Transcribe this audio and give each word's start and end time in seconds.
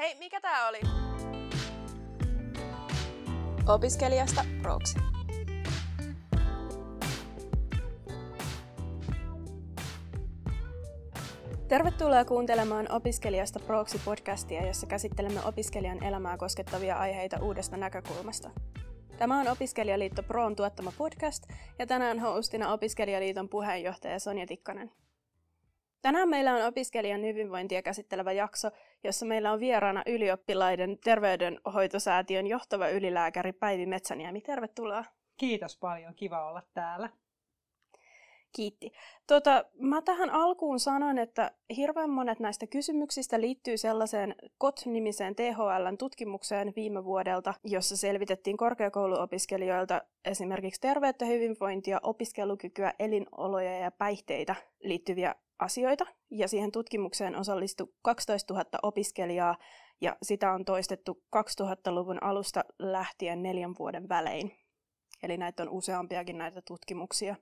Hei, 0.00 0.14
mikä 0.18 0.40
tää 0.40 0.68
oli? 0.68 0.80
Opiskelijasta 3.68 4.44
proksi. 4.62 4.98
Tervetuloa 11.68 12.24
kuuntelemaan 12.24 12.92
Opiskelijasta 12.92 13.60
proksi 13.60 14.00
podcastia, 14.04 14.66
jossa 14.66 14.86
käsittelemme 14.86 15.40
opiskelijan 15.44 16.04
elämää 16.04 16.36
koskettavia 16.36 16.96
aiheita 16.96 17.42
uudesta 17.42 17.76
näkökulmasta. 17.76 18.50
Tämä 19.18 19.40
on 19.40 19.48
Opiskelijaliitto 19.48 20.22
Proon 20.22 20.56
tuottama 20.56 20.92
podcast 20.98 21.46
ja 21.78 21.86
tänään 21.86 22.18
hostina 22.18 22.72
Opiskelijaliiton 22.72 23.48
puheenjohtaja 23.48 24.18
Sonja 24.18 24.46
Tikkanen. 24.46 24.90
Tänään 26.02 26.28
meillä 26.28 26.54
on 26.54 26.66
opiskelijan 26.66 27.22
hyvinvointia 27.22 27.82
käsittelevä 27.82 28.32
jakso, 28.32 28.70
jossa 29.04 29.26
meillä 29.26 29.52
on 29.52 29.60
vieraana 29.60 30.02
ylioppilaiden 30.06 30.98
terveydenhoitosäätiön 31.04 32.46
johtava 32.46 32.88
ylilääkäri 32.88 33.52
Päivi 33.52 33.86
Metsäniemi. 33.86 34.40
Tervetuloa. 34.40 35.04
Kiitos 35.36 35.78
paljon, 35.78 36.14
kiva 36.14 36.48
olla 36.48 36.62
täällä. 36.74 37.08
Kiitti. 38.56 38.92
Tota, 39.26 39.64
mä 39.78 40.02
tähän 40.02 40.30
alkuun 40.30 40.80
sanon, 40.80 41.18
että 41.18 41.50
hirveän 41.76 42.10
monet 42.10 42.40
näistä 42.40 42.66
kysymyksistä 42.66 43.40
liittyy 43.40 43.76
sellaiseen 43.76 44.34
KOT-nimiseen 44.58 45.34
THLn 45.34 45.98
tutkimukseen 45.98 46.72
viime 46.76 47.04
vuodelta, 47.04 47.54
jossa 47.64 47.96
selvitettiin 47.96 48.56
korkeakouluopiskelijoilta 48.56 50.02
esimerkiksi 50.24 50.80
terveyttä, 50.80 51.24
hyvinvointia, 51.24 52.00
opiskelukykyä, 52.02 52.94
elinoloja 52.98 53.78
ja 53.78 53.90
päihteitä 53.90 54.54
liittyviä 54.80 55.34
asioita. 55.60 56.06
Ja 56.30 56.48
siihen 56.48 56.72
tutkimukseen 56.72 57.36
osallistui 57.36 57.86
12 58.02 58.54
000 58.54 58.64
opiskelijaa 58.82 59.56
ja 60.00 60.16
sitä 60.22 60.52
on 60.52 60.64
toistettu 60.64 61.22
2000-luvun 61.36 62.22
alusta 62.22 62.64
lähtien 62.78 63.42
neljän 63.42 63.74
vuoden 63.78 64.08
välein. 64.08 64.52
Eli 65.22 65.36
näitä 65.36 65.62
on 65.62 65.68
useampiakin 65.68 66.38
näitä 66.38 66.62
tutkimuksia. 66.62 67.36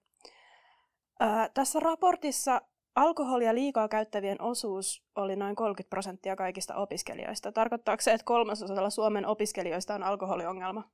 Ää, 1.20 1.48
tässä 1.54 1.80
raportissa 1.80 2.60
alkoholia 2.94 3.54
liikaa 3.54 3.88
käyttävien 3.88 4.42
osuus 4.42 5.02
oli 5.16 5.36
noin 5.36 5.56
30 5.56 5.90
prosenttia 5.90 6.36
kaikista 6.36 6.74
opiskelijoista. 6.74 7.52
Tarkoittaako 7.52 8.00
se, 8.00 8.12
että 8.12 8.24
kolmasosalla 8.24 8.90
Suomen 8.90 9.26
opiskelijoista 9.26 9.94
on 9.94 10.02
alkoholiongelma? 10.02 10.90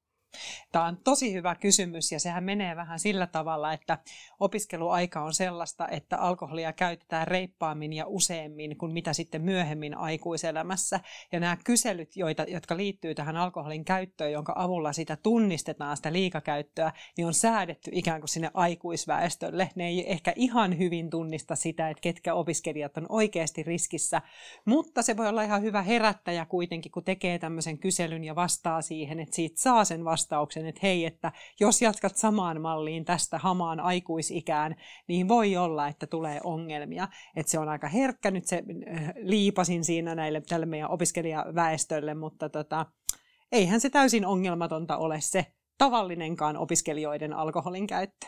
Tämä 0.74 0.86
on 0.86 0.98
tosi 1.04 1.32
hyvä 1.32 1.54
kysymys 1.54 2.12
ja 2.12 2.20
sehän 2.20 2.44
menee 2.44 2.76
vähän 2.76 2.98
sillä 2.98 3.26
tavalla, 3.26 3.72
että 3.72 3.98
opiskeluaika 4.40 5.22
on 5.22 5.34
sellaista, 5.34 5.88
että 5.88 6.18
alkoholia 6.18 6.72
käytetään 6.72 7.28
reippaammin 7.28 7.92
ja 7.92 8.06
useammin 8.06 8.76
kuin 8.76 8.92
mitä 8.92 9.12
sitten 9.12 9.42
myöhemmin 9.42 9.96
aikuiselämässä. 9.96 11.00
Ja 11.32 11.40
nämä 11.40 11.56
kyselyt, 11.64 12.16
joita, 12.16 12.42
jotka 12.42 12.76
liittyy 12.76 13.14
tähän 13.14 13.36
alkoholin 13.36 13.84
käyttöön, 13.84 14.32
jonka 14.32 14.52
avulla 14.56 14.92
sitä 14.92 15.16
tunnistetaan, 15.16 15.96
sitä 15.96 16.12
liikakäyttöä, 16.12 16.92
niin 17.16 17.26
on 17.26 17.34
säädetty 17.34 17.90
ikään 17.94 18.20
kuin 18.20 18.28
sinne 18.28 18.50
aikuisväestölle. 18.54 19.70
Ne 19.74 19.86
ei 19.86 20.12
ehkä 20.12 20.32
ihan 20.36 20.78
hyvin 20.78 21.10
tunnista 21.10 21.56
sitä, 21.56 21.90
että 21.90 22.00
ketkä 22.00 22.34
opiskelijat 22.34 22.96
on 22.96 23.06
oikeasti 23.08 23.62
riskissä, 23.62 24.22
mutta 24.64 25.02
se 25.02 25.16
voi 25.16 25.28
olla 25.28 25.42
ihan 25.42 25.62
hyvä 25.62 25.82
herättäjä 25.82 26.44
kuitenkin, 26.46 26.92
kun 26.92 27.04
tekee 27.04 27.38
tämmöisen 27.38 27.78
kyselyn 27.78 28.24
ja 28.24 28.34
vastaa 28.34 28.82
siihen, 28.82 29.20
että 29.20 29.36
siitä 29.36 29.60
saa 29.62 29.84
sen 29.84 30.04
vastauksen 30.04 30.63
vastauksen, 30.64 30.68
että 30.68 30.80
hei, 30.82 31.04
että 31.04 31.32
jos 31.60 31.82
jatkat 31.82 32.16
samaan 32.16 32.60
malliin 32.60 33.04
tästä 33.04 33.38
hamaan 33.38 33.80
aikuisikään, 33.80 34.76
niin 35.08 35.28
voi 35.28 35.56
olla, 35.56 35.88
että 35.88 36.06
tulee 36.06 36.40
ongelmia. 36.44 37.08
Että 37.36 37.50
se 37.50 37.58
on 37.58 37.68
aika 37.68 37.88
herkkä 37.88 38.30
nyt 38.30 38.46
se 38.46 38.62
äh, 38.92 39.12
liipasin 39.16 39.84
siinä 39.84 40.14
näille 40.14 40.40
tälle 40.40 40.66
meidän 40.66 40.90
opiskelijaväestölle, 40.90 42.14
mutta 42.14 42.48
tota, 42.48 42.86
eihän 43.52 43.80
se 43.80 43.90
täysin 43.90 44.26
ongelmatonta 44.26 44.96
ole 44.96 45.20
se 45.20 45.46
tavallinenkaan 45.78 46.56
opiskelijoiden 46.56 47.32
alkoholin 47.32 47.86
käyttö. 47.86 48.26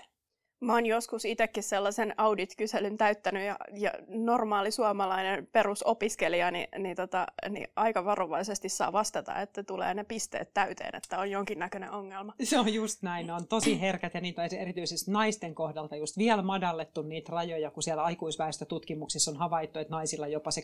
Mä 0.60 0.72
oon 0.72 0.86
joskus 0.86 1.24
itsekin 1.24 1.62
sellaisen 1.62 2.14
audit-kyselyn 2.16 2.96
täyttänyt 2.96 3.42
ja, 3.42 3.56
ja 3.74 3.92
normaali 4.08 4.70
suomalainen 4.70 5.46
perusopiskelija 5.52 6.50
niin, 6.50 6.68
niin, 6.78 6.96
tota, 6.96 7.26
niin 7.50 7.68
aika 7.76 8.04
varovaisesti 8.04 8.68
saa 8.68 8.92
vastata, 8.92 9.40
että 9.40 9.62
tulee 9.62 9.94
ne 9.94 10.04
pisteet 10.04 10.54
täyteen, 10.54 10.96
että 10.96 11.18
on 11.18 11.30
jonkinnäköinen 11.30 11.90
ongelma. 11.90 12.34
Se 12.42 12.58
on 12.58 12.74
just 12.74 13.02
näin, 13.02 13.26
ne 13.26 13.32
on 13.32 13.48
tosi 13.48 13.80
herkät 13.80 14.14
ja 14.14 14.20
niitä 14.20 14.42
on 14.42 14.48
erityisesti 14.58 15.10
naisten 15.10 15.54
kohdalta 15.54 15.96
just 15.96 16.18
vielä 16.18 16.42
madallettu 16.42 17.02
niitä 17.02 17.32
rajoja, 17.32 17.70
kun 17.70 17.82
siellä 17.82 18.02
aikuisväestötutkimuksissa 18.02 19.30
on 19.30 19.36
havaittu, 19.36 19.78
että 19.78 19.94
naisilla 19.94 20.26
jopa 20.26 20.50
se 20.50 20.62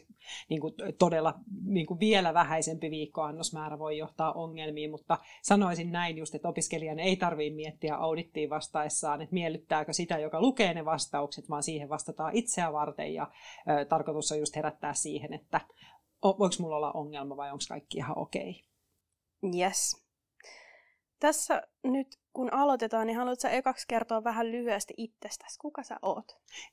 niin 0.48 0.60
kuin, 0.60 0.74
todella 0.98 1.34
niin 1.64 1.86
kuin 1.86 2.00
vielä 2.00 2.34
vähäisempi 2.34 2.90
viikkoannosmäärä 2.90 3.78
voi 3.78 3.98
johtaa 3.98 4.32
ongelmiin, 4.32 4.90
mutta 4.90 5.18
sanoisin 5.42 5.92
näin 5.92 6.18
just, 6.18 6.34
että 6.34 6.48
opiskelijan 6.48 6.98
ei 6.98 7.16
tarvitse 7.16 7.56
miettiä 7.56 7.96
audittiin 7.96 8.50
vastaessaan, 8.50 9.22
että 9.22 9.34
miellyttää 9.34 9.81
herättääkö 9.82 9.92
sitä, 9.92 10.18
joka 10.18 10.40
lukee 10.40 10.74
ne 10.74 10.84
vastaukset, 10.84 11.50
vaan 11.50 11.62
siihen 11.62 11.88
vastataan 11.88 12.36
itseä 12.36 12.72
varten 12.72 13.14
ja 13.14 13.30
ö, 13.68 13.84
tarkoitus 13.84 14.32
on 14.32 14.38
just 14.38 14.56
herättää 14.56 14.94
siihen, 14.94 15.32
että 15.32 15.60
voiko 16.22 16.54
mulla 16.58 16.76
olla 16.76 16.92
ongelma 16.92 17.36
vai 17.36 17.50
onko 17.50 17.64
kaikki 17.68 17.98
ihan 17.98 18.18
okei. 18.18 18.64
Okay. 19.42 19.60
Yes. 19.60 20.02
Tässä 21.20 21.62
nyt 21.84 22.22
kun 22.32 22.52
aloitetaan, 22.52 23.06
niin 23.06 23.16
haluatko 23.16 23.48
ekaksi 23.48 23.86
kertoa 23.88 24.24
vähän 24.24 24.52
lyhyesti 24.52 24.94
itsestäsi? 24.96 25.58
Kuka 25.58 25.82
sä 25.82 25.98
oot? 26.02 26.24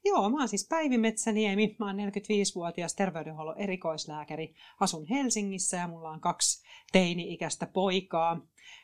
Joo, 0.06 0.30
mä 0.30 0.38
oon 0.38 0.48
siis 0.48 0.68
Päivi 0.70 0.98
Metsäniemi. 0.98 1.76
Mä 1.80 1.86
oon 1.86 1.96
45-vuotias 1.96 2.96
terveydenhuollon 2.96 3.58
erikoislääkäri. 3.58 4.54
Asun 4.80 5.06
Helsingissä 5.06 5.78
ja 5.78 5.88
mulla 5.88 6.10
on 6.10 6.22
kaksi 6.22 6.64
teini-ikäistä 6.92 7.68
poikaa. 7.74 8.42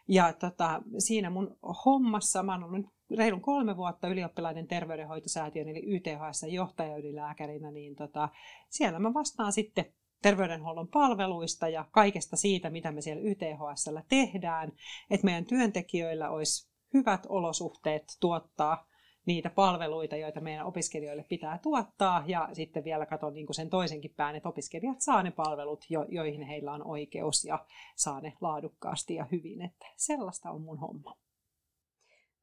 Ja 0.07 0.33
tota, 0.33 0.81
siinä 0.97 1.29
mun 1.29 1.57
hommassa, 1.85 2.43
mä 2.43 2.51
oon 2.51 2.63
ollut 2.63 2.94
reilun 3.17 3.41
kolme 3.41 3.77
vuotta 3.77 4.07
ylioppilaiden 4.07 4.67
terveydenhoitosäätiön 4.67 5.67
eli 5.67 5.95
YTHS 5.95 6.45
johtajaylilääkärinä, 6.49 7.71
niin 7.71 7.95
tota, 7.95 8.29
siellä 8.69 8.99
mä 8.99 9.13
vastaan 9.13 9.53
sitten 9.53 9.85
terveydenhuollon 10.21 10.87
palveluista 10.87 11.67
ja 11.67 11.85
kaikesta 11.91 12.35
siitä, 12.35 12.69
mitä 12.69 12.91
me 12.91 13.01
siellä 13.01 13.23
YTHSllä 13.23 14.03
tehdään, 14.09 14.71
että 15.09 15.25
meidän 15.25 15.45
työntekijöillä 15.45 16.29
olisi 16.29 16.69
hyvät 16.93 17.25
olosuhteet 17.29 18.03
tuottaa 18.19 18.87
niitä 19.25 19.49
palveluita, 19.49 20.15
joita 20.15 20.41
meidän 20.41 20.65
opiskelijoille 20.65 21.25
pitää 21.29 21.57
tuottaa, 21.57 22.23
ja 22.27 22.49
sitten 22.53 22.83
vielä 22.83 23.05
katson 23.05 23.33
niin 23.33 23.47
sen 23.51 23.69
toisenkin 23.69 24.13
pään, 24.17 24.35
että 24.35 24.49
opiskelijat 24.49 25.01
saa 25.01 25.23
ne 25.23 25.31
palvelut, 25.31 25.85
jo, 25.89 26.05
joihin 26.09 26.41
heillä 26.41 26.73
on 26.73 26.87
oikeus, 26.87 27.45
ja 27.45 27.65
saa 27.95 28.21
ne 28.21 28.33
laadukkaasti 28.41 29.15
ja 29.15 29.25
hyvin, 29.31 29.61
että 29.61 29.85
sellaista 29.95 30.51
on 30.51 30.61
mun 30.61 30.79
homma 30.79 31.17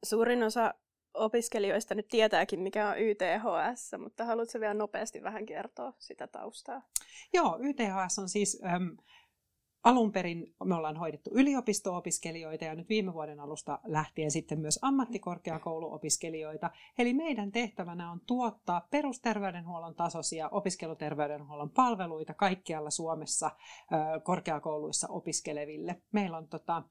suurin 0.03 0.43
osa 0.43 0.73
opiskelijoista 1.13 1.95
nyt 1.95 2.07
tietääkin, 2.07 2.59
mikä 2.59 2.89
on 2.89 2.99
YTHS, 2.99 3.91
mutta 3.97 4.25
haluatko 4.25 4.59
vielä 4.59 4.73
nopeasti 4.73 5.23
vähän 5.23 5.45
kertoa 5.45 5.93
sitä 5.99 6.27
taustaa? 6.27 6.81
Joo, 7.33 7.59
YTHS 7.61 8.19
on 8.19 8.29
siis... 8.29 8.61
Äm, 8.75 8.97
alun 9.83 10.11
perin 10.11 10.55
me 10.63 10.75
ollaan 10.75 10.97
hoidettu 10.97 11.29
yliopisto-opiskelijoita 11.33 12.65
ja 12.65 12.75
nyt 12.75 12.89
viime 12.89 13.13
vuoden 13.13 13.39
alusta 13.39 13.79
lähtien 13.83 14.31
sitten 14.31 14.59
myös 14.59 14.79
ammattikorkeakouluopiskelijoita. 14.81 16.71
Eli 16.97 17.13
meidän 17.13 17.51
tehtävänä 17.51 18.11
on 18.11 18.21
tuottaa 18.27 18.87
perusterveydenhuollon 18.91 19.95
tasoisia 19.95 20.49
opiskeluterveydenhuollon 20.49 21.69
palveluita 21.69 22.33
kaikkialla 22.33 22.89
Suomessa 22.89 23.51
korkeakouluissa 24.23 25.07
opiskeleville. 25.07 26.01
Meillä 26.11 26.37
on 26.37 26.47
tota, 26.47 26.83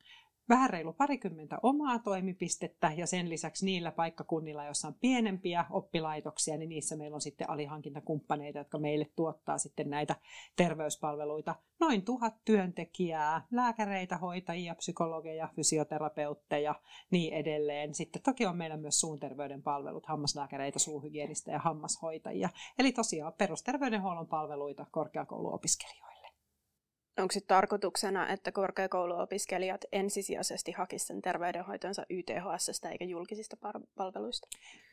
vähän 0.49 0.71
reilu 0.71 0.93
parikymmentä 0.93 1.59
omaa 1.63 1.99
toimipistettä 1.99 2.93
ja 2.97 3.07
sen 3.07 3.31
lisäksi 3.31 3.65
niillä 3.65 3.93
paikkakunnilla, 3.93 4.65
joissa 4.65 4.89
on 4.89 4.95
pienempiä 5.01 5.65
oppilaitoksia, 5.71 6.57
niin 6.57 6.69
niissä 6.69 6.97
meillä 6.97 7.15
on 7.15 7.21
sitten 7.21 7.51
alihankintakumppaneita, 7.51 8.59
jotka 8.59 8.79
meille 8.79 9.07
tuottaa 9.17 9.59
sitten 9.59 9.91
näitä 9.91 10.17
terveyspalveluita. 10.57 11.55
Noin 11.81 12.03
tuhat 12.03 12.35
työntekijää, 12.45 13.47
lääkäreitä, 13.51 14.17
hoitajia, 14.17 14.75
psykologeja, 14.75 15.49
fysioterapeutteja, 15.57 16.75
niin 17.11 17.35
edelleen. 17.35 17.95
Sitten 17.95 18.23
toki 18.23 18.47
on 18.47 18.57
meillä 18.57 18.77
myös 18.77 19.01
suun 19.01 19.21
terveyden 19.21 19.63
palvelut, 19.63 20.07
hammaslääkäreitä, 20.07 20.79
suuhygienistä 20.79 21.53
ja 21.53 21.59
hammashoitajia. 21.59 22.49
Eli 22.79 22.93
tosiaan 22.93 23.33
perusterveydenhuollon 23.33 24.27
palveluita 24.27 24.87
korkeakouluopiskelijoille. 24.91 26.12
Onko 27.19 27.33
sitten 27.33 27.57
tarkoituksena, 27.57 28.29
että 28.29 28.53
korkeakouluopiskelijat 28.53 29.85
ensisijaisesti 29.93 30.73
hakisivat 30.73 31.07
sen 31.07 31.23
terveydenhoitonsa 31.23 32.07
YTHS 32.11 32.81
eikä 32.91 33.05
julkisista 33.05 33.57
palveluista? 33.97 34.49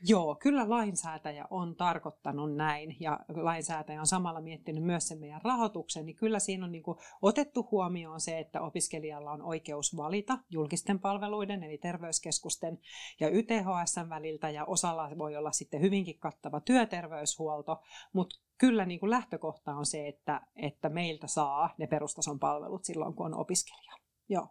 Joo, 0.08 0.36
kyllä 0.36 0.70
lainsäätäjä 0.70 1.46
on 1.50 1.76
tarkoittanut 1.76 2.56
näin 2.56 2.96
ja 3.00 3.20
lainsäätäjä 3.36 4.00
on 4.00 4.08
samalla 4.08 4.42
miettinyt 4.42 4.84
myös 4.84 5.08
sen 5.08 5.20
meidän 5.20 5.42
rahoituksen, 5.44 6.06
niin 6.06 6.16
kyllä 6.16 6.40
siinä 6.40 6.66
on 6.66 6.72
niinku 6.72 7.00
otettu 7.22 7.68
huomioon 7.72 8.22
se, 8.22 8.40
että 8.40 8.62
opiskelijalla 8.62 9.32
on 9.32 9.42
oikeus 9.42 9.98
valita 9.98 10.38
julkisten 10.50 11.00
palveluiden 11.00 11.64
eli 11.64 11.78
terveyskeskusten 11.78 12.80
ja 13.20 13.30
YTHS 13.30 13.96
väliltä 14.10 14.50
ja 14.50 14.66
osalla 14.66 15.10
voi 15.18 15.36
olla 15.36 15.52
sitten 15.52 15.82
hyvinkin 15.82 16.20
kattava 16.20 16.62
työterveyshuolto, 16.62 17.82
mutta 18.14 18.49
kyllä 18.60 18.86
niin 18.86 19.00
kuin 19.00 19.10
lähtökohta 19.10 19.72
on 19.72 19.86
se, 19.86 20.08
että, 20.08 20.42
että 20.56 20.90
meiltä 20.90 21.28
saa 21.28 21.76
ne 21.78 21.88
perustason 21.88 22.40
palvelut 22.40 22.86
silloin, 22.86 23.14
kun 23.14 23.26
on 23.26 23.40
opiskelija. 23.40 23.94
Joo. 24.30 24.48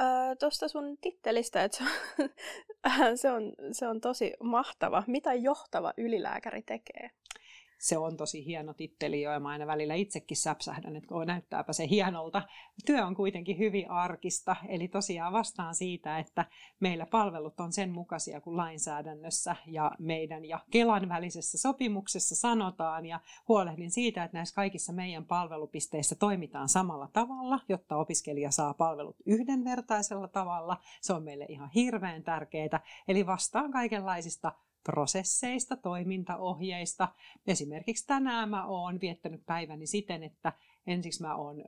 Öö, 0.00 0.36
Tuosta 0.40 0.68
sun 0.68 0.98
tittelistä, 1.00 1.64
että 1.64 1.84
se 3.22 3.30
on, 3.30 3.42
se 3.72 3.88
on 3.88 4.00
tosi 4.00 4.34
mahtava. 4.42 5.04
Mitä 5.06 5.34
johtava 5.34 5.92
ylilääkäri 5.96 6.62
tekee? 6.62 7.10
Se 7.84 7.98
on 7.98 8.16
tosi 8.16 8.46
hieno 8.46 8.74
titteli 8.74 9.22
jo, 9.22 9.32
ja 9.32 9.40
mä 9.40 9.48
aina 9.48 9.66
välillä 9.66 9.94
itsekin 9.94 10.36
säpsähdän, 10.36 10.96
että 10.96 11.14
oh, 11.14 11.24
näyttääpä 11.24 11.72
se 11.72 11.88
hienolta. 11.88 12.42
Työ 12.86 13.06
on 13.06 13.14
kuitenkin 13.14 13.58
hyvin 13.58 13.90
arkista, 13.90 14.56
eli 14.68 14.88
tosiaan 14.88 15.32
vastaan 15.32 15.74
siitä, 15.74 16.18
että 16.18 16.44
meillä 16.80 17.06
palvelut 17.06 17.60
on 17.60 17.72
sen 17.72 17.90
mukaisia 17.90 18.40
kuin 18.40 18.56
lainsäädännössä 18.56 19.56
ja 19.66 19.90
meidän 19.98 20.44
ja 20.44 20.60
Kelan 20.70 21.08
välisessä 21.08 21.58
sopimuksessa 21.58 22.34
sanotaan, 22.34 23.06
ja 23.06 23.20
huolehdin 23.48 23.90
siitä, 23.90 24.24
että 24.24 24.36
näissä 24.36 24.54
kaikissa 24.54 24.92
meidän 24.92 25.26
palvelupisteissä 25.26 26.14
toimitaan 26.14 26.68
samalla 26.68 27.08
tavalla, 27.12 27.60
jotta 27.68 27.96
opiskelija 27.96 28.50
saa 28.50 28.74
palvelut 28.74 29.16
yhdenvertaisella 29.26 30.28
tavalla. 30.28 30.76
Se 31.00 31.12
on 31.12 31.22
meille 31.22 31.46
ihan 31.48 31.70
hirveän 31.74 32.22
tärkeää, 32.22 32.80
eli 33.08 33.26
vastaan 33.26 33.70
kaikenlaisista 33.70 34.52
prosesseista, 34.84 35.76
toimintaohjeista. 35.76 37.08
Esimerkiksi 37.46 38.06
tänään 38.06 38.48
mä 38.48 38.66
oon 38.66 39.00
viettänyt 39.00 39.46
päiväni 39.46 39.86
siten, 39.86 40.22
että 40.22 40.52
Ensiksi 40.86 41.22
mä 41.22 41.36
oon 41.36 41.64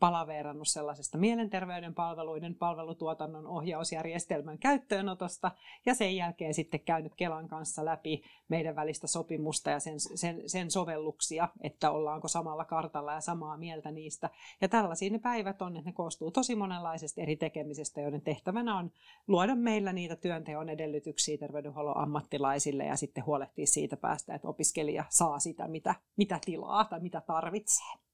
palaveerannut 0.00 0.68
sellaisesta 0.68 1.18
mielenterveyden 1.18 1.94
palveluiden 1.94 2.54
palvelutuotannon 2.54 3.46
ohjausjärjestelmän 3.46 4.58
käyttöönotosta 4.58 5.50
ja 5.86 5.94
sen 5.94 6.16
jälkeen 6.16 6.54
sitten 6.54 6.80
käynyt 6.80 7.14
Kelan 7.14 7.48
kanssa 7.48 7.84
läpi 7.84 8.22
meidän 8.48 8.76
välistä 8.76 9.06
sopimusta 9.06 9.70
ja 9.70 9.80
sen, 9.80 10.00
sen, 10.00 10.42
sen 10.46 10.70
sovelluksia, 10.70 11.48
että 11.60 11.90
ollaanko 11.90 12.28
samalla 12.28 12.64
kartalla 12.64 13.12
ja 13.12 13.20
samaa 13.20 13.56
mieltä 13.56 13.90
niistä. 13.90 14.30
Ja 14.60 14.68
tällaisia 14.68 15.10
ne 15.10 15.18
päivät 15.18 15.62
on, 15.62 15.76
että 15.76 15.90
ne 15.90 15.94
koostuu 15.94 16.30
tosi 16.30 16.54
monenlaisesta 16.54 17.20
eri 17.20 17.36
tekemisestä, 17.36 18.00
joiden 18.00 18.22
tehtävänä 18.22 18.78
on 18.78 18.90
luoda 19.26 19.54
meillä 19.54 19.92
niitä 19.92 20.16
työnteon 20.16 20.68
edellytyksiä 20.68 21.38
terveydenhuollon 21.38 21.96
ammattilaisille 21.96 22.84
ja 22.84 22.96
sitten 22.96 23.26
huolehtia 23.26 23.66
siitä 23.66 23.96
päästä, 23.96 24.34
että 24.34 24.48
opiskelija 24.48 25.04
saa 25.08 25.38
sitä, 25.38 25.68
mitä, 25.68 25.94
mitä 26.16 26.38
tilaa 26.44 26.84
tai 26.84 27.00
mitä 27.00 27.20
tarvitsee. 27.20 28.11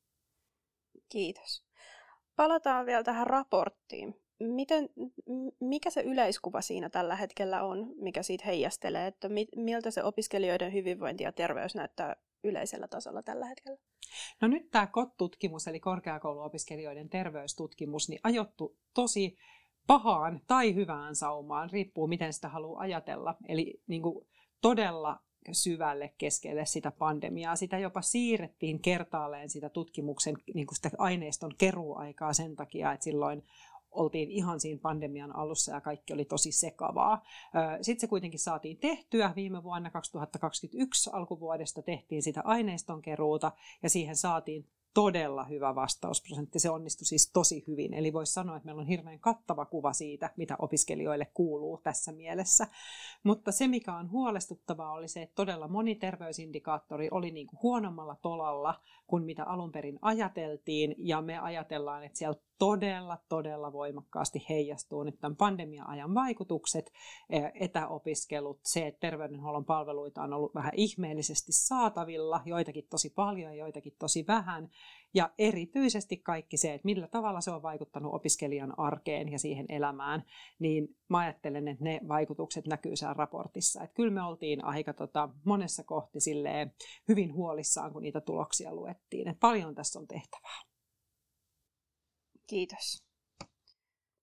Kiitos. 1.08 1.64
Palataan 2.36 2.86
vielä 2.86 3.02
tähän 3.02 3.26
raporttiin. 3.26 4.14
Miten, 4.40 4.88
mikä 5.60 5.90
se 5.90 6.00
yleiskuva 6.00 6.60
siinä 6.60 6.90
tällä 6.90 7.16
hetkellä 7.16 7.62
on, 7.62 7.92
mikä 7.96 8.22
siitä 8.22 8.44
heijastelee, 8.46 9.06
että 9.06 9.28
miltä 9.56 9.90
se 9.90 10.04
opiskelijoiden 10.04 10.72
hyvinvointi 10.72 11.24
ja 11.24 11.32
terveys 11.32 11.74
näyttää 11.74 12.16
yleisellä 12.44 12.88
tasolla 12.88 13.22
tällä 13.22 13.46
hetkellä? 13.46 13.78
No 14.40 14.48
nyt 14.48 14.70
tämä 14.70 14.86
KOT-tutkimus, 14.86 15.68
eli 15.68 15.80
korkeakouluopiskelijoiden 15.80 17.08
terveystutkimus, 17.08 18.08
niin 18.08 18.20
ajottu 18.22 18.78
tosi 18.94 19.36
pahaan 19.86 20.40
tai 20.46 20.74
hyvään 20.74 21.14
saumaan, 21.16 21.70
riippuu 21.70 22.06
miten 22.06 22.32
sitä 22.32 22.48
haluaa 22.48 22.80
ajatella. 22.80 23.34
Eli 23.48 23.82
niin 23.86 24.02
kuin 24.02 24.26
todella 24.60 25.20
syvälle 25.54 26.14
keskelle 26.18 26.66
sitä 26.66 26.90
pandemiaa. 26.90 27.56
Sitä 27.56 27.78
jopa 27.78 28.02
siirrettiin 28.02 28.80
kertaalleen 28.80 29.50
sitä 29.50 29.68
tutkimuksen 29.68 30.36
niin 30.54 30.66
kuin 30.66 30.76
sitä 30.76 30.90
aineiston 30.98 31.54
keruaikaa 31.58 32.32
sen 32.32 32.56
takia, 32.56 32.92
että 32.92 33.04
silloin 33.04 33.42
oltiin 33.90 34.30
ihan 34.30 34.60
siinä 34.60 34.80
pandemian 34.82 35.36
alussa 35.36 35.72
ja 35.72 35.80
kaikki 35.80 36.12
oli 36.12 36.24
tosi 36.24 36.52
sekavaa. 36.52 37.24
Sitten 37.82 38.00
se 38.00 38.06
kuitenkin 38.06 38.40
saatiin 38.40 38.76
tehtyä. 38.76 39.32
Viime 39.36 39.62
vuonna 39.62 39.90
2021 39.90 41.10
alkuvuodesta 41.12 41.82
tehtiin 41.82 42.22
sitä 42.22 42.40
aineiston 42.44 43.02
keruuta 43.02 43.52
ja 43.82 43.90
siihen 43.90 44.16
saatiin 44.16 44.66
todella 44.94 45.44
hyvä 45.44 45.74
vastausprosentti. 45.74 46.58
Se 46.58 46.70
onnistui 46.70 47.06
siis 47.06 47.30
tosi 47.32 47.64
hyvin. 47.66 47.94
Eli 47.94 48.12
voisi 48.12 48.32
sanoa, 48.32 48.56
että 48.56 48.66
meillä 48.66 48.80
on 48.80 48.86
hirveän 48.86 49.20
kattava 49.20 49.64
kuva 49.64 49.92
siitä, 49.92 50.30
mitä 50.36 50.56
opiskelijoille 50.58 51.26
kuuluu 51.34 51.80
tässä 51.82 52.12
mielessä. 52.12 52.66
Mutta 53.22 53.52
se, 53.52 53.68
mikä 53.68 53.96
on 53.96 54.10
huolestuttavaa, 54.10 54.92
oli 54.92 55.08
se, 55.08 55.22
että 55.22 55.34
todella 55.34 55.68
moni 55.68 55.94
terveysindikaattori 55.94 57.08
oli 57.10 57.30
niin 57.30 57.46
kuin 57.46 57.62
huonommalla 57.62 58.16
tolalla 58.22 58.80
kuin 59.06 59.24
mitä 59.24 59.44
alun 59.44 59.72
perin 59.72 59.98
ajateltiin. 60.02 60.94
Ja 60.98 61.22
me 61.22 61.38
ajatellaan, 61.38 62.04
että 62.04 62.18
siellä 62.18 62.40
todella, 62.58 63.18
todella 63.28 63.72
voimakkaasti 63.72 64.46
heijastuu 64.48 65.02
nyt 65.02 65.20
tämän 65.20 65.36
pandemia-ajan 65.36 66.14
vaikutukset, 66.14 66.92
etäopiskelut, 67.60 68.60
se, 68.62 68.86
että 68.86 69.00
terveydenhuollon 69.00 69.64
palveluita 69.64 70.22
on 70.22 70.32
ollut 70.32 70.54
vähän 70.54 70.72
ihmeellisesti 70.76 71.52
saatavilla, 71.52 72.40
joitakin 72.44 72.86
tosi 72.90 73.10
paljon 73.10 73.56
ja 73.56 73.64
joitakin 73.64 73.96
tosi 73.98 74.24
vähän, 74.26 74.70
ja 75.14 75.30
erityisesti 75.38 76.16
kaikki 76.16 76.56
se, 76.56 76.74
että 76.74 76.84
millä 76.84 77.08
tavalla 77.08 77.40
se 77.40 77.50
on 77.50 77.62
vaikuttanut 77.62 78.14
opiskelijan 78.14 78.78
arkeen 78.78 79.32
ja 79.32 79.38
siihen 79.38 79.66
elämään, 79.68 80.24
niin 80.58 80.96
mä 81.08 81.18
ajattelen, 81.18 81.68
että 81.68 81.84
ne 81.84 82.00
vaikutukset 82.08 82.66
näkyy 82.66 82.96
siellä 82.96 83.14
raportissa. 83.14 83.82
Että 83.82 83.94
kyllä 83.94 84.10
me 84.10 84.22
oltiin 84.22 84.64
aika 84.64 84.92
tota, 84.92 85.28
monessa 85.44 85.84
kohti 85.84 86.18
hyvin 87.08 87.34
huolissaan, 87.34 87.92
kun 87.92 88.02
niitä 88.02 88.20
tuloksia 88.20 88.74
luettiin. 88.74 89.28
Että 89.28 89.40
paljon 89.40 89.74
tässä 89.74 89.98
on 89.98 90.06
tehtävää. 90.06 90.67
Kiitos. 92.48 93.04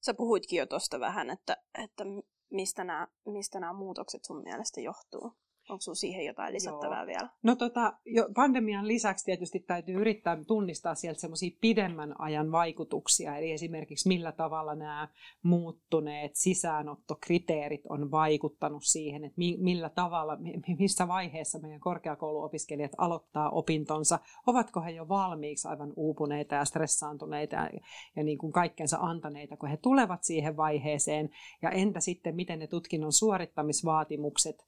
Sä 0.06 0.14
puhuitkin 0.14 0.58
jo 0.58 0.66
tuosta 0.66 1.00
vähän, 1.00 1.30
että, 1.30 1.58
että 1.84 2.04
mistä, 2.52 2.84
nämä, 2.84 3.08
mistä 3.26 3.60
nämä 3.60 3.74
muutokset 3.74 4.26
sun 4.26 4.44
mielestä 4.44 4.82
johtuu. 4.82 5.34
Onko 5.70 5.82
sinulla 5.82 5.96
siihen 5.96 6.26
jotain 6.26 6.54
lisättävää 6.54 7.00
Joo. 7.00 7.08
vielä? 7.08 7.30
No 7.44 7.56
tota, 7.56 7.94
jo 8.06 8.30
pandemian 8.36 8.88
lisäksi 8.88 9.26
tietysti 9.26 9.60
täytyy 9.60 9.96
yrittää 9.96 10.38
tunnistaa 10.48 10.96
sieltä 10.96 11.20
semmoisia 11.20 11.58
pidemmän 11.62 12.22
ajan 12.22 12.52
vaikutuksia, 12.52 13.38
eli 13.38 13.52
esimerkiksi 13.52 14.08
millä 14.08 14.32
tavalla 14.32 14.76
nämä 14.76 15.08
muuttuneet 15.44 16.32
sisäänottokriteerit 16.36 17.82
on 17.90 18.12
vaikuttanut 18.12 18.84
siihen, 18.84 19.24
että 19.24 19.42
millä 19.58 19.90
tavalla, 19.90 20.38
missä 20.80 21.08
vaiheessa 21.08 21.60
meidän 21.60 21.80
korkeakouluopiskelijat 21.80 22.92
aloittaa 22.98 23.50
opintonsa, 23.50 24.20
ovatko 24.48 24.82
he 24.82 24.92
jo 24.92 25.08
valmiiksi 25.08 25.68
aivan 25.68 25.94
uupuneita 25.96 26.56
ja 26.56 26.66
stressaantuneita 26.66 27.56
ja, 27.56 27.70
ja 28.16 28.24
niin 28.24 28.38
kuin 28.38 28.54
kaikkensa 28.54 28.98
antaneita, 29.02 29.58
kun 29.58 29.70
he 29.70 29.78
tulevat 29.78 30.24
siihen 30.24 30.58
vaiheeseen, 30.58 31.30
ja 31.62 31.70
entä 31.70 32.00
sitten, 32.00 32.36
miten 32.36 32.60
ne 32.60 32.68
tutkinnon 32.68 33.14
suorittamisvaatimukset 33.14 34.66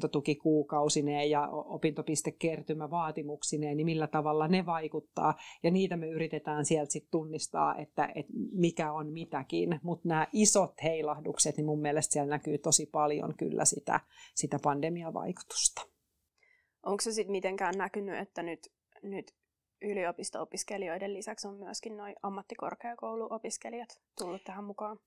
opintotukikuukausineen 0.00 1.30
ja 1.30 1.48
opintopistekertymävaatimuksineen, 1.48 3.76
niin 3.76 3.84
millä 3.84 4.06
tavalla 4.06 4.48
ne 4.48 4.66
vaikuttaa. 4.66 5.34
Ja 5.62 5.70
niitä 5.70 5.96
me 5.96 6.08
yritetään 6.08 6.64
sieltä 6.64 6.92
sitten 6.92 7.10
tunnistaa, 7.10 7.76
että, 7.76 8.12
että 8.14 8.32
mikä 8.52 8.92
on 8.92 9.12
mitäkin. 9.12 9.80
Mutta 9.82 10.08
nämä 10.08 10.26
isot 10.32 10.74
heilahdukset, 10.82 11.56
niin 11.56 11.66
mun 11.66 11.80
mielestä 11.80 12.12
siellä 12.12 12.30
näkyy 12.30 12.58
tosi 12.58 12.86
paljon 12.86 13.34
kyllä 13.36 13.64
sitä, 13.64 14.00
sitä 14.34 14.58
pandemian 14.62 15.14
vaikutusta. 15.14 15.82
Onko 16.86 17.00
se 17.00 17.12
sitten 17.12 17.32
mitenkään 17.32 17.74
näkynyt, 17.78 18.18
että 18.18 18.42
nyt, 18.42 18.72
nyt 19.02 19.34
yliopisto-opiskelijoiden 19.82 21.14
lisäksi 21.14 21.48
on 21.48 21.54
myöskin 21.54 21.96
noin 21.96 22.14
ammattikorkeakouluopiskelijat 22.22 24.00
tullut 24.18 24.44
tähän 24.44 24.64
mukaan? 24.64 24.98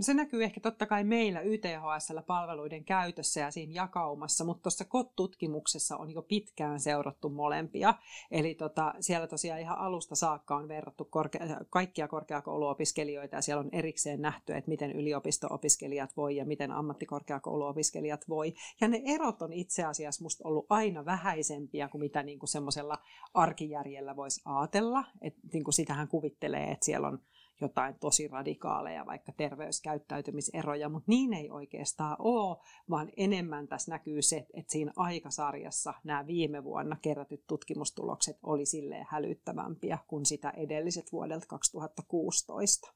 Se 0.00 0.14
näkyy 0.14 0.44
ehkä 0.44 0.60
totta 0.60 0.86
kai 0.86 1.04
meillä 1.04 1.40
YTHSllä 1.40 2.22
palveluiden 2.22 2.84
käytössä 2.84 3.40
ja 3.40 3.50
siinä 3.50 3.72
jakaumassa, 3.72 4.44
mutta 4.44 4.62
tuossa 4.62 4.84
KOT-tutkimuksessa 4.84 5.96
on 5.96 6.10
jo 6.10 6.22
pitkään 6.22 6.80
seurattu 6.80 7.28
molempia. 7.28 7.94
Eli 8.30 8.54
tota, 8.54 8.94
siellä 9.00 9.26
tosiaan 9.26 9.60
ihan 9.60 9.78
alusta 9.78 10.14
saakka 10.16 10.56
on 10.56 10.68
verrattu 10.68 11.04
korkea- 11.04 11.64
kaikkia 11.70 12.08
korkeakouluopiskelijoita 12.08 13.36
ja 13.36 13.42
siellä 13.42 13.60
on 13.60 13.68
erikseen 13.72 14.20
nähty, 14.22 14.54
että 14.54 14.68
miten 14.68 14.92
yliopisto-opiskelijat 14.92 16.16
voi 16.16 16.36
ja 16.36 16.44
miten 16.44 16.70
ammattikorkeakouluopiskelijat 16.70 18.28
voi. 18.28 18.54
Ja 18.80 18.88
ne 18.88 19.02
erot 19.04 19.42
on 19.42 19.52
itse 19.52 19.84
asiassa 19.84 20.24
musta 20.24 20.48
ollut 20.48 20.66
aina 20.68 21.04
vähäisempiä 21.04 21.88
kuin 21.88 22.00
mitä 22.00 22.22
niin 22.22 22.38
kuin 22.38 22.48
semmoisella 22.48 22.98
arkijärjellä 23.34 24.16
voisi 24.22 24.42
ajatella. 24.44 25.04
Et, 25.20 25.34
niin 25.52 25.64
kuin 25.64 25.74
sitähän 25.74 26.08
kuvittelee, 26.08 26.70
että 26.70 26.84
siellä 26.84 27.08
on 27.08 27.18
jotain 27.60 27.94
tosi 28.00 28.28
radikaaleja, 28.28 29.06
vaikka 29.06 29.32
terveyskäyttäytymiseroja, 29.32 30.88
mutta 30.88 31.10
niin 31.10 31.32
ei 31.32 31.50
oikeastaan 31.50 32.16
ole, 32.18 32.56
vaan 32.90 33.12
enemmän 33.16 33.68
tässä 33.68 33.90
näkyy 33.90 34.22
se, 34.22 34.46
että 34.54 34.72
siinä 34.72 34.92
aikasarjassa 34.96 35.94
nämä 36.04 36.26
viime 36.26 36.64
vuonna 36.64 36.96
kerätyt 37.02 37.46
tutkimustulokset 37.46 38.36
oli 38.42 38.66
silleen 38.66 39.06
hälyttävämpiä 39.10 39.98
kuin 40.06 40.26
sitä 40.26 40.50
edelliset 40.50 41.12
vuodelta 41.12 41.46
2016. 41.46 42.92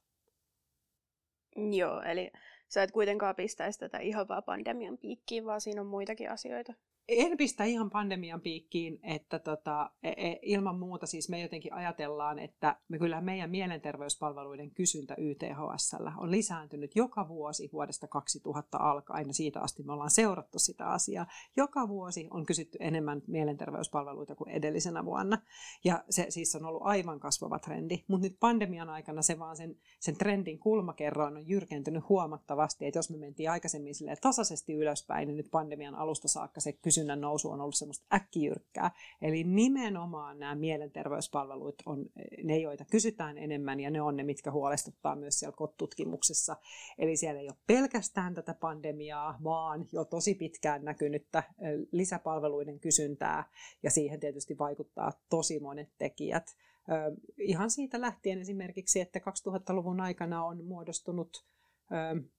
Joo, 1.71 2.01
eli 2.01 2.31
sä 2.69 2.83
et 2.83 2.91
kuitenkaan 2.91 3.35
pistäisi 3.35 3.79
tätä 3.79 3.97
ihan 3.97 4.27
vaan 4.27 4.43
pandemian 4.43 4.97
piikkiin, 4.97 5.45
vaan 5.45 5.61
siinä 5.61 5.81
on 5.81 5.87
muitakin 5.87 6.31
asioita. 6.31 6.73
En 7.07 7.37
pistä 7.37 7.63
ihan 7.63 7.89
pandemian 7.89 8.41
piikkiin, 8.41 8.99
että 9.03 9.39
tota, 9.39 9.91
e, 10.03 10.09
e, 10.09 10.39
ilman 10.41 10.79
muuta 10.79 11.05
siis 11.05 11.29
me 11.29 11.41
jotenkin 11.41 11.73
ajatellaan, 11.73 12.39
että 12.39 12.75
me 12.87 12.99
kyllä 12.99 13.21
meidän 13.21 13.49
mielenterveyspalveluiden 13.49 14.71
kysyntä 14.71 15.15
YTHS 15.17 15.95
on 16.17 16.31
lisääntynyt 16.31 16.95
joka 16.95 17.27
vuosi 17.27 17.69
vuodesta 17.73 18.07
2000 18.07 18.77
alkaen. 18.77 19.33
Siitä 19.33 19.59
asti 19.61 19.83
me 19.83 19.93
ollaan 19.93 20.09
seurattu 20.09 20.59
sitä 20.59 20.87
asiaa. 20.87 21.27
Joka 21.57 21.87
vuosi 21.87 22.27
on 22.31 22.45
kysytty 22.45 22.77
enemmän 22.81 23.21
mielenterveyspalveluita 23.27 24.35
kuin 24.35 24.49
edellisenä 24.49 25.05
vuonna. 25.05 25.41
Ja 25.83 26.03
se 26.09 26.25
siis 26.29 26.55
on 26.55 26.65
ollut 26.65 26.81
aivan 26.85 27.19
kasvava 27.19 27.59
trendi. 27.59 28.03
Mutta 28.07 28.27
nyt 28.27 28.37
pandemian 28.39 28.89
aikana 28.89 29.21
se 29.21 29.39
vaan 29.39 29.57
sen, 29.57 29.75
sen 29.99 30.17
trendin 30.17 30.59
kulmakerroin 30.59 31.37
on 31.37 31.47
jyrkentynyt 31.47 32.09
huomattavasti. 32.09 32.85
Että 32.85 32.97
jos 32.97 33.09
me 33.09 33.17
mentiin 33.17 33.51
aikaisemmin 33.51 33.93
tasaisesti 34.21 34.73
ylöspäin, 34.73 35.27
niin 35.27 35.37
nyt 35.37 35.51
pandemian 35.51 35.95
alusta 35.95 36.27
saakka 36.27 36.61
se 36.61 36.73
kysyntä 36.73 36.96
kysynnän 36.97 37.21
nousu 37.21 37.49
on 37.49 37.61
ollut 37.61 37.75
semmoista 37.75 38.05
äkkijyrkkää. 38.13 38.91
Eli 39.21 39.43
nimenomaan 39.43 40.39
nämä 40.39 40.55
mielenterveyspalvelut 40.55 41.75
on 41.85 42.05
ne, 42.43 42.57
joita 42.57 42.85
kysytään 42.85 43.37
enemmän 43.37 43.79
ja 43.79 43.89
ne 43.89 44.01
on 44.01 44.15
ne, 44.15 44.23
mitkä 44.23 44.51
huolestuttaa 44.51 45.15
myös 45.15 45.39
siellä 45.39 45.55
KOT-tutkimuksessa. 45.55 46.55
Eli 46.97 47.17
siellä 47.17 47.41
ei 47.41 47.47
ole 47.47 47.57
pelkästään 47.67 48.33
tätä 48.33 48.53
pandemiaa, 48.53 49.37
vaan 49.43 49.85
jo 49.91 50.05
tosi 50.05 50.35
pitkään 50.35 50.85
näkynyttä 50.85 51.43
lisäpalveluiden 51.91 52.79
kysyntää 52.79 53.49
ja 53.83 53.91
siihen 53.91 54.19
tietysti 54.19 54.57
vaikuttaa 54.57 55.11
tosi 55.29 55.59
monet 55.59 55.89
tekijät. 55.97 56.55
Ihan 57.37 57.69
siitä 57.69 58.01
lähtien 58.01 58.41
esimerkiksi, 58.41 59.01
että 59.01 59.19
2000-luvun 59.19 60.01
aikana 60.01 60.45
on 60.45 60.65
muodostunut 60.65 61.45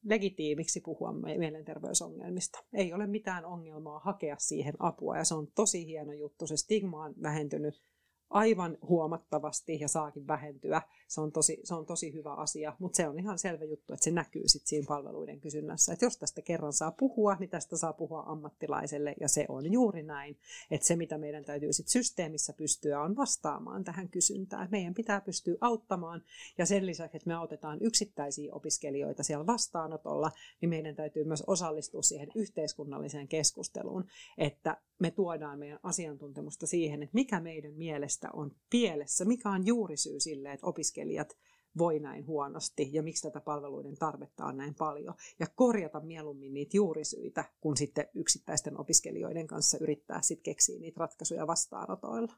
legitiimiksi 0.04 0.80
puhua 0.80 1.12
mielenterveysongelmista. 1.12 2.58
Ei 2.72 2.92
ole 2.92 3.06
mitään 3.06 3.44
ongelmaa 3.44 3.98
hakea 3.98 4.36
siihen 4.38 4.74
apua 4.78 5.16
ja 5.16 5.24
se 5.24 5.34
on 5.34 5.46
tosi 5.54 5.86
hieno 5.86 6.12
juttu. 6.12 6.46
Se 6.46 6.56
stigma 6.56 7.04
on 7.04 7.14
vähentynyt 7.22 7.82
aivan 8.30 8.78
huomattavasti 8.82 9.80
ja 9.80 9.88
saakin 9.88 10.26
vähentyä. 10.26 10.82
Se 11.08 11.20
on 11.20 11.32
tosi, 11.32 11.60
se 11.64 11.74
on 11.74 11.86
tosi 11.86 12.12
hyvä 12.12 12.34
asia, 12.34 12.76
mutta 12.78 12.96
se 12.96 13.08
on 13.08 13.18
ihan 13.18 13.38
selvä 13.38 13.64
juttu, 13.64 13.92
että 13.92 14.04
se 14.04 14.10
näkyy 14.10 14.48
sitten 14.48 14.68
siinä 14.68 14.86
palveluiden 14.88 15.40
kysynnässä. 15.40 15.92
Että 15.92 16.04
jos 16.04 16.18
tästä 16.18 16.42
kerran 16.42 16.72
saa 16.72 16.90
puhua, 16.90 17.36
niin 17.40 17.50
tästä 17.50 17.76
saa 17.76 17.92
puhua 17.92 18.22
ammattilaiselle 18.26 19.14
ja 19.20 19.28
se 19.28 19.46
on 19.48 19.72
juuri 19.72 20.02
näin. 20.02 20.38
Että 20.70 20.86
se, 20.86 20.96
mitä 20.96 21.18
meidän 21.18 21.44
täytyy 21.44 21.72
sitten 21.72 21.92
systeemissä 21.92 22.52
pystyä, 22.52 23.02
on 23.02 23.16
vastaamaan 23.16 23.84
tähän 23.84 24.08
kysyntään. 24.08 24.68
Meidän 24.70 24.94
pitää 24.94 25.20
pystyä 25.20 25.56
auttamaan 25.60 26.22
ja 26.58 26.66
sen 26.66 26.86
lisäksi, 26.86 27.16
että 27.16 27.28
me 27.28 27.34
autetaan 27.34 27.78
yksittäisiä 27.80 28.54
opiskelijoita 28.54 29.22
siellä 29.22 29.46
vastaanotolla, 29.46 30.30
niin 30.60 30.70
meidän 30.70 30.96
täytyy 30.96 31.24
myös 31.24 31.44
osallistua 31.46 32.02
siihen 32.02 32.28
yhteiskunnalliseen 32.34 33.28
keskusteluun, 33.28 34.04
että 34.38 34.76
me 34.98 35.10
tuodaan 35.10 35.58
meidän 35.58 35.80
asiantuntemusta 35.82 36.66
siihen, 36.66 37.02
että 37.02 37.14
mikä 37.14 37.40
meidän 37.40 37.72
mielestä 37.72 38.28
on 38.32 38.56
pielessä, 38.70 39.24
mikä 39.24 39.50
on 39.50 39.66
juurisyy 39.66 40.20
sille, 40.20 40.52
että 40.52 40.66
opiskelijat 40.66 41.38
voi 41.78 41.98
näin 41.98 42.26
huonosti 42.26 42.90
ja 42.92 43.02
miksi 43.02 43.22
tätä 43.22 43.40
palveluiden 43.40 43.96
tarvetta 43.96 44.44
on 44.44 44.56
näin 44.56 44.74
paljon. 44.74 45.14
Ja 45.40 45.46
korjata 45.54 46.00
mieluummin 46.00 46.54
niitä 46.54 46.76
juurisyitä, 46.76 47.44
kun 47.60 47.76
sitten 47.76 48.06
yksittäisten 48.14 48.80
opiskelijoiden 48.80 49.46
kanssa 49.46 49.78
yrittää 49.80 50.22
sitten 50.22 50.42
keksiä 50.42 50.78
niitä 50.78 51.00
ratkaisuja 51.00 51.46
vastaanotoilla. 51.46 52.32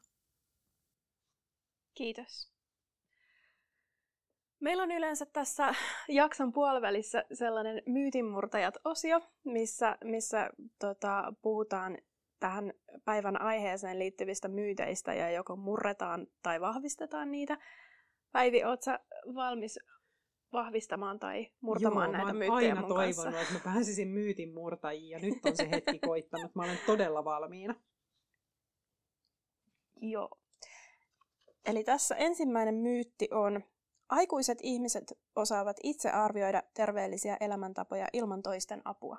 Kiitos. 1.93 2.51
Meillä 4.59 4.83
on 4.83 4.91
yleensä 4.91 5.25
tässä 5.25 5.75
jakson 6.07 6.51
puolivälissä 6.51 7.23
sellainen 7.33 7.81
myytinmurtajat-osio, 7.85 9.21
missä, 9.43 9.97
missä 10.03 10.49
tota, 10.79 11.33
puhutaan 11.41 11.97
tähän 12.41 12.73
päivän 13.05 13.41
aiheeseen 13.41 13.99
liittyvistä 13.99 14.47
myyteistä 14.47 15.13
ja 15.13 15.29
joko 15.29 15.55
murretaan 15.55 16.27
tai 16.43 16.61
vahvistetaan 16.61 17.31
niitä. 17.31 17.57
Päivi, 18.31 18.63
oot 18.63 18.81
sä 18.81 18.99
valmis 19.35 19.79
vahvistamaan 20.53 21.19
tai 21.19 21.47
murtamaan 21.61 22.09
Joo, 22.09 22.17
näitä 22.17 22.33
myyttejä 22.33 22.69
aina 22.69 22.81
mun 22.81 22.89
toivonut, 22.89 23.33
kanssa? 23.33 23.41
että 23.41 23.53
mä 23.53 23.73
pääsisin 23.73 24.07
myytin 24.07 24.53
murtajiin 24.53 25.09
ja 25.09 25.19
nyt 25.19 25.45
on 25.45 25.55
se 25.55 25.69
hetki 25.71 25.99
koittanut. 26.09 26.55
Mä 26.55 26.63
olen 26.63 26.79
todella 26.85 27.25
valmiina. 27.25 27.75
Joo. 30.01 30.29
Eli 31.65 31.83
tässä 31.83 32.15
ensimmäinen 32.15 32.75
myytti 32.75 33.27
on, 33.31 33.63
aikuiset 34.09 34.57
ihmiset 34.63 35.19
osaavat 35.35 35.77
itse 35.83 36.09
arvioida 36.09 36.63
terveellisiä 36.73 37.37
elämäntapoja 37.39 38.07
ilman 38.13 38.41
toisten 38.41 38.81
apua. 38.85 39.17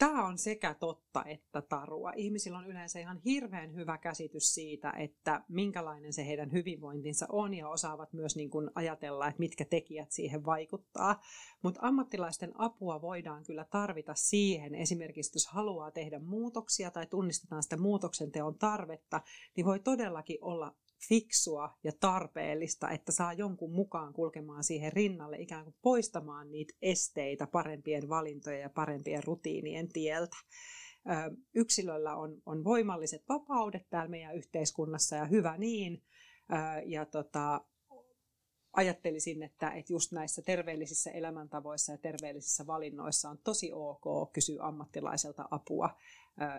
Tämä 0.00 0.26
on 0.26 0.38
sekä 0.38 0.74
totta 0.74 1.24
että 1.24 1.62
tarua. 1.62 2.12
Ihmisillä 2.16 2.58
on 2.58 2.66
yleensä 2.66 3.00
ihan 3.00 3.20
hirveän 3.24 3.74
hyvä 3.74 3.98
käsitys 3.98 4.54
siitä, 4.54 4.90
että 4.90 5.44
minkälainen 5.48 6.12
se 6.12 6.26
heidän 6.26 6.52
hyvinvointinsa 6.52 7.26
on 7.28 7.54
ja 7.54 7.68
osaavat 7.68 8.12
myös 8.12 8.36
niin 8.36 8.50
kuin 8.50 8.70
ajatella, 8.74 9.28
että 9.28 9.38
mitkä 9.38 9.64
tekijät 9.64 10.12
siihen 10.12 10.44
vaikuttaa. 10.44 11.20
Mutta 11.62 11.80
ammattilaisten 11.82 12.60
apua 12.60 13.02
voidaan 13.02 13.44
kyllä 13.44 13.64
tarvita 13.64 14.14
siihen, 14.14 14.74
esimerkiksi 14.74 15.32
jos 15.34 15.46
haluaa 15.46 15.90
tehdä 15.90 16.18
muutoksia 16.18 16.90
tai 16.90 17.06
tunnistetaan 17.06 17.62
sitä 17.62 17.76
muutoksen 17.76 18.32
teon 18.32 18.58
tarvetta, 18.58 19.20
niin 19.56 19.66
voi 19.66 19.80
todellakin 19.80 20.38
olla 20.40 20.76
fiksua 21.08 21.78
ja 21.84 21.92
tarpeellista, 22.00 22.90
että 22.90 23.12
saa 23.12 23.32
jonkun 23.32 23.72
mukaan 23.72 24.12
kulkemaan 24.12 24.64
siihen 24.64 24.92
rinnalle, 24.92 25.38
ikään 25.38 25.64
kuin 25.64 25.76
poistamaan 25.82 26.50
niitä 26.50 26.74
esteitä 26.82 27.46
parempien 27.46 28.08
valintojen 28.08 28.60
ja 28.60 28.70
parempien 28.70 29.24
rutiinien 29.24 29.88
tieltä. 29.88 30.36
Yksilöllä 31.54 32.16
on, 32.16 32.42
on 32.46 32.64
voimalliset 32.64 33.24
vapaudet 33.28 33.90
täällä 33.90 34.10
meidän 34.10 34.36
yhteiskunnassa 34.36 35.16
ja 35.16 35.24
hyvä 35.24 35.58
niin. 35.58 36.02
Ja 36.86 37.06
tota, 37.06 37.60
ajattelisin, 38.72 39.42
että, 39.42 39.70
että 39.70 39.92
just 39.92 40.12
näissä 40.12 40.42
terveellisissä 40.42 41.10
elämäntavoissa 41.10 41.92
ja 41.92 41.98
terveellisissä 41.98 42.66
valinnoissa 42.66 43.30
on 43.30 43.38
tosi 43.38 43.70
ok 43.72 44.32
kysyä 44.32 44.62
ammattilaiselta 44.62 45.48
apua 45.50 45.90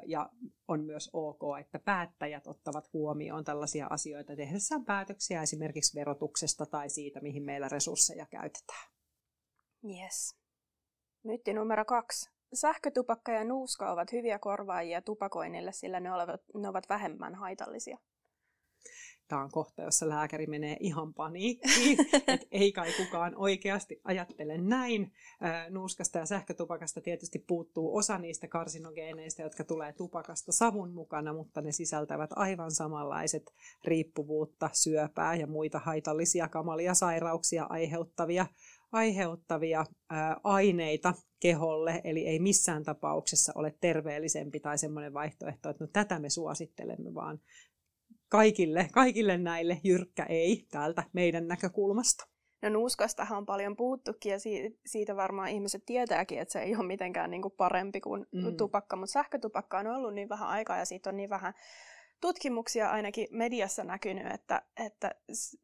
ja 0.05 0.29
on 0.67 0.83
myös 0.83 1.09
ok, 1.13 1.41
että 1.59 1.79
päättäjät 1.79 2.47
ottavat 2.47 2.93
huomioon 2.93 3.43
tällaisia 3.43 3.87
asioita 3.89 4.35
tehdessään 4.35 4.85
päätöksiä 4.85 5.41
esimerkiksi 5.41 5.99
verotuksesta 5.99 6.65
tai 6.65 6.89
siitä, 6.89 7.19
mihin 7.21 7.43
meillä 7.43 7.69
resursseja 7.69 8.25
käytetään. 8.25 8.91
Yes. 9.85 10.35
Myytti 11.23 11.53
numero 11.53 11.85
kaksi. 11.85 12.29
Sähkötupakka 12.53 13.31
ja 13.31 13.43
nuuska 13.43 13.91
ovat 13.91 14.11
hyviä 14.11 14.39
korvaajia 14.39 15.01
tupakoinnille, 15.01 15.71
sillä 15.71 15.99
ne 15.99 16.09
ne 16.55 16.69
ovat 16.69 16.89
vähemmän 16.89 17.35
haitallisia 17.35 17.97
tämä 19.31 19.43
on 19.43 19.51
kohta, 19.51 19.81
jossa 19.81 20.09
lääkäri 20.09 20.47
menee 20.47 20.77
ihan 20.79 21.13
paniikkiin, 21.13 21.97
että 22.27 22.47
ei 22.51 22.71
kai 22.71 22.93
kukaan 22.97 23.35
oikeasti 23.35 24.01
ajattele 24.03 24.57
näin. 24.57 25.11
Nuuskasta 25.69 26.19
ja 26.19 26.25
sähkötupakasta 26.25 27.01
tietysti 27.01 27.39
puuttuu 27.39 27.97
osa 27.97 28.17
niistä 28.17 28.47
karsinogeeneista, 28.47 29.41
jotka 29.41 29.63
tulee 29.63 29.93
tupakasta 29.93 30.51
savun 30.51 30.93
mukana, 30.93 31.33
mutta 31.33 31.61
ne 31.61 31.71
sisältävät 31.71 32.29
aivan 32.35 32.71
samanlaiset 32.71 33.53
riippuvuutta, 33.83 34.69
syöpää 34.73 35.35
ja 35.35 35.47
muita 35.47 35.79
haitallisia 35.79 36.47
kamalia 36.47 36.93
sairauksia 36.93 37.67
aiheuttavia 37.69 38.45
aiheuttavia 38.91 39.85
ää, 40.09 40.37
aineita 40.43 41.13
keholle, 41.39 42.01
eli 42.03 42.27
ei 42.27 42.39
missään 42.39 42.83
tapauksessa 42.83 43.51
ole 43.55 43.75
terveellisempi 43.81 44.59
tai 44.59 44.77
semmoinen 44.77 45.13
vaihtoehto, 45.13 45.69
että 45.69 45.83
no 45.83 45.89
tätä 45.93 46.19
me 46.19 46.29
suosittelemme, 46.29 47.13
vaan 47.13 47.39
kaikille, 48.31 48.87
kaikille 48.91 49.37
näille 49.37 49.81
jyrkkä 49.83 50.23
ei 50.23 50.67
täältä 50.71 51.03
meidän 51.13 51.47
näkökulmasta. 51.47 52.27
No 52.61 52.69
nuuskastahan 52.69 53.37
on 53.37 53.45
paljon 53.45 53.75
puhuttukin 53.75 54.31
ja 54.31 54.37
siitä 54.85 55.15
varmaan 55.15 55.49
ihmiset 55.49 55.85
tietääkin, 55.85 56.39
että 56.39 56.51
se 56.51 56.59
ei 56.59 56.75
ole 56.75 56.85
mitenkään 56.85 57.31
niin 57.31 57.41
kuin 57.41 57.53
parempi 57.57 58.01
kuin 58.01 58.25
mm. 58.31 58.57
tupakka, 58.57 58.95
mutta 58.95 59.13
sähkötupakka 59.13 59.79
on 59.79 59.87
ollut 59.87 60.13
niin 60.13 60.29
vähän 60.29 60.49
aikaa 60.49 60.77
ja 60.77 60.85
siitä 60.85 61.09
on 61.09 61.17
niin 61.17 61.29
vähän 61.29 61.53
tutkimuksia 62.21 62.89
ainakin 62.89 63.27
mediassa 63.31 63.83
näkynyt, 63.83 64.27
että, 64.33 64.61
että 64.85 65.15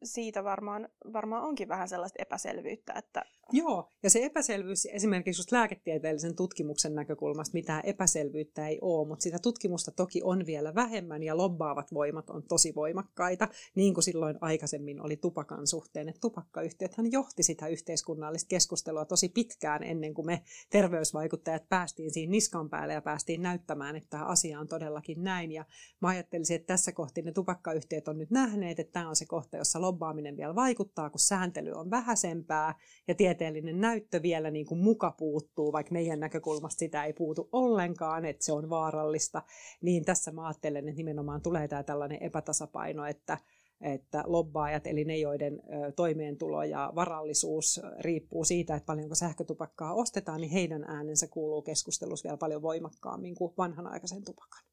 siitä 0.04 0.44
varmaan, 0.44 0.88
varmaan 1.12 1.42
onkin 1.42 1.68
vähän 1.68 1.88
sellaista 1.88 2.22
epäselvyyttä. 2.22 2.92
Että... 2.92 3.22
Joo, 3.52 3.92
ja 4.02 4.10
se 4.10 4.24
epäselvyys 4.24 4.86
esimerkiksi 4.92 5.40
just 5.40 5.52
lääketieteellisen 5.52 6.36
tutkimuksen 6.36 6.94
näkökulmasta, 6.94 7.54
mitään 7.54 7.82
epäselvyyttä 7.84 8.68
ei 8.68 8.78
ole, 8.80 9.08
mutta 9.08 9.22
sitä 9.22 9.38
tutkimusta 9.38 9.90
toki 9.90 10.20
on 10.24 10.46
vielä 10.46 10.74
vähemmän 10.74 11.22
ja 11.22 11.36
lobbaavat 11.36 11.94
voimat 11.94 12.30
on 12.30 12.42
tosi 12.42 12.74
voimakkaita, 12.74 13.48
niin 13.74 13.94
kuin 13.94 14.04
silloin 14.04 14.38
aikaisemmin 14.40 15.00
oli 15.00 15.16
tupakan 15.16 15.66
suhteen, 15.66 16.08
että 16.08 16.20
tupakkayhtiöthän 16.20 17.12
johti 17.12 17.42
sitä 17.42 17.66
yhteiskunnallista 17.66 18.48
keskustelua 18.48 19.04
tosi 19.04 19.28
pitkään 19.28 19.82
ennen 19.82 20.14
kuin 20.14 20.26
me 20.26 20.42
terveysvaikuttajat 20.70 21.68
päästiin 21.68 22.10
siinä 22.10 22.30
niskan 22.30 22.70
päälle 22.70 22.94
ja 22.94 23.02
päästiin 23.02 23.42
näyttämään, 23.42 23.96
että 23.96 24.10
tämä 24.10 24.24
asia 24.24 24.60
on 24.60 24.68
todellakin 24.68 25.22
näin. 25.22 25.52
Ja 25.52 25.64
mä 26.00 26.08
ajattelisin, 26.08 26.56
että 26.56 26.66
tässä 26.66 26.92
kohti 26.92 27.22
ne 27.22 27.32
tupakkayhtiöt 27.32 28.08
on 28.08 28.18
nyt 28.18 28.30
nähneet, 28.30 28.78
että 28.78 28.92
tämä 28.92 29.08
on 29.08 29.16
se 29.16 29.26
kohta, 29.26 29.56
jossa 29.56 29.80
lobbaaminen 29.80 30.36
vielä 30.36 30.54
vaikuttaa, 30.54 31.10
kun 31.10 31.20
sääntely 31.20 31.72
on 31.72 31.90
vähäisempää 31.90 32.74
ja 33.08 33.14
tieteellinen 33.38 33.80
näyttö 33.80 34.22
vielä 34.22 34.50
niin 34.50 34.66
kuin 34.66 34.80
muka 34.80 35.14
puuttuu, 35.18 35.72
vaikka 35.72 35.92
meidän 35.92 36.20
näkökulmasta 36.20 36.78
sitä 36.78 37.04
ei 37.04 37.12
puutu 37.12 37.48
ollenkaan, 37.52 38.24
että 38.24 38.44
se 38.44 38.52
on 38.52 38.70
vaarallista, 38.70 39.42
niin 39.82 40.04
tässä 40.04 40.32
mä 40.32 40.46
ajattelen, 40.46 40.88
että 40.88 40.96
nimenomaan 40.96 41.42
tulee 41.42 41.68
tämä 41.68 41.82
tällainen 41.82 42.22
epätasapaino, 42.22 43.06
että, 43.06 43.38
että 43.80 44.24
lobbaajat, 44.26 44.86
eli 44.86 45.04
ne, 45.04 45.16
joiden 45.16 45.62
toimeentulo 45.96 46.62
ja 46.62 46.92
varallisuus 46.94 47.80
riippuu 48.00 48.44
siitä, 48.44 48.74
että 48.74 48.86
paljonko 48.86 49.14
sähkötupakkaa 49.14 49.94
ostetaan, 49.94 50.40
niin 50.40 50.52
heidän 50.52 50.84
äänensä 50.84 51.26
kuuluu 51.26 51.62
keskustelussa 51.62 52.28
vielä 52.28 52.36
paljon 52.36 52.62
voimakkaammin 52.62 53.34
kuin 53.34 53.54
vanhanaikaisen 53.58 54.24
tupakan. 54.24 54.64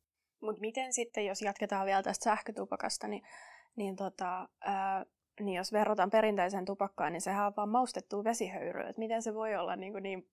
Mutta 0.42 0.62
miten 0.62 0.94
sitten, 0.94 1.26
jos 1.26 1.42
jatketaan 1.42 1.86
vielä 1.86 2.04
tästä 2.04 2.24
sähkötupakasta, 2.24 3.08
niin, 3.08 3.22
niin, 3.76 3.96
tota, 3.96 4.50
ää, 4.62 5.06
niin 5.40 5.58
jos 5.58 5.74
verrataan 5.74 6.10
perinteiseen 6.10 6.66
tupakkaan, 6.66 7.14
niin 7.14 7.22
sehän 7.22 7.48
on 7.48 7.54
vaan 7.58 7.70
maustettua 7.70 8.24
vesihöyryä. 8.24 8.90
Et 8.90 8.98
miten 8.98 9.22
se 9.22 9.34
voi 9.34 9.56
olla 9.56 9.76
niin, 9.76 9.92
kuin 9.92 10.04
niin 10.04 10.30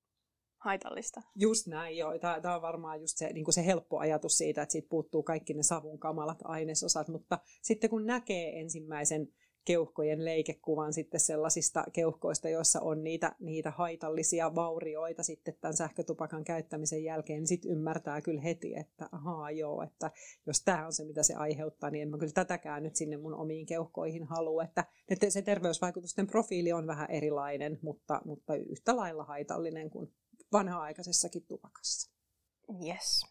haitallista. 0.58 1.22
Just 1.34 1.66
näin, 1.66 1.96
joo. 1.96 2.18
Tämä 2.18 2.54
on 2.54 2.62
varmaan 2.62 3.00
just 3.00 3.16
se, 3.16 3.32
niin 3.32 3.52
se 3.52 3.66
helppo 3.66 3.98
ajatus 3.98 4.38
siitä, 4.38 4.62
että 4.62 4.72
siitä 4.72 4.88
puuttuu 4.88 5.22
kaikki 5.22 5.54
ne 5.54 5.62
savun 5.62 5.98
kamalat 5.98 6.38
ainesosat, 6.44 7.08
mutta 7.08 7.38
sitten 7.62 7.90
kun 7.90 8.06
näkee 8.06 8.60
ensimmäisen 8.60 9.28
keuhkojen 9.64 10.24
leikekuvan 10.24 10.92
sitten 10.92 11.20
sellaisista 11.20 11.84
keuhkoista, 11.92 12.48
joissa 12.48 12.80
on 12.80 13.04
niitä, 13.04 13.32
niitä 13.40 13.70
haitallisia 13.70 14.54
vaurioita 14.54 15.22
sitten 15.22 15.54
tämän 15.60 15.76
sähkötupakan 15.76 16.44
käyttämisen 16.44 17.04
jälkeen, 17.04 17.38
niin 17.38 17.46
sitten 17.46 17.70
ymmärtää 17.70 18.20
kyllä 18.20 18.40
heti, 18.40 18.76
että 18.76 19.08
ahaa 19.12 19.50
joo, 19.50 19.82
että 19.82 20.10
jos 20.46 20.64
tämä 20.64 20.86
on 20.86 20.92
se, 20.92 21.04
mitä 21.04 21.22
se 21.22 21.34
aiheuttaa, 21.34 21.90
niin 21.90 22.02
en 22.02 22.08
mä 22.08 22.18
kyllä 22.18 22.32
tätäkään 22.32 22.82
nyt 22.82 22.96
sinne 22.96 23.16
mun 23.16 23.34
omiin 23.34 23.66
keuhkoihin 23.66 24.24
halua, 24.24 24.62
että 24.62 24.84
se 25.28 25.42
terveysvaikutusten 25.42 26.26
profiili 26.26 26.72
on 26.72 26.86
vähän 26.86 27.10
erilainen, 27.10 27.78
mutta, 27.82 28.20
mutta 28.24 28.54
yhtä 28.54 28.96
lailla 28.96 29.24
haitallinen 29.24 29.90
kuin 29.90 30.12
vanha-aikaisessakin 30.52 31.46
tupakassa. 31.48 32.12
Yes. 32.86 33.26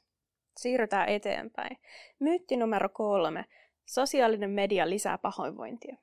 Siirrytään 0.57 1.09
eteenpäin. 1.09 1.77
Myytti 2.19 2.57
numero 2.57 2.89
kolme. 2.89 3.45
Sosiaalinen 3.85 4.49
media 4.49 4.89
lisää 4.89 5.17
pahoinvointia. 5.17 5.97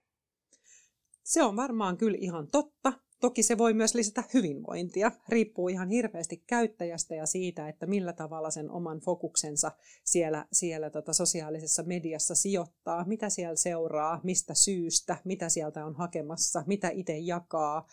Se 1.29 1.43
on 1.43 1.57
varmaan 1.57 1.97
kyllä 1.97 2.19
ihan 2.21 2.49
totta. 2.53 2.93
Toki 3.21 3.43
se 3.43 3.59
voi 3.59 3.75
myös 3.75 3.95
lisätä 3.95 4.25
hyvinvointia. 4.35 5.13
Riippuu 5.29 5.69
ihan 5.69 5.89
hirveästi 5.89 6.43
käyttäjästä 6.47 7.15
ja 7.15 7.27
siitä, 7.27 7.69
että 7.69 7.87
millä 7.87 8.13
tavalla 8.13 8.51
sen 8.51 8.71
oman 8.71 9.01
fokuksensa 9.01 9.73
siellä, 10.05 10.47
siellä 10.53 10.91
tota 10.91 11.13
sosiaalisessa 11.13 11.83
mediassa 11.83 12.35
sijoittaa, 12.35 13.05
mitä 13.05 13.29
siellä 13.29 13.57
seuraa, 13.57 14.21
mistä 14.23 14.55
syystä, 14.55 15.17
mitä 15.25 15.49
sieltä 15.49 15.87
on 15.87 15.95
hakemassa, 15.95 16.65
mitä 16.67 16.89
itse 16.89 17.19
jakaa, 17.19 17.87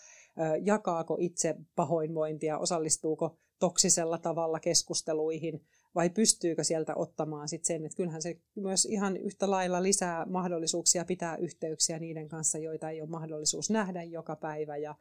jakaako 0.63 1.17
itse 1.19 1.55
pahoinvointia, 1.75 2.57
osallistuuko 2.57 3.37
toksisella 3.59 4.17
tavalla 4.17 4.59
keskusteluihin 4.59 5.65
vai 5.95 6.09
pystyykö 6.09 6.63
sieltä 6.63 6.95
ottamaan 6.95 7.49
sit 7.49 7.65
sen, 7.65 7.85
että 7.85 7.95
kyllähän 7.95 8.21
se 8.21 8.41
myös 8.55 8.85
ihan 8.85 9.17
yhtä 9.17 9.51
lailla 9.51 9.83
lisää 9.83 10.25
mahdollisuuksia 10.25 11.05
pitää 11.05 11.37
yhteyksiä 11.37 11.99
niiden 11.99 12.29
kanssa, 12.29 12.57
joita 12.57 12.89
ei 12.89 13.01
ole 13.01 13.09
mahdollisuus 13.09 13.69
nähdä 13.69 14.03
joka 14.03 14.35
päivä. 14.35 14.77
Ja, 14.77 14.95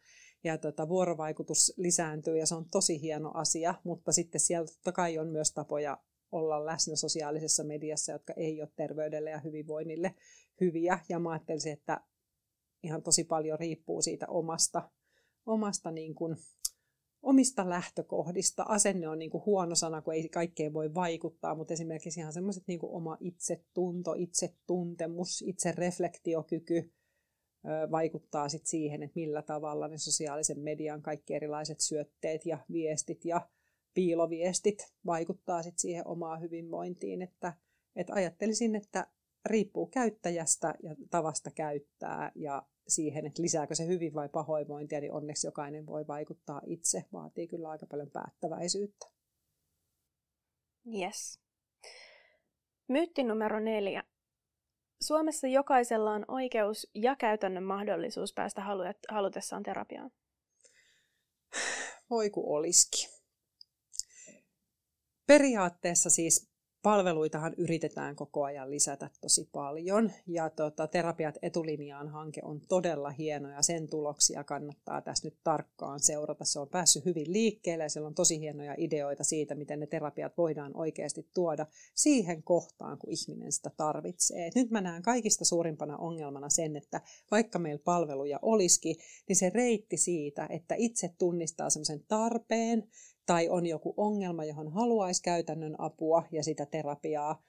ja 0.44 0.58
tota, 0.58 0.88
vuorovaikutus 0.88 1.72
lisääntyy 1.76 2.38
ja 2.38 2.46
se 2.46 2.54
on 2.54 2.68
tosi 2.70 3.00
hieno 3.00 3.30
asia, 3.34 3.74
mutta 3.84 4.12
sitten 4.12 4.40
siellä 4.40 4.66
totta 4.66 4.92
kai 4.92 5.18
on 5.18 5.28
myös 5.28 5.52
tapoja 5.52 5.98
olla 6.32 6.66
läsnä 6.66 6.96
sosiaalisessa 6.96 7.64
mediassa, 7.64 8.12
jotka 8.12 8.32
ei 8.36 8.62
ole 8.62 8.70
terveydelle 8.76 9.30
ja 9.30 9.40
hyvinvoinnille 9.40 10.14
hyviä. 10.60 10.98
Ja 11.08 11.18
mä 11.18 11.30
ajattelisin, 11.30 11.72
että 11.72 12.00
ihan 12.82 13.02
tosi 13.02 13.24
paljon 13.24 13.58
riippuu 13.58 14.02
siitä 14.02 14.26
omasta 14.28 14.90
omasta 15.46 15.90
niin 15.90 16.14
kuin, 16.14 16.36
omista 17.24 17.68
lähtökohdista. 17.68 18.62
Asenne 18.62 19.08
on 19.08 19.18
niin 19.18 19.30
kuin 19.30 19.44
huono 19.46 19.74
sana, 19.74 20.02
kun 20.02 20.14
ei 20.14 20.28
kaikkeen 20.28 20.72
voi 20.72 20.94
vaikuttaa, 20.94 21.54
mutta 21.54 21.74
esimerkiksi 21.74 22.20
ihan 22.20 22.32
semmoiset 22.32 22.62
niin 22.66 22.78
oma 22.82 23.16
itsetunto, 23.20 24.14
itsetuntemus, 24.16 25.44
itsereflektiokyky 25.46 26.92
vaikuttaa 27.90 28.48
sit 28.48 28.66
siihen, 28.66 29.02
että 29.02 29.20
millä 29.20 29.42
tavalla 29.42 29.88
ne 29.88 29.98
sosiaalisen 29.98 30.60
median 30.60 31.02
kaikki 31.02 31.34
erilaiset 31.34 31.80
syötteet 31.80 32.46
ja 32.46 32.58
viestit 32.72 33.24
ja 33.24 33.48
piiloviestit 33.94 34.94
vaikuttaa 35.06 35.62
sit 35.62 35.78
siihen 35.78 36.06
omaan 36.06 36.40
hyvinvointiin. 36.40 37.22
Että, 37.22 37.52
että 37.96 38.14
ajattelisin, 38.14 38.76
että 38.76 39.06
riippuu 39.46 39.86
käyttäjästä 39.86 40.74
ja 40.82 40.96
tavasta 41.10 41.50
käyttää 41.50 42.32
ja 42.34 42.66
siihen, 42.88 43.26
että 43.26 43.42
lisääkö 43.42 43.74
se 43.74 43.86
hyvin 43.86 44.14
vai 44.14 44.28
pahoinvointia, 44.28 45.00
niin 45.00 45.12
onneksi 45.12 45.46
jokainen 45.46 45.86
voi 45.86 46.06
vaikuttaa 46.06 46.60
itse. 46.66 47.04
Vaatii 47.12 47.48
kyllä 47.48 47.68
aika 47.68 47.86
paljon 47.86 48.10
päättäväisyyttä. 48.10 49.06
Yes. 51.00 51.40
Myytti 52.88 53.24
numero 53.24 53.60
neljä. 53.60 54.02
Suomessa 55.02 55.46
jokaisella 55.46 56.12
on 56.12 56.24
oikeus 56.28 56.90
ja 56.94 57.16
käytännön 57.16 57.64
mahdollisuus 57.64 58.32
päästä 58.34 58.62
halutessaan 59.10 59.62
terapiaan. 59.62 60.10
Voi 62.10 62.30
ku 62.30 62.54
olisikin. 62.54 63.10
Periaatteessa 65.26 66.10
siis 66.10 66.53
palveluitahan 66.84 67.54
yritetään 67.56 68.16
koko 68.16 68.44
ajan 68.44 68.70
lisätä 68.70 69.10
tosi 69.20 69.48
paljon 69.52 70.12
ja 70.26 70.50
tota, 70.50 70.86
Terapiat 70.86 71.38
etulinjaan 71.42 72.08
hanke 72.08 72.40
on 72.44 72.60
todella 72.68 73.10
hieno 73.10 73.50
ja 73.50 73.62
sen 73.62 73.90
tuloksia 73.90 74.44
kannattaa 74.44 75.02
tässä 75.02 75.26
nyt 75.26 75.38
tarkkaan 75.44 76.00
seurata. 76.00 76.44
Se 76.44 76.60
on 76.60 76.68
päässyt 76.68 77.04
hyvin 77.04 77.32
liikkeelle 77.32 77.84
ja 77.84 77.88
siellä 77.88 78.06
on 78.06 78.14
tosi 78.14 78.40
hienoja 78.40 78.74
ideoita 78.78 79.24
siitä, 79.24 79.54
miten 79.54 79.80
ne 79.80 79.86
terapiat 79.86 80.36
voidaan 80.36 80.76
oikeasti 80.76 81.28
tuoda 81.34 81.66
siihen 81.94 82.42
kohtaan, 82.42 82.98
kun 82.98 83.10
ihminen 83.12 83.52
sitä 83.52 83.70
tarvitsee. 83.76 84.46
Et 84.46 84.54
nyt 84.54 84.70
mä 84.70 84.80
näen 84.80 85.02
kaikista 85.02 85.44
suurimpana 85.44 85.96
ongelmana 85.96 86.48
sen, 86.48 86.76
että 86.76 87.00
vaikka 87.30 87.58
meillä 87.58 87.82
palveluja 87.84 88.38
olisikin, 88.42 88.96
niin 89.28 89.36
se 89.36 89.50
reitti 89.50 89.96
siitä, 89.96 90.46
että 90.50 90.74
itse 90.78 91.10
tunnistaa 91.18 91.70
semmoisen 91.70 92.04
tarpeen, 92.08 92.88
tai 93.26 93.48
on 93.48 93.66
joku 93.66 93.94
ongelma, 93.96 94.44
johon 94.44 94.72
haluaisi 94.72 95.22
käytännön 95.22 95.80
apua 95.80 96.22
ja 96.32 96.44
sitä 96.44 96.66
terapiaa, 96.66 97.42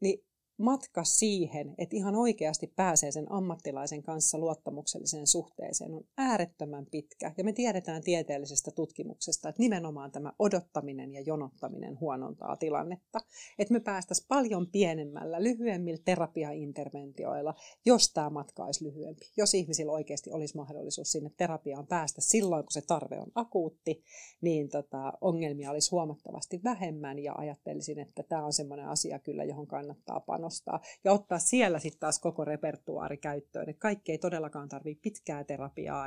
niin 0.00 0.24
matka 0.58 1.04
siihen, 1.04 1.74
että 1.78 1.96
ihan 1.96 2.16
oikeasti 2.16 2.72
pääsee 2.76 3.12
sen 3.12 3.32
ammattilaisen 3.32 4.02
kanssa 4.02 4.38
luottamukselliseen 4.38 5.26
suhteeseen, 5.26 5.94
on 5.94 6.04
äärettömän 6.16 6.86
pitkä. 6.90 7.32
Ja 7.38 7.44
me 7.44 7.52
tiedetään 7.52 8.02
tieteellisestä 8.02 8.70
tutkimuksesta, 8.70 9.48
että 9.48 9.62
nimenomaan 9.62 10.12
tämä 10.12 10.32
odottaminen 10.38 11.12
ja 11.12 11.20
jonottaminen 11.20 12.00
huonontaa 12.00 12.56
tilannetta. 12.56 13.20
Että 13.58 13.72
me 13.72 13.80
päästäisiin 13.80 14.28
paljon 14.28 14.66
pienemmällä, 14.66 15.42
lyhyemmillä 15.42 16.02
terapiainterventioilla, 16.04 17.54
jos 17.84 18.12
tämä 18.12 18.30
matka 18.30 18.64
olisi 18.64 18.84
lyhyempi. 18.84 19.24
Jos 19.36 19.54
ihmisillä 19.54 19.92
oikeasti 19.92 20.32
olisi 20.32 20.56
mahdollisuus 20.56 21.12
sinne 21.12 21.30
terapiaan 21.36 21.86
päästä 21.86 22.20
silloin, 22.20 22.64
kun 22.64 22.72
se 22.72 22.82
tarve 22.86 23.20
on 23.20 23.32
akuutti, 23.34 24.02
niin 24.40 24.68
tota, 24.68 25.12
ongelmia 25.20 25.70
olisi 25.70 25.90
huomattavasti 25.90 26.60
vähemmän. 26.64 27.18
Ja 27.18 27.34
ajattelisin, 27.34 27.98
että 27.98 28.22
tämä 28.22 28.44
on 28.44 28.52
sellainen 28.52 28.88
asia 28.88 29.18
kyllä, 29.18 29.44
johon 29.44 29.66
kannattaa 29.66 30.20
panostaa 30.20 30.43
panostaa 30.44 30.80
ja 31.04 31.12
ottaa 31.12 31.38
siellä 31.38 31.78
sitten 31.78 32.00
taas 32.00 32.18
koko 32.18 32.44
repertuaari 32.44 33.16
käyttöön. 33.16 33.68
Et 33.68 33.78
kaikki 33.78 34.12
ei 34.12 34.18
todellakaan 34.18 34.68
tarvitse 34.68 35.02
pitkää 35.02 35.44
terapiaa, 35.44 36.06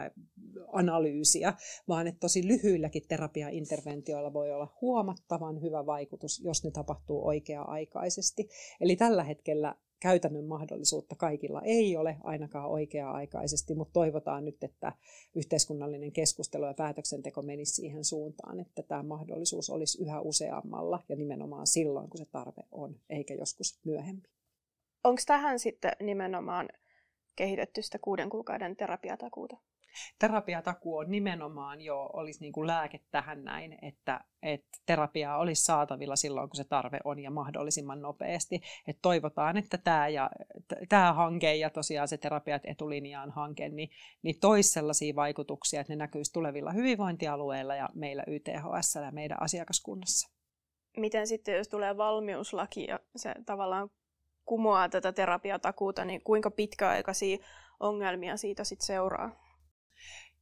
analyysiä, 0.67 1.53
vaan 1.87 2.07
että 2.07 2.19
tosi 2.19 2.47
lyhyilläkin 2.47 3.03
terapiainterventioilla 3.07 4.33
voi 4.33 4.51
olla 4.51 4.77
huomattavan 4.81 5.61
hyvä 5.61 5.85
vaikutus, 5.85 6.41
jos 6.43 6.63
ne 6.63 6.71
tapahtuu 6.71 7.27
oikea-aikaisesti. 7.27 8.49
Eli 8.81 8.95
tällä 8.95 9.23
hetkellä 9.23 9.75
käytännön 9.99 10.45
mahdollisuutta 10.45 11.15
kaikilla 11.15 11.61
ei 11.61 11.97
ole 11.97 12.17
ainakaan 12.23 12.69
oikea-aikaisesti, 12.69 13.75
mutta 13.75 13.93
toivotaan 13.93 14.45
nyt, 14.45 14.63
että 14.63 14.93
yhteiskunnallinen 15.35 16.11
keskustelu 16.11 16.65
ja 16.65 16.73
päätöksenteko 16.73 17.41
menisi 17.41 17.73
siihen 17.73 18.05
suuntaan, 18.05 18.59
että 18.59 18.83
tämä 18.83 19.03
mahdollisuus 19.03 19.69
olisi 19.69 20.01
yhä 20.01 20.21
useammalla 20.21 21.03
ja 21.09 21.15
nimenomaan 21.15 21.67
silloin, 21.67 22.09
kun 22.09 22.17
se 22.17 22.25
tarve 22.25 22.63
on, 22.71 22.99
eikä 23.09 23.33
joskus 23.33 23.79
myöhemmin. 23.83 24.31
Onko 25.03 25.21
tähän 25.25 25.59
sitten 25.59 25.91
nimenomaan 25.99 26.69
kehitetty 27.35 27.81
sitä 27.81 27.99
kuuden 27.99 28.29
kuukauden 28.29 28.75
terapiatakuuta? 28.75 29.57
Terapiatakuu 30.19 30.97
on 30.97 31.11
nimenomaan 31.11 31.81
jo 31.81 32.09
olisi 32.13 32.39
niin 32.39 32.53
kuin 32.53 32.67
lääke 32.67 32.99
tähän 33.11 33.43
näin, 33.43 33.77
että, 33.81 34.19
että 34.41 34.77
terapiaa 34.85 35.37
olisi 35.37 35.63
saatavilla 35.63 36.15
silloin, 36.15 36.49
kun 36.49 36.57
se 36.57 36.63
tarve 36.63 36.99
on 37.03 37.19
ja 37.19 37.31
mahdollisimman 37.31 38.01
nopeasti. 38.01 38.61
Et 38.87 38.97
toivotaan, 39.01 39.57
että 39.57 39.77
tämä, 39.77 40.07
ja, 40.07 40.29
tämä 40.89 41.13
hanke 41.13 41.55
ja 41.55 41.69
tosiaan 41.69 42.07
se 42.07 42.17
terapiat 42.17 42.61
etulinjaan 42.65 43.31
hanke, 43.31 43.69
niin, 43.69 43.89
niin 44.21 44.39
toisi 44.39 44.69
sellaisia 44.69 45.15
vaikutuksia, 45.15 45.81
että 45.81 45.93
ne 45.93 45.97
näkyisi 45.97 46.33
tulevilla 46.33 46.71
hyvinvointialueilla 46.71 47.75
ja 47.75 47.89
meillä 47.93 48.23
YTHS 48.27 48.95
ja 48.95 49.11
meidän 49.11 49.41
asiakaskunnassa. 49.41 50.37
Miten 50.97 51.27
sitten, 51.27 51.57
jos 51.57 51.67
tulee 51.67 51.97
valmiuslaki 51.97 52.85
ja 52.85 52.99
se 53.15 53.35
tavallaan 53.45 53.89
kumoaa 54.45 54.89
tätä 54.89 55.11
terapiatakuuta, 55.11 56.05
niin 56.05 56.21
kuinka 56.23 56.51
pitkäaikaisia 56.51 57.37
ongelmia 57.79 58.37
siitä 58.37 58.63
sitten 58.63 58.85
seuraa? 58.85 59.46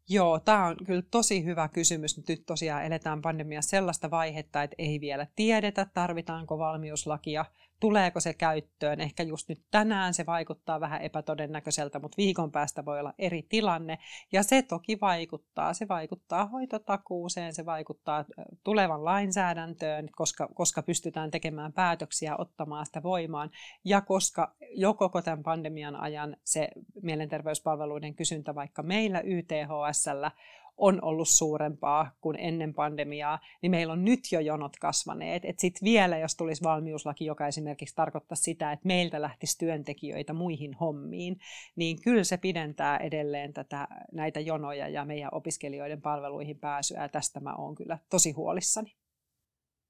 Joo, 0.10 0.40
tämä 0.40 0.66
on 0.66 0.76
kyllä 0.86 1.02
tosi 1.12 1.46
hyvä 1.46 1.68
kysymys. 1.68 2.18
Nyt 2.18 2.46
tosiaan 2.46 2.86
eletään 2.86 3.22
pandemiassa 3.22 3.70
sellaista 3.70 4.12
vaihetta, 4.12 4.64
että 4.64 4.76
ei 4.78 5.02
vielä 5.02 5.28
tiedetä, 5.36 5.88
tarvitaanko 5.94 6.58
valmiuslakia 6.58 7.46
Tuleeko 7.80 8.20
se 8.20 8.34
käyttöön? 8.34 9.02
Ehkä 9.02 9.24
just 9.24 9.50
nyt 9.50 9.62
tänään 9.72 10.14
se 10.14 10.26
vaikuttaa 10.26 10.80
vähän 10.80 11.02
epätodennäköiseltä, 11.02 12.00
mutta 12.00 12.18
viikon 12.18 12.52
päästä 12.52 12.86
voi 12.86 13.00
olla 13.00 13.14
eri 13.18 13.44
tilanne. 13.50 13.98
Ja 14.32 14.44
se 14.44 14.62
toki 14.62 14.98
vaikuttaa. 15.02 15.74
Se 15.74 15.88
vaikuttaa 15.88 16.46
hoitotakuuseen, 16.46 17.54
se 17.54 17.66
vaikuttaa 17.66 18.26
tulevan 18.64 19.06
lainsäädäntöön, 19.06 20.10
koska, 20.16 20.48
koska 20.54 20.84
pystytään 20.84 21.32
tekemään 21.32 21.74
päätöksiä, 21.74 22.38
ottamaan 22.38 22.86
sitä 22.86 23.04
voimaan. 23.04 23.50
Ja 23.86 24.02
koska 24.02 24.56
jo 24.72 24.94
koko 24.94 25.22
tämän 25.22 25.44
pandemian 25.44 25.96
ajan 25.96 26.38
se 26.44 26.70
mielenterveyspalveluiden 27.02 28.16
kysyntä 28.16 28.56
vaikka 28.56 28.84
meillä 28.84 29.22
YTHSllä 29.22 30.32
on 30.78 31.00
ollut 31.04 31.30
suurempaa 31.30 32.12
kuin 32.22 32.40
ennen 32.40 32.74
pandemiaa, 32.74 33.40
niin 33.62 33.72
meillä 33.72 33.94
on 33.94 34.06
nyt 34.06 34.20
jo 34.32 34.40
jonot 34.40 34.78
kasvaneet. 34.82 35.46
Että 35.46 35.62
sitten 35.62 35.86
vielä, 35.86 36.18
jos 36.18 36.36
tulisi 36.36 36.64
valmiuslaki, 36.64 37.26
joka 37.26 37.48
esimerkiksi 37.48 37.96
tarkoittaa 37.96 38.36
sitä, 38.36 38.72
että 38.72 38.88
meiltä 38.88 39.22
lähtisi 39.22 39.58
työntekijöitä 39.58 40.34
muihin 40.34 40.74
hommiin, 40.74 41.38
niin 41.76 42.02
kyllä 42.02 42.24
se 42.24 42.38
pidentää 42.38 42.98
edelleen 42.98 43.54
tätä, 43.54 43.88
näitä 44.12 44.40
jonoja 44.40 44.88
ja 44.88 45.06
meidän 45.06 45.34
opiskelijoiden 45.34 46.02
palveluihin 46.02 46.60
pääsyä. 46.60 47.02
Ja 47.02 47.10
tästä 47.10 47.40
mä 47.40 47.56
oon 47.56 47.76
kyllä 47.76 47.98
tosi 48.10 48.32
huolissani. 48.32 48.96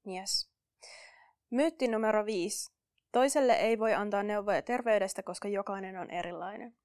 Yes. 0.06 0.50
Myytti 1.50 1.88
numero 1.88 2.26
viisi. 2.26 2.76
Toiselle 3.12 3.52
ei 3.52 3.78
voi 3.78 3.94
antaa 3.94 4.22
neuvoja 4.22 4.62
terveydestä, 4.62 5.22
koska 5.22 5.48
jokainen 5.48 5.98
on 5.98 6.10
erilainen. 6.10 6.76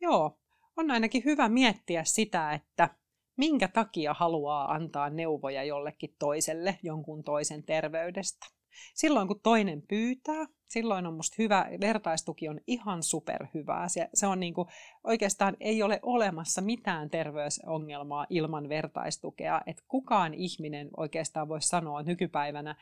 Joo, 0.00 0.38
on 0.78 0.90
ainakin 0.90 1.24
hyvä 1.24 1.48
miettiä 1.48 2.04
sitä, 2.04 2.52
että 2.52 2.88
minkä 3.36 3.68
takia 3.68 4.14
haluaa 4.14 4.72
antaa 4.72 5.10
neuvoja 5.10 5.64
jollekin 5.64 6.14
toiselle 6.18 6.78
jonkun 6.82 7.24
toisen 7.24 7.62
terveydestä. 7.62 8.46
Silloin 8.94 9.28
kun 9.28 9.40
toinen 9.42 9.82
pyytää, 9.88 10.46
silloin 10.68 11.06
on 11.06 11.14
musta 11.14 11.34
hyvä, 11.38 11.68
vertaistuki 11.80 12.48
on 12.48 12.60
ihan 12.66 13.02
superhyvää. 13.02 13.88
Se, 13.88 14.08
se 14.14 14.26
on 14.26 14.40
niin 14.40 14.54
kuin, 14.54 14.68
oikeastaan 15.04 15.56
ei 15.60 15.82
ole 15.82 16.00
olemassa 16.02 16.60
mitään 16.60 17.10
terveysongelmaa 17.10 18.26
ilman 18.30 18.68
vertaistukea. 18.68 19.62
Että 19.66 19.82
kukaan 19.88 20.34
ihminen 20.34 20.88
oikeastaan 20.96 21.48
voisi 21.48 21.68
sanoa 21.68 22.02
nykypäivänä 22.02 22.76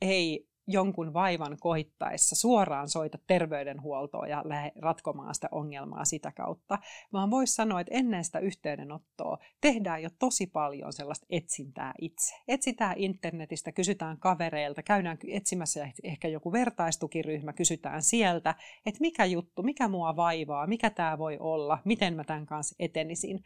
ei 0.00 0.51
jonkun 0.66 1.12
vaivan 1.12 1.56
koittaessa 1.60 2.36
suoraan 2.36 2.88
soita 2.88 3.18
terveydenhuoltoa 3.26 4.26
ja 4.26 4.42
lähde 4.44 4.72
ratkomaan 4.76 5.34
sitä 5.34 5.48
ongelmaa 5.50 6.04
sitä 6.04 6.32
kautta, 6.32 6.78
vaan 7.12 7.30
voisi 7.30 7.54
sanoa, 7.54 7.80
että 7.80 7.94
ennen 7.94 8.24
sitä 8.24 8.38
yhteydenottoa 8.38 9.38
tehdään 9.60 10.02
jo 10.02 10.08
tosi 10.18 10.46
paljon 10.46 10.92
sellaista 10.92 11.26
etsintää 11.30 11.94
itse. 12.00 12.34
Etsitään 12.48 12.98
internetistä, 12.98 13.72
kysytään 13.72 14.18
kavereilta, 14.18 14.82
käydään 14.82 15.18
etsimässä 15.28 15.88
ehkä 16.02 16.28
joku 16.28 16.52
vertaistukiryhmä, 16.52 17.52
kysytään 17.52 18.02
sieltä, 18.02 18.54
että 18.86 19.00
mikä 19.00 19.24
juttu, 19.24 19.62
mikä 19.62 19.88
mua 19.88 20.16
vaivaa, 20.16 20.66
mikä 20.66 20.90
tämä 20.90 21.18
voi 21.18 21.36
olla, 21.40 21.78
miten 21.84 22.14
mä 22.14 22.24
tämän 22.24 22.46
kanssa 22.46 22.76
etenisin. 22.78 23.44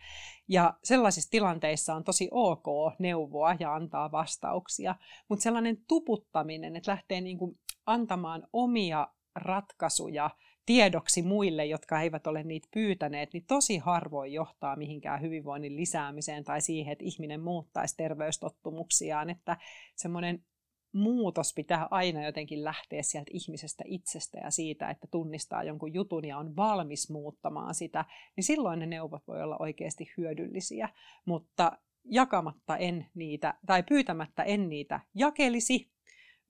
Ja 0.48 0.74
sellaisissa 0.84 1.30
tilanteissa 1.30 1.94
on 1.94 2.04
tosi 2.04 2.28
ok 2.30 2.66
neuvoa 2.98 3.56
ja 3.60 3.74
antaa 3.74 4.12
vastauksia, 4.12 4.94
mutta 5.28 5.42
sellainen 5.42 5.78
tuputtaminen, 5.88 6.76
että 6.76 6.92
lähtee 7.06 7.20
niin 7.20 7.38
kuin 7.38 7.58
antamaan 7.86 8.48
omia 8.52 9.08
ratkaisuja 9.34 10.30
tiedoksi 10.66 11.22
muille, 11.22 11.66
jotka 11.66 12.00
eivät 12.00 12.26
ole 12.26 12.42
niitä 12.42 12.68
pyytäneet, 12.74 13.32
niin 13.32 13.44
tosi 13.46 13.78
harvoin 13.78 14.32
johtaa 14.32 14.76
mihinkään 14.76 15.20
hyvinvoinnin 15.20 15.76
lisäämiseen 15.76 16.44
tai 16.44 16.60
siihen, 16.60 16.92
että 16.92 17.04
ihminen 17.04 17.40
muuttaisi 17.40 17.96
terveystottumuksiaan, 17.96 19.30
että 19.30 19.56
semmoinen 19.96 20.44
muutos 20.92 21.54
pitää 21.54 21.88
aina 21.90 22.24
jotenkin 22.24 22.64
lähteä 22.64 23.02
sieltä 23.02 23.30
ihmisestä 23.34 23.84
itsestä 23.86 24.38
ja 24.38 24.50
siitä, 24.50 24.90
että 24.90 25.06
tunnistaa 25.10 25.64
jonkun 25.64 25.94
jutun 25.94 26.24
ja 26.24 26.38
on 26.38 26.56
valmis 26.56 27.10
muuttamaan 27.10 27.74
sitä, 27.74 28.04
niin 28.36 28.44
silloin 28.44 28.78
ne 28.78 28.86
neuvot 28.86 29.26
voi 29.28 29.42
olla 29.42 29.56
oikeasti 29.58 30.12
hyödyllisiä. 30.16 30.88
Mutta 31.24 31.72
jakamatta 32.04 32.76
en 32.76 33.06
niitä, 33.14 33.54
tai 33.66 33.82
pyytämättä 33.82 34.42
en 34.42 34.68
niitä 34.68 35.00
jakelisi, 35.14 35.95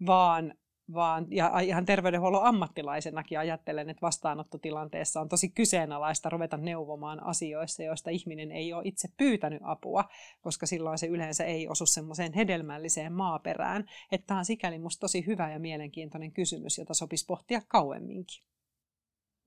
vaan 0.07 0.55
vaan, 0.95 1.27
ja 1.31 1.61
ihan 1.61 1.87
terveydenhuollon 1.87 2.45
ammattilaisenakin 2.45 3.39
ajattelen, 3.39 3.91
että 3.91 4.03
vastaanottotilanteessa 4.03 5.21
on 5.21 5.29
tosi 5.29 5.49
kyseenalaista 5.49 6.31
ruveta 6.31 6.57
neuvomaan 6.57 7.23
asioissa, 7.23 7.83
joista 7.83 8.11
ihminen 8.11 8.53
ei 8.53 8.73
ole 8.73 8.83
itse 8.85 9.09
pyytänyt 9.17 9.63
apua, 9.65 10.05
koska 10.41 10.67
silloin 10.67 10.99
se 10.99 11.07
yleensä 11.07 11.45
ei 11.45 11.69
osu 11.69 11.87
semmoiseen 11.87 12.33
hedelmälliseen 12.33 13.13
maaperään. 13.13 13.85
Että 14.13 14.27
tämä 14.27 14.39
on 14.39 14.45
sikäli 14.45 14.79
musta 14.79 15.01
tosi 15.01 15.27
hyvä 15.27 15.51
ja 15.51 15.59
mielenkiintoinen 15.59 16.33
kysymys, 16.33 16.79
jota 16.79 16.95
sopisi 16.95 17.25
pohtia 17.27 17.63
kauemminkin. 17.69 18.45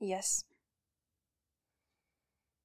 Yes. 0.10 0.50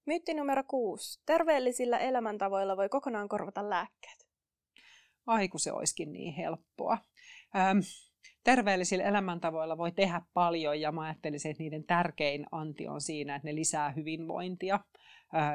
Myytti 0.06 0.34
numero 0.34 0.64
kuusi. 0.64 1.20
Terveellisillä 1.26 1.98
elämäntavoilla 1.98 2.76
voi 2.76 2.88
kokonaan 2.88 3.28
korvata 3.28 3.70
lääkkeet. 3.70 4.26
Ai 5.26 5.48
kun 5.48 5.60
se 5.60 5.72
olisikin 5.72 6.12
niin 6.12 6.34
helppoa. 6.34 6.98
Ähm, 7.56 7.78
terveellisillä 8.44 9.04
elämäntavoilla 9.04 9.78
voi 9.78 9.92
tehdä 9.92 10.22
paljon 10.34 10.80
ja 10.80 10.92
mä 10.92 11.00
ajattelisin, 11.00 11.50
että 11.50 11.62
niiden 11.62 11.84
tärkein 11.84 12.46
anti 12.52 12.88
on 12.88 13.00
siinä, 13.00 13.36
että 13.36 13.48
ne 13.48 13.54
lisää 13.54 13.90
hyvinvointia. 13.90 14.80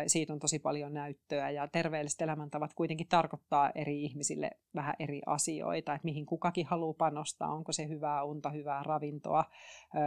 Siitä 0.07 0.33
on 0.33 0.39
tosi 0.39 0.59
paljon 0.59 0.93
näyttöä 0.93 1.49
ja 1.49 1.67
terveelliset 1.67 2.21
elämäntavat 2.21 2.73
kuitenkin 2.73 3.07
tarkoittaa 3.07 3.71
eri 3.75 4.03
ihmisille 4.03 4.51
vähän 4.75 4.95
eri 4.99 5.21
asioita, 5.25 5.93
että 5.93 6.05
mihin 6.05 6.25
kukakin 6.25 6.65
haluaa 6.65 6.93
panostaa, 6.93 7.53
onko 7.53 7.71
se 7.71 7.87
hyvää 7.87 8.23
unta, 8.23 8.49
hyvää 8.49 8.83
ravintoa, 8.83 9.45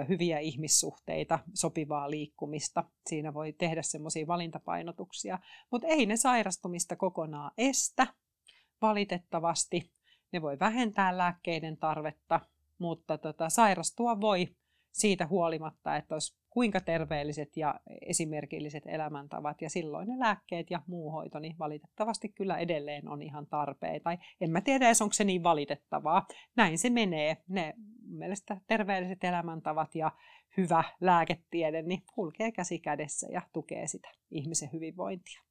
hyviä 0.09 0.38
ihmissuhteita, 0.38 1.38
sopivaa 1.55 2.11
liikkumista. 2.11 2.85
Siinä 3.07 3.35
voi 3.35 3.52
tehdä 3.52 3.83
semmoisia 3.83 4.26
valintapainotuksia, 4.26 5.38
mutta 5.70 5.88
ei 5.88 6.07
ne 6.07 6.16
sairastumista 6.16 6.96
kokonaan 6.96 7.50
estä, 7.59 8.07
valitettavasti. 8.83 9.92
Ne 10.32 10.42
voi 10.42 10.58
vähentää 10.58 11.18
lääkkeiden 11.18 11.76
tarvetta, 11.76 12.40
mutta 12.78 13.18
tota, 13.18 13.48
sairastua 13.48 14.20
voi 14.20 14.48
siitä 14.92 15.26
huolimatta, 15.26 15.96
että 15.96 16.14
olisi 16.14 16.36
kuinka 16.50 16.80
terveelliset 16.80 17.56
ja 17.56 17.80
esimerkilliset 18.06 18.82
elämäntavat 18.86 19.62
ja 19.62 19.70
silloin 19.70 20.08
ne 20.08 20.18
lääkkeet 20.18 20.70
ja 20.70 20.82
muu 20.86 21.10
hoito 21.10 21.38
niin 21.38 21.58
valitettavasti 21.58 22.28
kyllä 22.28 22.58
edelleen 22.58 23.08
on 23.08 23.22
ihan 23.22 23.46
tarpeen. 23.46 24.02
Tai 24.02 24.18
en 24.40 24.50
mä 24.50 24.60
tiedä 24.60 24.86
edes 24.86 25.02
onko 25.02 25.12
se 25.12 25.24
niin 25.24 25.42
valitettavaa. 25.42 26.26
Näin 26.56 26.78
se 26.78 26.90
menee. 26.90 27.36
Ne 27.48 27.74
mielestä 28.08 28.56
terveelliset 28.66 29.24
elämäntavat 29.24 29.94
ja 29.94 30.12
hyvä 30.56 30.84
lääketiede 31.00 31.82
niin 31.82 32.02
kulkee 32.14 32.52
käsi 32.52 32.78
kädessä 32.78 33.26
ja 33.32 33.42
tukee 33.52 33.86
sitä 33.86 34.08
ihmisen 34.30 34.70
hyvinvointia. 34.72 35.42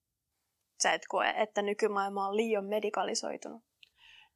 Sä 0.83 0.93
et 0.93 1.01
koe, 1.09 1.33
että 1.37 1.61
nykymaailma 1.61 2.27
on 2.27 2.35
liian 2.35 2.65
medikalisoitunut? 2.65 3.70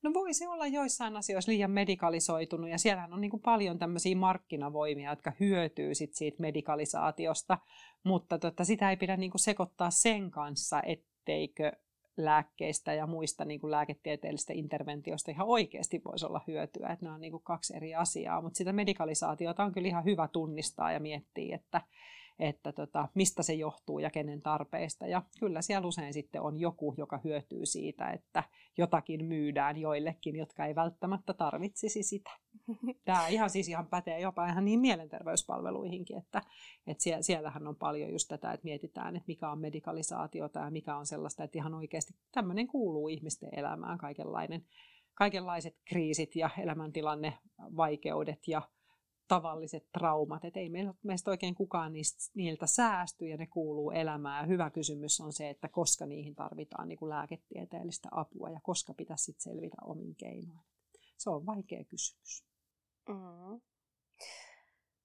No 0.05 0.13
voisi 0.13 0.47
olla 0.47 0.67
joissain 0.67 1.17
asioissa 1.17 1.51
liian 1.51 1.71
medikalisoitunut 1.71 2.69
ja 2.69 2.77
siellähän 2.77 3.13
on 3.13 3.21
niin 3.21 3.31
kuin 3.31 3.41
paljon 3.41 3.79
tämmöisiä 3.79 4.15
markkinavoimia, 4.15 5.09
jotka 5.09 5.31
hyötyy 5.39 5.95
sit 5.95 6.13
siitä 6.13 6.41
medikalisaatiosta, 6.41 7.57
mutta 8.03 8.39
tota, 8.39 8.63
sitä 8.63 8.89
ei 8.89 8.97
pidä 8.97 9.17
niin 9.17 9.31
kuin 9.31 9.41
sekoittaa 9.41 9.91
sen 9.91 10.31
kanssa, 10.31 10.81
etteikö 10.81 11.71
lääkkeistä 12.17 12.93
ja 12.93 13.07
muista 13.07 13.45
niin 13.45 13.59
kuin 13.59 13.71
lääketieteellisistä 13.71 14.53
interventioista 14.53 15.31
ihan 15.31 15.47
oikeasti 15.47 16.01
voisi 16.05 16.25
olla 16.25 16.41
hyötyä, 16.47 16.89
että 16.89 17.05
nämä 17.05 17.15
on 17.15 17.21
niin 17.21 17.31
kuin 17.31 17.43
kaksi 17.43 17.75
eri 17.75 17.95
asiaa, 17.95 18.41
mutta 18.41 18.57
sitä 18.57 18.73
medikalisaatiota 18.73 19.63
on 19.63 19.71
kyllä 19.71 19.87
ihan 19.87 20.05
hyvä 20.05 20.27
tunnistaa 20.27 20.91
ja 20.91 20.99
miettiä, 20.99 21.55
että 21.55 21.81
että 22.39 22.71
tota, 22.71 23.07
mistä 23.13 23.43
se 23.43 23.53
johtuu 23.53 23.99
ja 23.99 24.09
kenen 24.09 24.41
tarpeista. 24.41 25.07
Ja 25.07 25.21
kyllä 25.39 25.61
siellä 25.61 25.87
usein 25.87 26.13
sitten 26.13 26.41
on 26.41 26.59
joku, 26.59 26.93
joka 26.97 27.19
hyötyy 27.23 27.65
siitä, 27.65 28.09
että 28.09 28.43
jotakin 28.77 29.25
myydään 29.25 29.77
joillekin, 29.77 30.35
jotka 30.35 30.65
ei 30.65 30.75
välttämättä 30.75 31.33
tarvitsisi 31.33 32.03
sitä. 32.03 32.31
Tämä 33.05 33.27
ihan 33.27 33.49
siis 33.49 33.69
ihan 33.69 33.87
pätee 33.87 34.19
jopa 34.19 34.47
ihan 34.47 34.65
niin 34.65 34.79
mielenterveyspalveluihinkin, 34.79 36.17
että, 36.17 36.41
että 36.87 37.03
siellähän 37.21 37.67
on 37.67 37.75
paljon 37.75 38.11
just 38.11 38.27
tätä, 38.27 38.51
että 38.51 38.63
mietitään, 38.63 39.15
että 39.15 39.27
mikä 39.27 39.51
on 39.51 39.59
medikalisaatiota 39.59 40.59
ja 40.59 40.71
mikä 40.71 40.97
on 40.97 41.05
sellaista, 41.05 41.43
että 41.43 41.57
ihan 41.57 41.73
oikeasti 41.73 42.13
tämmöinen 42.31 42.67
kuuluu 42.67 43.07
ihmisten 43.07 43.49
elämään, 43.51 43.97
kaikenlainen, 43.97 44.65
kaikenlaiset 45.13 45.75
kriisit 45.85 46.35
ja 46.35 46.49
elämäntilanne, 46.57 47.33
vaikeudet 47.59 48.47
ja 48.47 48.61
tavalliset 49.27 49.91
traumat, 49.91 50.45
että 50.45 50.59
ei 50.59 50.69
meistä 51.03 51.31
oikein 51.31 51.55
kukaan 51.55 51.93
niistä, 51.93 52.31
niiltä 52.35 52.67
säästy 52.67 53.27
ja 53.27 53.37
ne 53.37 53.47
kuuluu 53.47 53.91
elämään. 53.91 54.47
Hyvä 54.47 54.69
kysymys 54.69 55.21
on 55.21 55.33
se, 55.33 55.49
että 55.49 55.67
koska 55.67 56.05
niihin 56.05 56.35
tarvitaan 56.35 56.87
niin 56.87 56.97
kuin 56.97 57.09
lääketieteellistä 57.09 58.09
apua 58.11 58.49
ja 58.49 58.59
koska 58.63 58.93
pitäisi 58.93 59.23
sit 59.23 59.39
selvitä 59.39 59.77
omin 59.81 60.15
keinoin. 60.15 60.65
Se 61.17 61.29
on 61.29 61.45
vaikea 61.45 61.83
kysymys. 61.83 62.45
Mm. 63.09 63.61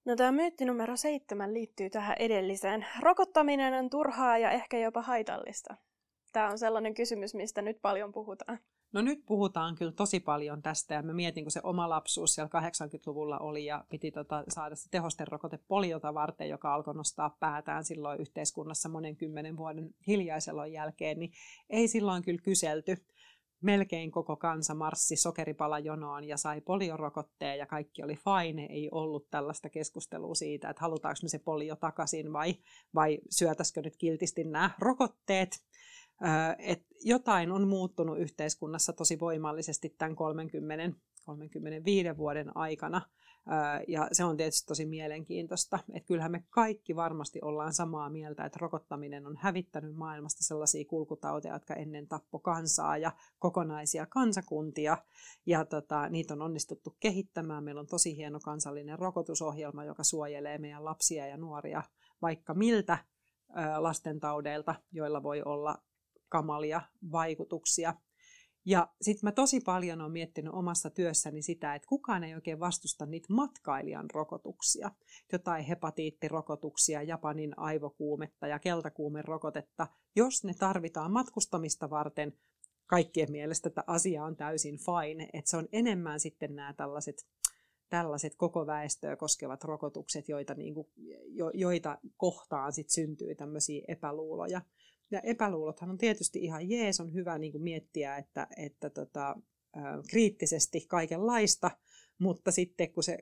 No 0.04 0.16
tämä 0.16 0.32
myytti 0.32 0.64
numero 0.64 0.96
seitsemän 0.96 1.54
liittyy 1.54 1.90
tähän 1.90 2.16
edelliseen. 2.18 2.86
Rokottaminen 3.00 3.74
on 3.74 3.90
turhaa 3.90 4.38
ja 4.38 4.50
ehkä 4.50 4.78
jopa 4.78 5.02
haitallista. 5.02 5.76
Tämä 6.32 6.50
on 6.50 6.58
sellainen 6.58 6.94
kysymys, 6.94 7.34
mistä 7.34 7.62
nyt 7.62 7.82
paljon 7.82 8.12
puhutaan. 8.12 8.58
No 8.92 9.02
nyt 9.02 9.26
puhutaan 9.26 9.74
kyllä 9.74 9.92
tosi 9.92 10.20
paljon 10.20 10.62
tästä 10.62 10.94
ja 10.94 11.02
mä 11.02 11.12
mietin, 11.12 11.44
kun 11.44 11.50
se 11.50 11.60
oma 11.62 11.88
lapsuus 11.88 12.34
siellä 12.34 12.60
80-luvulla 12.60 13.38
oli 13.38 13.64
ja 13.64 13.84
piti 13.88 14.10
tota, 14.10 14.44
saada 14.48 14.76
se 14.76 14.90
tehosterokote 14.90 15.58
poliota 15.68 16.14
varten, 16.14 16.48
joka 16.48 16.74
alkoi 16.74 16.94
nostaa 16.94 17.36
päätään 17.40 17.84
silloin 17.84 18.20
yhteiskunnassa 18.20 18.88
monen 18.88 19.16
kymmenen 19.16 19.56
vuoden 19.56 19.94
hiljaiselon 20.06 20.72
jälkeen, 20.72 21.18
niin 21.18 21.32
ei 21.70 21.88
silloin 21.88 22.22
kyllä 22.22 22.40
kyselty. 22.42 22.96
Melkein 23.60 24.10
koko 24.10 24.36
kansa 24.36 24.74
marssi 24.74 25.16
sokeripalajonoon 25.16 26.24
ja 26.24 26.36
sai 26.36 26.60
poliorokotteen 26.60 27.58
ja 27.58 27.66
kaikki 27.66 28.02
oli 28.02 28.16
fine. 28.16 28.64
Ei 28.64 28.88
ollut 28.92 29.30
tällaista 29.30 29.68
keskustelua 29.68 30.34
siitä, 30.34 30.70
että 30.70 30.82
halutaanko 30.82 31.18
me 31.22 31.28
se 31.28 31.38
polio 31.38 31.76
takaisin 31.76 32.32
vai, 32.32 32.54
vai 32.94 33.18
syötäisikö 33.30 33.82
nyt 33.82 33.96
kiltisti 33.96 34.44
nämä 34.44 34.70
rokotteet 34.78 35.62
että 36.58 36.94
jotain 37.04 37.52
on 37.52 37.68
muuttunut 37.68 38.18
yhteiskunnassa 38.18 38.92
tosi 38.92 39.20
voimallisesti 39.20 39.94
tämän 39.98 40.16
30 40.16 41.00
35 41.24 42.16
vuoden 42.16 42.56
aikana. 42.56 43.02
Ja 43.88 44.08
se 44.12 44.24
on 44.24 44.36
tietysti 44.36 44.66
tosi 44.66 44.86
mielenkiintoista. 44.86 45.78
Että 45.92 46.06
kyllähän 46.06 46.32
me 46.32 46.44
kaikki 46.50 46.96
varmasti 46.96 47.38
ollaan 47.42 47.72
samaa 47.72 48.10
mieltä, 48.10 48.44
että 48.44 48.58
rokottaminen 48.62 49.26
on 49.26 49.36
hävittänyt 49.36 49.94
maailmasta 49.94 50.44
sellaisia 50.44 50.84
kulkutauteja, 50.84 51.54
jotka 51.54 51.74
ennen 51.74 52.08
tappo 52.08 52.38
kansaa 52.38 52.96
ja 52.98 53.12
kokonaisia 53.38 54.06
kansakuntia. 54.06 54.98
Ja 55.46 55.64
tota, 55.64 56.08
niitä 56.08 56.34
on 56.34 56.42
onnistuttu 56.42 56.96
kehittämään. 57.00 57.64
Meillä 57.64 57.80
on 57.80 57.86
tosi 57.86 58.16
hieno 58.16 58.40
kansallinen 58.40 58.98
rokotusohjelma, 58.98 59.84
joka 59.84 60.04
suojelee 60.04 60.58
meidän 60.58 60.84
lapsia 60.84 61.26
ja 61.26 61.36
nuoria 61.36 61.82
vaikka 62.22 62.54
miltä 62.54 62.98
lastentaudeilta, 63.78 64.74
joilla 64.92 65.22
voi 65.22 65.42
olla 65.42 65.78
kamalia 66.30 66.82
vaikutuksia. 67.12 67.94
Ja 68.64 68.88
sitten 69.02 69.26
mä 69.26 69.32
tosi 69.32 69.60
paljon 69.60 70.00
olen 70.00 70.12
miettinyt 70.12 70.52
omassa 70.52 70.90
työssäni 70.90 71.42
sitä, 71.42 71.74
että 71.74 71.88
kukaan 71.88 72.24
ei 72.24 72.34
oikein 72.34 72.60
vastusta 72.60 73.06
niitä 73.06 73.32
matkailijan 73.32 74.10
rokotuksia. 74.14 74.90
Jotain 75.32 75.64
hepatiittirokotuksia, 75.64 77.02
Japanin 77.02 77.58
aivokuumetta 77.58 78.46
ja 78.46 78.58
keltakuumerokotetta. 78.58 79.86
Jos 80.16 80.44
ne 80.44 80.54
tarvitaan 80.58 81.12
matkustamista 81.12 81.90
varten, 81.90 82.32
kaikkien 82.86 83.32
mielestä 83.32 83.68
että 83.68 83.84
asia 83.86 84.24
on 84.24 84.36
täysin 84.36 84.78
fine. 84.78 85.28
Että 85.32 85.50
se 85.50 85.56
on 85.56 85.68
enemmän 85.72 86.20
sitten 86.20 86.56
nämä 86.56 86.72
tällaiset 86.72 87.26
tällaiset 87.90 88.34
koko 88.36 88.66
väestöä 88.66 89.16
koskevat 89.16 89.64
rokotukset, 89.64 90.28
joita, 90.28 90.54
niin 90.54 90.74
kuin, 90.74 90.88
jo, 91.26 91.50
joita 91.54 91.98
kohtaan 92.16 92.72
sit 92.72 92.90
syntyy 92.90 93.34
tämmöisiä 93.34 93.84
epäluuloja. 93.88 94.60
Ja 95.10 95.20
epäluulothan 95.20 95.90
on 95.90 95.98
tietysti 95.98 96.38
ihan 96.38 96.70
jees, 96.70 97.00
on 97.00 97.14
hyvä 97.14 97.38
niin 97.38 97.52
kuin 97.52 97.62
miettiä, 97.62 98.16
että, 98.16 98.46
että 98.56 98.90
tota, 98.90 99.36
kriittisesti 100.10 100.86
kaikenlaista, 100.88 101.70
mutta 102.18 102.50
sitten 102.50 102.92
kun 102.92 103.02
se, 103.02 103.18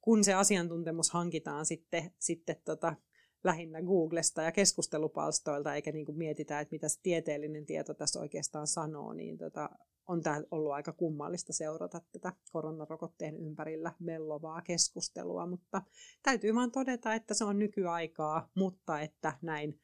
kun 0.00 0.24
se 0.24 0.34
asiantuntemus 0.34 1.10
hankitaan 1.10 1.66
sitten, 1.66 2.10
sitten 2.18 2.56
tota, 2.64 2.96
lähinnä 3.44 3.82
Googlesta 3.82 4.42
ja 4.42 4.52
keskustelupalstoilta, 4.52 5.74
eikä 5.74 5.92
niin 5.92 6.06
kuin 6.06 6.18
mietitä, 6.18 6.60
että 6.60 6.74
mitä 6.74 6.88
se 6.88 7.00
tieteellinen 7.02 7.66
tieto 7.66 7.94
tässä 7.94 8.20
oikeastaan 8.20 8.66
sanoo, 8.66 9.12
niin 9.12 9.38
tota, 9.38 9.70
on 10.06 10.22
tämä 10.22 10.42
ollut 10.50 10.72
aika 10.72 10.92
kummallista 10.92 11.52
seurata 11.52 12.00
tätä 12.12 12.32
koronarokotteen 12.52 13.36
ympärillä 13.36 13.92
mellovaa 13.98 14.62
keskustelua, 14.62 15.46
mutta 15.46 15.82
täytyy 16.22 16.54
vaan 16.54 16.72
todeta, 16.72 17.14
että 17.14 17.34
se 17.34 17.44
on 17.44 17.58
nykyaikaa, 17.58 18.50
mutta 18.54 19.00
että 19.00 19.32
näin 19.42 19.80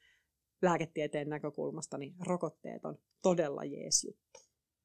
lääketieteen 0.63 1.29
näkökulmasta 1.29 1.99
niin 1.99 2.15
rokotteet 2.27 2.85
on 2.85 2.99
todella 3.23 3.65
jees 3.65 4.05
juttu. 4.05 4.41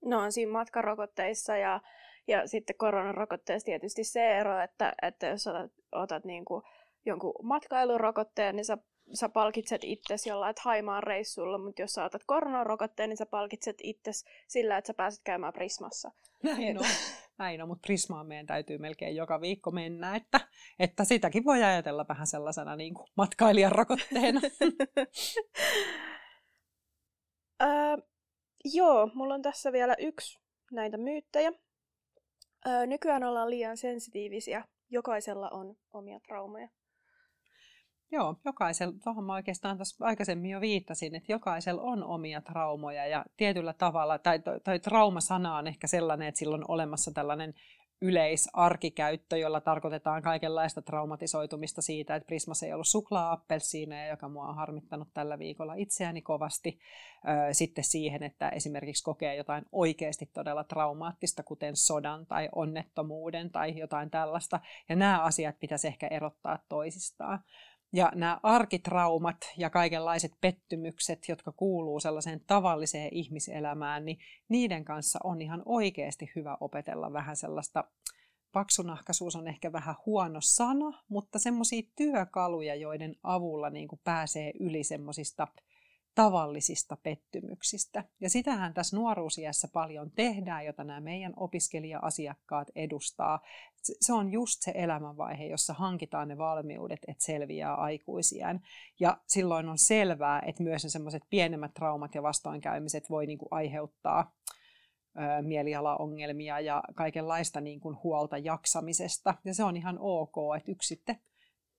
No 0.05 0.19
on 0.19 0.31
siinä 0.31 0.51
matkarokotteissa 0.51 1.57
ja, 1.57 1.81
ja 2.27 2.47
sitten 2.47 2.75
koronarokotteessa 2.77 3.65
tietysti 3.65 4.03
se 4.03 4.37
ero, 4.37 4.59
että, 4.59 4.93
että 5.01 5.27
jos 5.27 5.47
otat, 5.47 5.71
otat 5.91 6.25
niin 6.25 6.45
kuin 6.45 6.63
jonkun 7.05 7.33
matkailurokotteen, 7.43 8.55
niin 8.55 8.65
sä, 8.65 8.77
sä 9.13 9.29
palkitset 9.29 9.83
itsesi 9.83 10.29
jollain 10.29 10.55
Haimaan 10.61 11.03
reissulla, 11.03 11.57
mutta 11.57 11.81
jos 11.81 11.91
sä 11.91 12.05
otat 12.05 12.21
koronarokotteen, 12.25 13.09
niin 13.09 13.17
sä 13.17 13.25
palkitset 13.25 13.77
itsesi 13.83 14.25
sillä, 14.47 14.77
että 14.77 14.87
sä 14.87 14.93
pääset 14.93 15.21
käymään 15.23 15.53
Prismassa. 15.53 16.11
Näin 16.43 16.79
on, 16.79 16.85
näin 17.37 17.61
on 17.61 17.67
mutta 17.67 17.87
Prismaan 17.87 18.27
meidän 18.27 18.45
täytyy 18.45 18.77
melkein 18.77 19.15
joka 19.15 19.41
viikko 19.41 19.71
mennä, 19.71 20.15
että, 20.15 20.39
että 20.79 21.03
sitäkin 21.03 21.45
voi 21.45 21.63
ajatella 21.63 22.05
vähän 22.09 22.27
sellaisena 22.27 22.75
niin 22.75 22.93
kuin 22.93 23.07
matkailijan 23.17 23.71
rokotteena. 23.71 24.41
öö, 27.61 27.97
joo, 28.73 29.11
mulla 29.13 29.33
on 29.33 29.41
tässä 29.41 29.71
vielä 29.71 29.95
yksi 29.99 30.39
näitä 30.71 30.97
myyttejä. 30.97 31.51
Öö, 32.67 32.85
nykyään 32.85 33.23
ollaan 33.23 33.49
liian 33.49 33.77
sensitiivisiä. 33.77 34.63
Jokaisella 34.89 35.49
on 35.49 35.75
omia 35.93 36.19
traumaja. 36.19 36.69
Joo, 38.11 38.35
jokaisella, 38.45 38.95
tuohon 39.03 39.23
mä 39.23 39.33
oikeastaan 39.33 39.77
tuossa 39.77 40.05
aikaisemmin 40.05 40.51
jo 40.51 40.61
viittasin, 40.61 41.15
että 41.15 41.31
jokaisella 41.31 41.81
on 41.81 42.03
omia 42.03 42.41
traumoja 42.41 43.07
ja 43.07 43.25
tietyllä 43.37 43.73
tavalla, 43.73 44.17
tai, 44.17 44.39
tai 44.63 44.79
trauma-sana 44.79 45.57
on 45.57 45.67
ehkä 45.67 45.87
sellainen, 45.87 46.27
että 46.27 46.39
sillä 46.39 46.55
on 46.55 46.65
olemassa 46.67 47.11
tällainen 47.11 47.53
yleisarkikäyttö, 48.01 49.37
jolla 49.37 49.61
tarkoitetaan 49.61 50.21
kaikenlaista 50.21 50.81
traumatisoitumista 50.81 51.81
siitä, 51.81 52.15
että 52.15 52.27
Prismas 52.27 52.63
ei 52.63 52.73
ollut 52.73 52.87
suklaa-appelsiineja, 52.87 54.09
joka 54.09 54.29
mua 54.29 54.47
on 54.47 54.55
harmittanut 54.55 55.07
tällä 55.13 55.39
viikolla 55.39 55.73
itseäni 55.73 56.21
kovasti. 56.21 56.79
Sitten 57.51 57.83
siihen, 57.83 58.23
että 58.23 58.49
esimerkiksi 58.49 59.03
kokee 59.03 59.35
jotain 59.35 59.65
oikeasti 59.71 60.25
todella 60.33 60.63
traumaattista, 60.63 61.43
kuten 61.43 61.75
sodan 61.75 62.25
tai 62.25 62.49
onnettomuuden 62.55 63.51
tai 63.51 63.77
jotain 63.77 64.09
tällaista. 64.09 64.59
Ja 64.89 64.95
nämä 64.95 65.23
asiat 65.23 65.59
pitäisi 65.59 65.87
ehkä 65.87 66.07
erottaa 66.07 66.59
toisistaan. 66.69 67.39
Ja 67.93 68.11
nämä 68.15 68.39
arkitraumat 68.43 69.37
ja 69.57 69.69
kaikenlaiset 69.69 70.31
pettymykset, 70.41 71.19
jotka 71.27 71.51
kuuluu 71.51 71.99
sellaiseen 71.99 72.41
tavalliseen 72.47 73.09
ihmiselämään, 73.11 74.05
niin 74.05 74.19
niiden 74.49 74.85
kanssa 74.85 75.19
on 75.23 75.41
ihan 75.41 75.61
oikeasti 75.65 76.31
hyvä 76.35 76.57
opetella 76.59 77.13
vähän 77.13 77.35
sellaista, 77.35 77.83
paksunahkaisuus 78.51 79.35
on 79.35 79.47
ehkä 79.47 79.71
vähän 79.71 79.95
huono 80.05 80.39
sana, 80.41 81.03
mutta 81.09 81.39
semmoisia 81.39 81.81
työkaluja, 81.95 82.75
joiden 82.75 83.15
avulla 83.23 83.69
niin 83.69 83.87
kuin 83.87 84.01
pääsee 84.03 84.51
yli 84.59 84.83
semmoisista 84.83 85.47
tavallisista 86.17 86.97
pettymyksistä. 87.03 88.03
Ja 88.21 88.29
sitähän 88.29 88.73
tässä 88.73 88.97
nuoruusiässä 88.97 89.67
paljon 89.73 90.11
tehdään, 90.11 90.65
jota 90.65 90.83
nämä 90.83 90.99
meidän 90.99 91.33
opiskelija-asiakkaat 91.35 92.67
edustaa. 92.75 93.39
Se 93.81 94.13
on 94.13 94.31
just 94.31 94.61
se 94.61 94.71
elämänvaihe, 94.75 95.45
jossa 95.45 95.73
hankitaan 95.73 96.27
ne 96.27 96.37
valmiudet, 96.37 96.99
että 97.07 97.23
selviää 97.23 97.75
aikuisiään. 97.75 98.61
Ja 98.99 99.17
silloin 99.27 99.69
on 99.69 99.77
selvää, 99.77 100.41
että 100.45 100.63
myös 100.63 100.83
ne 100.83 100.89
semmoiset 100.89 101.23
pienemmät 101.29 101.73
traumat 101.73 102.15
ja 102.15 102.23
vastoinkäymiset 102.23 103.09
voi 103.09 103.25
niin 103.25 103.37
kuin 103.37 103.49
aiheuttaa 103.51 104.35
mielialaongelmia 105.41 106.59
ja 106.59 106.83
kaikenlaista 106.95 107.61
niin 107.61 107.79
kuin 107.79 107.97
huolta 108.03 108.37
jaksamisesta. 108.37 109.33
Ja 109.45 109.53
se 109.53 109.63
on 109.63 109.77
ihan 109.77 109.97
ok, 109.99 110.35
että 110.57 110.71
yksi 110.71 110.87
sitten 110.87 111.19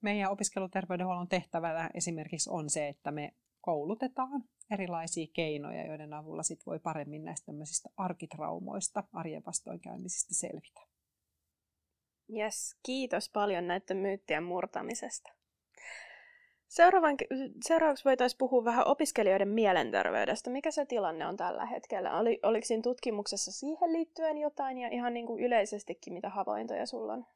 meidän 0.00 0.30
opiskeluterveydenhuollon 0.30 1.28
tehtävänä 1.28 1.90
esimerkiksi 1.94 2.50
on 2.50 2.70
se, 2.70 2.88
että 2.88 3.10
me 3.10 3.32
koulutetaan 3.60 4.44
erilaisia 4.70 5.26
keinoja, 5.32 5.86
joiden 5.86 6.14
avulla 6.14 6.42
sit 6.42 6.66
voi 6.66 6.78
paremmin 6.78 7.24
näistä 7.24 7.46
tämmöisistä 7.46 7.88
arkitraumoista, 7.96 9.04
arjen 9.12 9.42
vastoinkäymisistä 9.46 10.34
selvitä. 10.34 10.80
Yes, 12.36 12.76
kiitos 12.82 13.30
paljon 13.30 13.66
näiden 13.66 13.96
myyttien 13.96 14.42
murtamisesta. 14.42 15.32
Seuraavan, 16.68 17.16
seuraavaksi 17.64 18.04
voitaisiin 18.04 18.38
puhua 18.38 18.64
vähän 18.64 18.86
opiskelijoiden 18.86 19.48
mielenterveydestä. 19.48 20.50
Mikä 20.50 20.70
se 20.70 20.86
tilanne 20.86 21.26
on 21.26 21.36
tällä 21.36 21.66
hetkellä? 21.66 22.18
Oli, 22.18 22.40
oliko 22.42 22.64
siinä 22.64 22.82
tutkimuksessa 22.82 23.52
siihen 23.52 23.92
liittyen 23.92 24.38
jotain 24.38 24.78
ja 24.78 24.88
ihan 24.88 25.14
niin 25.14 25.26
kuin 25.26 25.44
yleisestikin 25.44 26.12
mitä 26.12 26.28
havaintoja 26.28 26.86
sulla 26.86 27.12
on? 27.12 27.26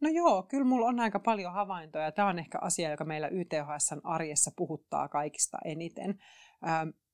No 0.00 0.08
joo, 0.08 0.42
kyllä 0.42 0.64
mulla 0.64 0.86
on 0.86 1.00
aika 1.00 1.20
paljon 1.20 1.52
havaintoja. 1.52 2.12
Tämä 2.12 2.28
on 2.28 2.38
ehkä 2.38 2.58
asia, 2.60 2.90
joka 2.90 3.04
meillä 3.04 3.28
YTHSn 3.28 4.00
arjessa 4.04 4.50
puhuttaa 4.56 5.08
kaikista 5.08 5.58
eniten. 5.64 6.18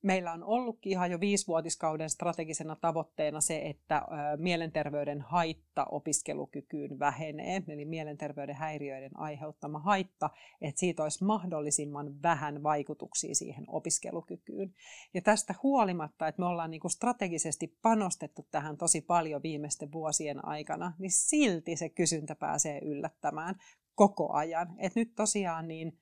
Meillä 0.07 0.33
on 0.33 0.45
ollutkin 0.45 0.93
ihan 0.93 1.11
jo 1.11 1.21
viisivuotiskauden 1.21 2.11
strategisena 2.11 2.77
tavoitteena 2.77 3.41
se, 3.41 3.63
että 3.65 4.03
mielenterveyden 4.37 5.21
haitta 5.21 5.85
opiskelukykyyn 5.85 6.99
vähenee, 6.99 7.63
eli 7.69 7.85
mielenterveyden 7.85 8.55
häiriöiden 8.55 9.11
aiheuttama 9.21 9.79
haitta, 9.79 10.31
että 10.61 10.79
siitä 10.79 11.03
olisi 11.03 11.25
mahdollisimman 11.25 12.23
vähän 12.23 12.63
vaikutuksia 12.63 13.35
siihen 13.35 13.65
opiskelukykyyn. 13.69 14.75
Ja 15.15 15.23
tästä 15.23 15.55
huolimatta, 15.63 16.29
että 16.29 16.43
me 16.43 16.47
ollaan 16.47 16.71
niin 16.71 16.81
kuin 16.81 16.91
strategisesti 16.91 17.79
panostettu 17.83 18.47
tähän 18.51 18.77
tosi 18.77 19.01
paljon 19.01 19.43
viimeisten 19.43 19.93
vuosien 19.93 20.45
aikana, 20.45 20.93
niin 20.99 21.13
silti 21.13 21.77
se 21.77 21.89
kysyntä 21.89 22.35
pääsee 22.35 22.79
yllättämään 22.79 23.55
koko 23.95 24.33
ajan. 24.33 24.75
Et 24.79 24.95
nyt 24.95 25.15
tosiaan 25.15 25.69
niin 25.69 25.99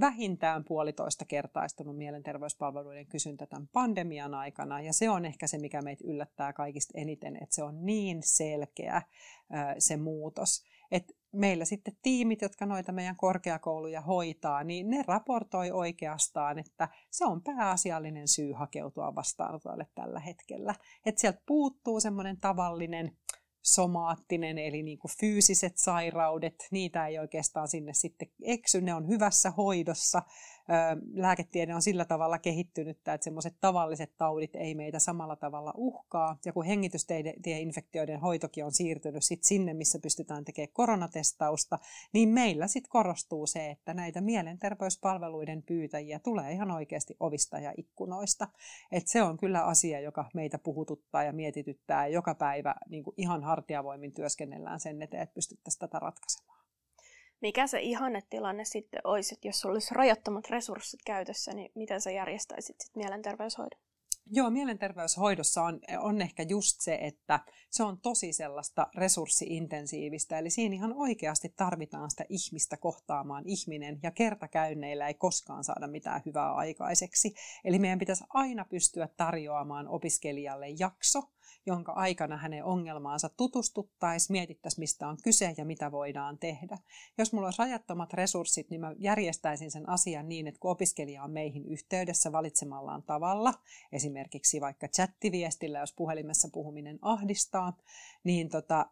vähintään 0.00 0.64
puolitoista 0.64 1.24
kertaistunut 1.24 1.96
mielenterveyspalveluiden 1.96 3.06
kysyntä 3.06 3.46
tämän 3.46 3.68
pandemian 3.72 4.34
aikana, 4.34 4.80
ja 4.80 4.92
se 4.92 5.10
on 5.10 5.24
ehkä 5.24 5.46
se, 5.46 5.58
mikä 5.58 5.82
meitä 5.82 6.04
yllättää 6.06 6.52
kaikista 6.52 6.98
eniten, 6.98 7.36
että 7.36 7.54
se 7.54 7.62
on 7.62 7.86
niin 7.86 8.22
selkeä 8.22 9.02
se 9.78 9.96
muutos. 9.96 10.64
Että 10.90 11.12
meillä 11.32 11.64
sitten 11.64 11.96
tiimit, 12.02 12.42
jotka 12.42 12.66
noita 12.66 12.92
meidän 12.92 13.16
korkeakouluja 13.16 14.00
hoitaa, 14.00 14.64
niin 14.64 14.90
ne 14.90 15.04
raportoi 15.06 15.70
oikeastaan, 15.70 16.58
että 16.58 16.88
se 17.10 17.24
on 17.24 17.42
pääasiallinen 17.42 18.28
syy 18.28 18.52
hakeutua 18.52 19.14
vastaanotoille 19.14 19.86
tällä 19.94 20.20
hetkellä. 20.20 20.74
Että 21.06 21.20
sieltä 21.20 21.42
puuttuu 21.46 22.00
semmoinen 22.00 22.40
tavallinen 22.40 23.16
somaattinen, 23.62 24.58
eli 24.58 24.82
niin 24.82 24.98
kuin 24.98 25.12
fyysiset 25.20 25.78
sairaudet, 25.78 26.54
niitä 26.70 27.06
ei 27.06 27.18
oikeastaan 27.18 27.68
sinne 27.68 27.92
sitten 27.94 28.28
eksy, 28.42 28.80
ne 28.80 28.94
on 28.94 29.08
hyvässä 29.08 29.50
hoidossa, 29.50 30.22
lääketiede 31.14 31.74
on 31.74 31.82
sillä 31.82 32.04
tavalla 32.04 32.38
kehittynyt, 32.38 32.96
että 32.96 33.18
semmoiset 33.20 33.54
tavalliset 33.60 34.12
taudit 34.18 34.56
ei 34.56 34.74
meitä 34.74 34.98
samalla 34.98 35.36
tavalla 35.36 35.72
uhkaa. 35.76 36.38
Ja 36.44 36.52
kun 36.52 36.64
hengitystieinfektioiden 36.64 38.20
hoitokin 38.20 38.64
on 38.64 38.72
siirtynyt 38.72 39.24
sit 39.24 39.44
sinne, 39.44 39.74
missä 39.74 39.98
pystytään 39.98 40.44
tekemään 40.44 40.72
koronatestausta, 40.72 41.78
niin 42.12 42.28
meillä 42.28 42.66
sitten 42.66 42.90
korostuu 42.90 43.46
se, 43.46 43.70
että 43.70 43.94
näitä 43.94 44.20
mielenterveyspalveluiden 44.20 45.62
pyytäjiä 45.62 46.18
tulee 46.18 46.52
ihan 46.52 46.70
oikeasti 46.70 47.16
ovista 47.20 47.58
ja 47.58 47.72
ikkunoista. 47.76 48.48
Et 48.92 49.08
se 49.08 49.22
on 49.22 49.36
kyllä 49.36 49.64
asia, 49.64 50.00
joka 50.00 50.24
meitä 50.34 50.58
puhututtaa 50.58 51.24
ja 51.24 51.32
mietityttää. 51.32 52.06
Joka 52.06 52.34
päivä 52.34 52.74
niin 52.88 53.04
ihan 53.16 53.42
hartiavoimin 53.42 54.12
työskennellään 54.12 54.80
sen 54.80 55.02
eteen, 55.02 55.22
että 55.22 55.34
pystyttäisiin 55.34 55.80
tätä 55.80 55.98
ratkaisemaan 55.98 56.51
mikä 57.42 57.66
se 57.66 57.80
ihannetilanne 57.80 58.64
sitten 58.64 59.00
olisi, 59.04 59.34
että 59.34 59.48
jos 59.48 59.60
sulla 59.60 59.72
olisi 59.72 59.94
rajattomat 59.94 60.50
resurssit 60.50 61.00
käytössä, 61.06 61.52
niin 61.52 61.72
miten 61.74 62.00
sä 62.00 62.10
järjestäisit 62.10 62.80
sitten 62.80 63.00
mielenterveyshoidon? 63.00 63.80
Joo, 64.30 64.50
mielenterveyshoidossa 64.50 65.62
on, 65.62 65.80
on 65.98 66.22
ehkä 66.22 66.42
just 66.42 66.80
se, 66.80 66.98
että 67.00 67.40
se 67.70 67.82
on 67.82 68.00
tosi 68.00 68.32
sellaista 68.32 68.86
resurssiintensiivistä, 68.96 70.38
eli 70.38 70.50
siinä 70.50 70.74
ihan 70.74 70.92
oikeasti 70.92 71.54
tarvitaan 71.56 72.10
sitä 72.10 72.24
ihmistä 72.28 72.76
kohtaamaan 72.76 73.44
ihminen, 73.46 73.98
ja 74.02 74.10
kertakäynneillä 74.10 75.08
ei 75.08 75.14
koskaan 75.14 75.64
saada 75.64 75.86
mitään 75.86 76.22
hyvää 76.26 76.54
aikaiseksi. 76.54 77.34
Eli 77.64 77.78
meidän 77.78 77.98
pitäisi 77.98 78.24
aina 78.28 78.64
pystyä 78.64 79.08
tarjoamaan 79.16 79.88
opiskelijalle 79.88 80.68
jakso, 80.68 81.22
jonka 81.66 81.92
aikana 81.92 82.36
hänen 82.36 82.64
ongelmaansa 82.64 83.28
tutustuttaisiin, 83.28 84.34
mietittäisiin 84.34 84.82
mistä 84.82 85.08
on 85.08 85.16
kyse 85.24 85.54
ja 85.56 85.64
mitä 85.64 85.92
voidaan 85.92 86.38
tehdä. 86.38 86.78
Jos 87.18 87.32
mulla 87.32 87.46
olisi 87.46 87.58
rajattomat 87.58 88.12
resurssit, 88.12 88.70
niin 88.70 88.80
mä 88.80 88.94
järjestäisin 88.98 89.70
sen 89.70 89.88
asian 89.88 90.28
niin, 90.28 90.46
että 90.46 90.60
kun 90.60 90.70
opiskelija 90.70 91.22
on 91.22 91.30
meihin 91.30 91.66
yhteydessä 91.66 92.32
valitsemallaan 92.32 93.02
tavalla, 93.02 93.54
esimerkiksi 93.92 94.60
vaikka 94.60 94.88
chattiviestillä, 94.88 95.78
jos 95.78 95.92
puhelimessa 95.92 96.48
puhuminen 96.52 96.98
ahdistaa, 97.02 97.76
niin 98.24 98.48
tota, 98.48 98.86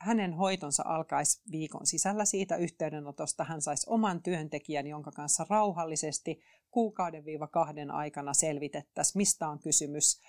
hänen 0.00 0.34
hoitonsa 0.34 0.82
alkaisi 0.86 1.42
viikon 1.50 1.86
sisällä 1.86 2.24
siitä 2.24 2.56
yhteydenotosta. 2.56 3.44
Hän 3.44 3.62
saisi 3.62 3.86
oman 3.90 4.22
työntekijän, 4.22 4.86
jonka 4.86 5.10
kanssa 5.10 5.46
rauhallisesti 5.50 6.40
kuukauden-kahden 6.70 7.90
aikana 7.90 8.34
selvitettäisiin, 8.34 9.20
mistä 9.20 9.48
on 9.48 9.58
kysymys, 9.58 10.20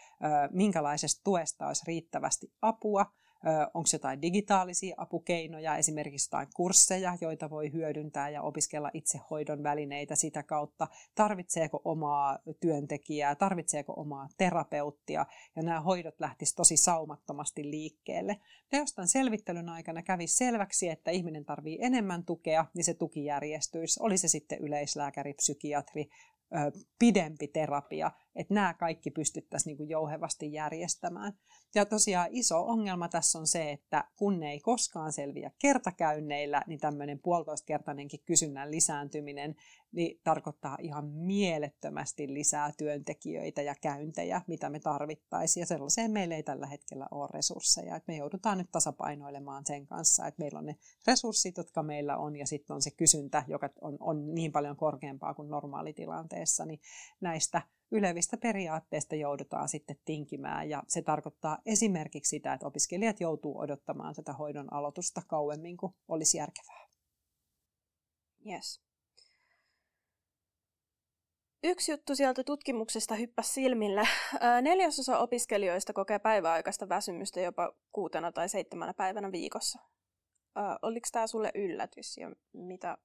minkälaisesta 0.51 1.21
tuesta 1.23 1.67
olisi 1.67 1.83
riittävästi 1.87 2.53
apua, 2.61 3.05
onko 3.73 3.89
jotain 3.93 4.21
digitaalisia 4.21 4.95
apukeinoja, 4.97 5.77
esimerkiksi 5.77 6.27
jotain 6.27 6.47
kursseja, 6.55 7.17
joita 7.21 7.49
voi 7.49 7.73
hyödyntää 7.73 8.29
ja 8.29 8.41
opiskella 8.41 8.91
itsehoidon 8.93 9.63
välineitä 9.63 10.15
sitä 10.15 10.43
kautta, 10.43 10.87
tarvitseeko 11.15 11.81
omaa 11.83 12.39
työntekijää, 12.59 13.35
tarvitseeko 13.35 13.93
omaa 13.97 14.27
terapeuttia, 14.37 15.25
ja 15.55 15.61
nämä 15.63 15.81
hoidot 15.81 16.19
lähtisivät 16.19 16.55
tosi 16.57 16.77
saumattomasti 16.77 17.71
liikkeelle. 17.71 18.39
Ja 18.71 18.79
jostain 18.79 19.07
selvittelyn 19.07 19.69
aikana 19.69 20.03
kävi 20.03 20.27
selväksi, 20.27 20.89
että 20.89 21.11
ihminen 21.11 21.45
tarvitsee 21.45 21.85
enemmän 21.85 22.25
tukea, 22.25 22.65
niin 22.73 22.83
se 22.83 22.93
tuki 22.93 23.25
järjestyisi, 23.25 23.99
oli 24.03 24.17
se 24.17 24.27
sitten 24.27 24.59
yleislääkäri, 24.59 25.33
psykiatri, 25.33 26.09
pidempi 26.99 27.47
terapia, 27.47 28.11
että 28.35 28.53
nämä 28.53 28.73
kaikki 28.73 29.11
pystyttäisiin 29.11 29.77
niin 29.77 29.89
jouhevasti 29.89 30.53
järjestämään. 30.53 31.33
Ja 31.75 31.85
tosiaan 31.85 32.27
iso 32.31 32.67
ongelma 32.67 33.09
tässä 33.09 33.39
on 33.39 33.47
se, 33.47 33.71
että 33.71 34.03
kun 34.15 34.39
ne 34.39 34.51
ei 34.51 34.59
koskaan 34.59 35.13
selviä 35.13 35.51
kertakäynneillä, 35.59 36.61
niin 36.67 36.79
tämmöinen 36.79 37.19
puolitoistkertainenkin 37.19 38.19
kysynnän 38.25 38.71
lisääntyminen 38.71 39.55
niin 39.91 40.19
tarkoittaa 40.23 40.77
ihan 40.81 41.05
mielettömästi 41.05 42.33
lisää 42.33 42.71
työntekijöitä 42.77 43.61
ja 43.61 43.75
käyntejä, 43.81 44.41
mitä 44.47 44.69
me 44.69 44.79
tarvittaisiin. 44.79 45.61
Ja 45.61 45.65
sellaiseen 45.65 46.11
meillä 46.11 46.35
ei 46.35 46.43
tällä 46.43 46.67
hetkellä 46.67 47.07
ole 47.11 47.29
resursseja. 47.33 47.95
Et 47.95 48.07
me 48.07 48.15
joudutaan 48.15 48.57
nyt 48.57 48.71
tasapainoilemaan 48.71 49.65
sen 49.65 49.87
kanssa, 49.87 50.27
että 50.27 50.41
meillä 50.41 50.59
on 50.59 50.65
ne 50.65 50.75
resurssit, 51.07 51.57
jotka 51.57 51.83
meillä 51.83 52.17
on, 52.17 52.35
ja 52.35 52.47
sitten 52.47 52.73
on 52.73 52.81
se 52.81 52.91
kysyntä, 52.91 53.43
joka 53.47 53.69
on, 53.81 53.97
on 53.99 54.35
niin 54.35 54.51
paljon 54.51 54.75
korkeampaa 54.75 55.33
kuin 55.33 55.49
normaalitilanteessa, 55.49 56.65
niin 56.65 56.79
näistä 57.21 57.61
ylevistä 57.91 58.37
periaatteista 58.37 59.15
joudutaan 59.15 59.69
sitten 59.69 59.95
tinkimään 60.05 60.69
ja 60.69 60.83
se 60.87 61.01
tarkoittaa 61.01 61.57
esimerkiksi 61.65 62.29
sitä, 62.29 62.53
että 62.53 62.67
opiskelijat 62.67 63.19
joutuu 63.19 63.59
odottamaan 63.59 64.15
tätä 64.15 64.33
hoidon 64.33 64.73
aloitusta 64.73 65.21
kauemmin 65.27 65.77
kuin 65.77 65.93
olisi 66.07 66.37
järkevää. 66.37 66.89
Yes. 68.45 68.88
Yksi 71.63 71.91
juttu 71.91 72.15
sieltä 72.15 72.43
tutkimuksesta 72.43 73.15
hyppäsi 73.15 73.53
silmille. 73.53 74.01
Neljäsosa 74.61 75.19
opiskelijoista 75.19 75.93
kokee 75.93 76.19
päiväaikaista 76.19 76.89
väsymystä 76.89 77.41
jopa 77.41 77.73
kuutena 77.91 78.31
tai 78.31 78.49
seitsemänä 78.49 78.93
päivänä 78.93 79.31
viikossa. 79.31 79.79
Oliko 80.81 81.07
tämä 81.11 81.27
sulle 81.27 81.51
yllätys 81.55 82.17
ja 82.17 82.31
mitä 82.53 82.97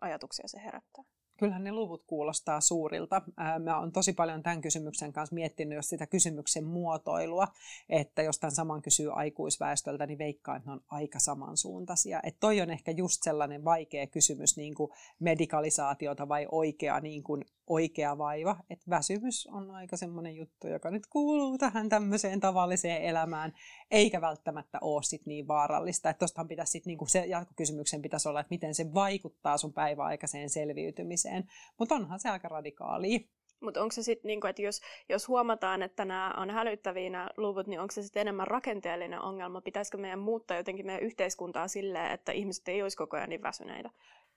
ajatuksia 0.00 0.48
se 0.48 0.58
herättää? 0.64 1.04
Kyllähän 1.38 1.64
ne 1.64 1.72
luvut 1.72 2.04
kuulostaa 2.06 2.60
suurilta. 2.60 3.22
Mä 3.62 3.78
oon 3.78 3.92
tosi 3.92 4.12
paljon 4.12 4.42
tämän 4.42 4.60
kysymyksen 4.60 5.12
kanssa 5.12 5.34
miettinyt 5.34 5.76
jos 5.76 5.88
sitä 5.88 6.06
kysymyksen 6.06 6.64
muotoilua, 6.64 7.48
että 7.88 8.22
jos 8.22 8.38
tämän 8.38 8.54
saman 8.54 8.82
kysyy 8.82 9.12
aikuisväestöltä, 9.12 10.06
niin 10.06 10.18
veikkaan, 10.18 10.56
että 10.56 10.70
ne 10.70 10.72
on 10.72 10.84
aika 10.88 11.18
samansuuntaisia. 11.18 12.20
Että 12.22 12.40
toi 12.40 12.60
on 12.60 12.70
ehkä 12.70 12.90
just 12.90 13.22
sellainen 13.22 13.64
vaikea 13.64 14.06
kysymys, 14.06 14.56
niin 14.56 14.74
kuin 14.74 14.90
medikalisaatiota 15.18 16.28
vai 16.28 16.46
oikea, 16.50 17.00
niin 17.00 17.22
kuin 17.22 17.44
oikea 17.66 18.18
vaiva. 18.18 18.56
Että 18.70 18.90
väsymys 18.90 19.46
on 19.46 19.70
aika 19.70 19.96
semmoinen 19.96 20.36
juttu, 20.36 20.68
joka 20.68 20.90
nyt 20.90 21.06
kuuluu 21.06 21.58
tähän 21.58 21.88
tämmöiseen 21.88 22.40
tavalliseen 22.40 23.02
elämään, 23.02 23.52
eikä 23.90 24.20
välttämättä 24.20 24.78
ole 24.80 25.02
sit 25.02 25.26
niin 25.26 25.48
vaarallista. 25.48 26.10
Että 26.10 26.26
pitäisi 26.48 26.70
sit, 26.70 26.86
niin 26.86 26.98
kuin 26.98 27.10
se 27.10 27.26
jatkokysymyksen 27.26 28.02
pitäisi 28.02 28.28
olla, 28.28 28.40
että 28.40 28.54
miten 28.54 28.74
se 28.74 28.94
vaikuttaa 28.94 29.58
sun 29.58 29.72
päiväaikaiseen 29.72 30.50
selviytymiseen. 30.50 31.44
Mutta 31.78 31.94
onhan 31.94 32.20
se 32.20 32.28
aika 32.28 32.48
radikaali. 32.48 33.28
Mutta 33.60 33.82
onko 33.82 33.92
se 33.92 34.02
sitten, 34.02 34.28
niinku, 34.28 34.46
että 34.46 34.62
jos, 34.62 34.80
jos 35.08 35.28
huomataan, 35.28 35.82
että 35.82 36.04
nämä 36.04 36.34
on 36.36 36.50
hälyttäviä 36.50 37.10
nämä 37.10 37.30
luvut, 37.36 37.66
niin 37.66 37.80
onko 37.80 37.92
se 37.92 38.02
sitten 38.02 38.20
enemmän 38.20 38.46
rakenteellinen 38.46 39.20
ongelma? 39.20 39.60
Pitäisikö 39.60 39.98
meidän 39.98 40.18
muuttaa 40.18 40.56
jotenkin 40.56 40.86
meidän 40.86 41.02
yhteiskuntaa 41.02 41.68
silleen, 41.68 42.12
että 42.12 42.32
ihmiset 42.32 42.68
ei 42.68 42.82
olisi 42.82 42.96
koko 42.96 43.16
ajan 43.16 43.28
niin 43.28 43.42
väsyneitä? 43.42 43.90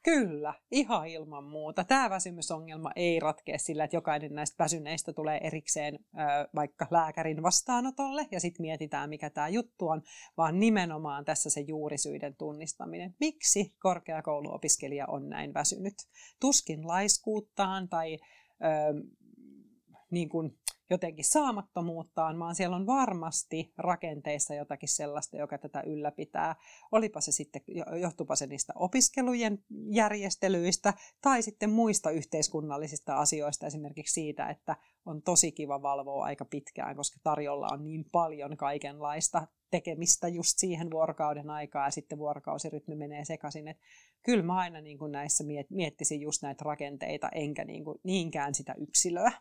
Kyllä, 0.08 0.54
ihan 0.72 1.08
ilman 1.08 1.43
muuta. 1.43 1.84
Tämä 1.84 2.10
väsymysongelma 2.10 2.91
ei 2.96 3.20
ratkea 3.20 3.58
sillä, 3.58 3.84
että 3.84 3.98
jokainen 3.98 4.36
näistä 4.36 4.63
väsyneistä 4.63 5.13
tulee 5.13 5.39
erikseen 5.43 6.00
vaikka 6.56 6.88
lääkärin 6.91 7.43
vastaanotolle 7.43 8.28
ja 8.32 8.39
sitten 8.39 8.62
mietitään, 8.62 9.10
mikä 9.10 9.30
tämä 9.30 9.48
juttu 9.48 9.88
on, 9.88 10.02
vaan 10.38 10.60
nimenomaan 10.60 11.26
tässä 11.26 11.50
se 11.50 11.62
juurisyiden 11.62 12.36
tunnistaminen. 12.36 13.15
Miksi 13.20 13.76
korkeakouluopiskelija 13.80 15.06
on 15.08 15.30
näin 15.30 15.54
väsynyt? 15.54 15.96
Tuskin 16.39 16.88
laiskuuttaan 16.88 17.89
tai 17.89 18.17
niin 20.12 20.30
kuin 20.30 20.58
jotenkin 20.89 21.26
saamattomuuttaan, 21.26 22.39
vaan 22.39 22.56
siellä 22.56 22.76
on 22.76 22.86
varmasti 22.86 23.73
rakenteissa 23.78 24.54
jotakin 24.54 24.89
sellaista, 24.89 25.38
joka 25.38 25.58
tätä 25.58 25.82
ylläpitää. 25.82 26.56
Olipa 26.91 27.21
se 27.21 27.32
sitten, 27.32 27.62
johtupa 28.02 28.36
se 28.36 28.47
niistä 28.47 28.73
opiskelujen 28.76 29.63
järjestelyistä 29.89 30.93
tai 31.21 31.41
sitten 31.41 31.69
muista 31.69 32.12
yhteiskunnallisista 32.12 33.15
asioista, 33.15 33.67
esimerkiksi 33.67 34.13
siitä, 34.13 34.50
että 34.50 34.76
on 35.06 35.21
tosi 35.21 35.52
kiva 35.52 35.82
valvoa 35.82 36.26
aika 36.26 36.45
pitkään, 36.45 36.95
koska 36.95 37.19
tarjolla 37.23 37.67
on 37.71 37.84
niin 37.84 38.06
paljon 38.12 38.58
kaikenlaista 38.58 39.47
tekemistä 39.71 40.28
just 40.28 40.58
siihen 40.58 40.92
vuorokauden 40.92 41.50
aikaa 41.50 41.88
ja 41.88 41.92
sitten 41.92 42.17
vuorokausirytmi 42.17 42.96
menee 42.96 43.25
sekaisin. 43.25 43.67
Että 43.67 43.83
kyllä 44.23 44.44
mä 44.44 44.56
aina 44.56 44.81
niin 44.81 44.98
kuin 44.98 45.12
näissä 45.12 45.44
miettisin 45.69 46.21
just 46.21 46.42
näitä 46.42 46.63
rakenteita, 46.63 47.29
enkä 47.29 47.65
niin 47.65 47.83
kuin 47.83 48.00
niinkään 48.04 48.56
sitä 48.56 48.75
yksilöä. 48.77 49.31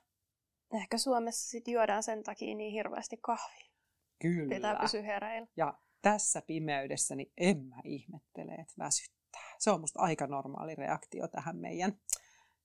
Ehkä 0.75 0.99
Suomessa 0.99 1.51
sitten 1.51 1.75
juodaan 1.75 2.03
sen 2.03 2.23
takia 2.23 2.55
niin 2.55 2.73
hirveästi 2.73 3.17
kahvia. 3.17 3.67
Kyllä. 4.19 4.55
Pitää 4.55 4.77
pysyä 4.81 5.03
hereillä. 5.03 5.49
Ja 5.57 5.79
tässä 6.03 6.43
pimeydessä 6.47 7.15
niin 7.15 7.33
en 7.37 7.65
mä 7.65 7.77
ihmettele, 7.85 8.53
että 8.53 8.75
väsyttää. 8.79 9.55
Se 9.59 9.71
on 9.71 9.81
musta 9.81 10.01
aika 10.01 10.27
normaali 10.27 10.75
reaktio 10.75 11.29
tähän 11.29 11.57
meidän 11.57 11.93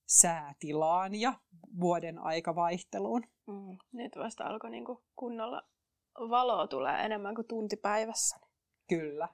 säätilaan 0.05 1.15
ja 1.15 1.33
vuoden 1.79 2.19
aikavaihteluun. 2.19 3.23
Mm, 3.47 3.77
nyt 3.91 4.11
vasta 4.17 4.43
alkoi 4.43 4.69
niinku 4.69 5.03
kunnolla 5.15 5.61
valoa 6.15 6.67
tulee 6.67 7.05
enemmän 7.05 7.35
kuin 7.35 7.47
tunti 7.47 7.75
päivässä. 7.75 8.39
Kyllä. 8.89 9.27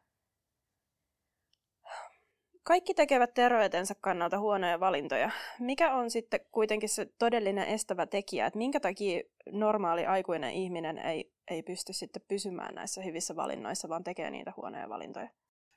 Kaikki 2.68 2.94
tekevät 2.94 3.34
terveytensä 3.34 3.96
kannalta 4.02 4.40
huonoja 4.40 4.80
valintoja. 4.80 5.32
Mikä 5.60 5.96
on 5.96 6.12
sitten 6.12 6.40
kuitenkin 6.52 6.90
se 6.90 7.06
todellinen 7.20 7.68
estävä 7.68 8.06
tekijä, 8.06 8.46
että 8.46 8.58
minkä 8.58 8.80
takia 8.80 9.22
normaali 9.52 10.06
aikuinen 10.06 10.54
ihminen 10.54 10.98
ei, 10.98 11.34
ei 11.52 11.64
pysty 11.64 11.94
sitten 11.94 12.22
pysymään 12.28 12.76
näissä 12.76 13.02
hyvissä 13.02 13.36
valinnoissa, 13.36 13.90
vaan 13.90 14.04
tekee 14.04 14.32
niitä 14.32 14.54
huonoja 14.58 14.90
valintoja? 14.90 15.30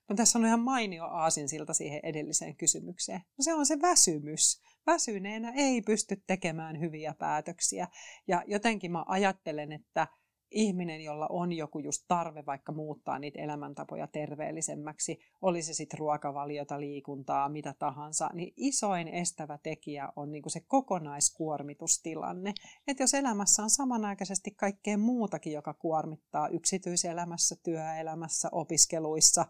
No 0.09 0.17
tässä 0.17 0.39
on 0.39 0.47
ihan 0.47 0.61
mainio 0.61 1.05
aasinsilta 1.05 1.75
siihen 1.75 2.01
edelliseen 2.03 2.57
kysymykseen. 2.57 3.21
No 3.21 3.43
se 3.43 3.55
on 3.55 3.67
se 3.67 3.81
väsymys. 3.83 4.63
Väsyneenä 4.87 5.53
ei 5.57 5.83
pysty 5.83 6.23
tekemään 6.27 6.81
hyviä 6.81 7.15
päätöksiä. 7.19 7.89
Ja 8.29 8.43
jotenkin 8.47 8.93
mä 8.93 9.05
ajattelen, 9.09 9.73
että 9.73 10.07
ihminen, 10.51 11.01
jolla 11.01 11.27
on 11.31 11.53
joku 11.53 11.79
just 11.79 12.05
tarve 12.09 12.47
vaikka 12.47 12.73
muuttaa 12.73 13.19
niitä 13.19 13.41
elämäntapoja 13.41 14.07
terveellisemmäksi, 14.07 15.19
oli 15.43 15.63
se 15.63 15.75
sitten 15.75 15.99
ruokavaliota, 15.99 16.81
liikuntaa, 16.81 17.49
mitä 17.49 17.75
tahansa, 17.79 18.31
niin 18.33 18.55
isoin 18.57 19.09
estävä 19.09 19.59
tekijä 19.63 20.09
on 20.17 20.33
niinku 20.33 20.49
se 20.49 20.61
kokonaiskuormitustilanne. 20.61 22.53
Että 22.89 23.03
jos 23.03 23.15
elämässä 23.15 23.63
on 23.63 23.71
samanaikaisesti 23.71 24.51
kaikkea 24.51 24.99
muutakin, 24.99 25.53
joka 25.53 25.75
kuormittaa 25.75 26.49
yksityiselämässä, 26.49 27.57
työelämässä, 27.63 28.49
opiskeluissa, 28.53 29.47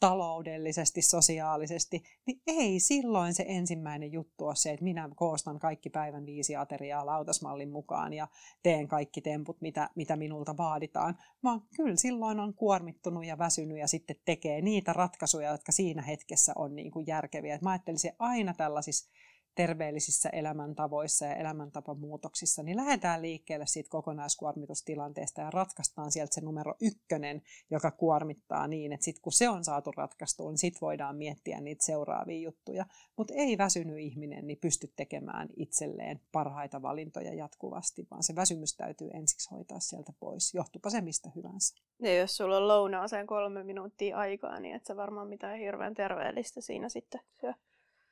taloudellisesti, 0.00 1.02
sosiaalisesti, 1.02 2.02
niin 2.26 2.40
ei 2.46 2.80
silloin 2.80 3.34
se 3.34 3.44
ensimmäinen 3.48 4.12
juttu 4.12 4.46
ole 4.46 4.56
se, 4.56 4.70
että 4.70 4.84
minä 4.84 5.08
koostan 5.16 5.58
kaikki 5.58 5.90
päivän 5.90 6.26
viisi 6.26 6.56
ateriaa 6.56 7.06
lautasmallin 7.06 7.70
mukaan 7.70 8.12
ja 8.12 8.28
teen 8.62 8.88
kaikki 8.88 9.20
temput, 9.20 9.60
mitä, 9.60 9.90
mitä 9.94 10.16
minulta 10.16 10.56
vaaditaan, 10.56 11.18
vaan 11.44 11.62
kyllä 11.76 11.96
silloin 11.96 12.40
on 12.40 12.54
kuormittunut 12.54 13.26
ja 13.26 13.38
väsynyt 13.38 13.78
ja 13.78 13.86
sitten 13.86 14.16
tekee 14.24 14.60
niitä 14.60 14.92
ratkaisuja, 14.92 15.50
jotka 15.50 15.72
siinä 15.72 16.02
hetkessä 16.02 16.52
on 16.56 16.76
niin 16.76 16.90
kuin 16.90 17.06
järkeviä. 17.06 17.54
Et 17.54 17.62
mä 17.62 17.70
ajattelisin 17.70 18.12
aina 18.18 18.54
tällaisissa 18.54 19.10
terveellisissä 19.56 20.28
elämäntavoissa 20.28 21.26
ja 21.26 21.34
elämäntapamuutoksissa, 21.34 22.62
niin 22.62 22.76
lähdetään 22.76 23.22
liikkeelle 23.22 23.66
siitä 23.66 23.90
kokonaiskuormitustilanteesta 23.90 25.40
ja 25.40 25.50
ratkaistaan 25.50 26.12
sieltä 26.12 26.34
se 26.34 26.40
numero 26.40 26.74
ykkönen, 26.80 27.42
joka 27.70 27.90
kuormittaa 27.90 28.66
niin, 28.66 28.92
että 28.92 29.04
sitten 29.04 29.22
kun 29.22 29.32
se 29.32 29.48
on 29.48 29.64
saatu 29.64 29.92
ratkaistua, 29.96 30.50
niin 30.50 30.58
sitten 30.58 30.80
voidaan 30.80 31.16
miettiä 31.16 31.60
niitä 31.60 31.84
seuraavia 31.84 32.40
juttuja. 32.40 32.86
Mutta 33.16 33.34
ei 33.36 33.58
väsynyt 33.58 33.98
ihminen 33.98 34.46
niin 34.46 34.58
pysty 34.58 34.92
tekemään 34.96 35.48
itselleen 35.56 36.20
parhaita 36.32 36.82
valintoja 36.82 37.34
jatkuvasti, 37.34 38.06
vaan 38.10 38.22
se 38.22 38.34
väsymys 38.34 38.76
täytyy 38.76 39.10
ensiksi 39.14 39.50
hoitaa 39.50 39.80
sieltä 39.80 40.12
pois, 40.20 40.54
johtupa 40.54 40.90
se 40.90 41.00
mistä 41.00 41.30
hyvänsä. 41.36 41.76
Ja 42.02 42.16
jos 42.16 42.36
sulla 42.36 42.56
on 42.56 42.68
lounaaseen 42.68 43.26
kolme 43.26 43.64
minuuttia 43.64 44.16
aikaa, 44.16 44.60
niin 44.60 44.74
et 44.74 44.86
sä 44.86 44.96
varmaan 44.96 45.28
mitään 45.28 45.58
hirveän 45.58 45.94
terveellistä 45.94 46.60
siinä 46.60 46.88
sitten 46.88 47.20
syö. 47.40 47.54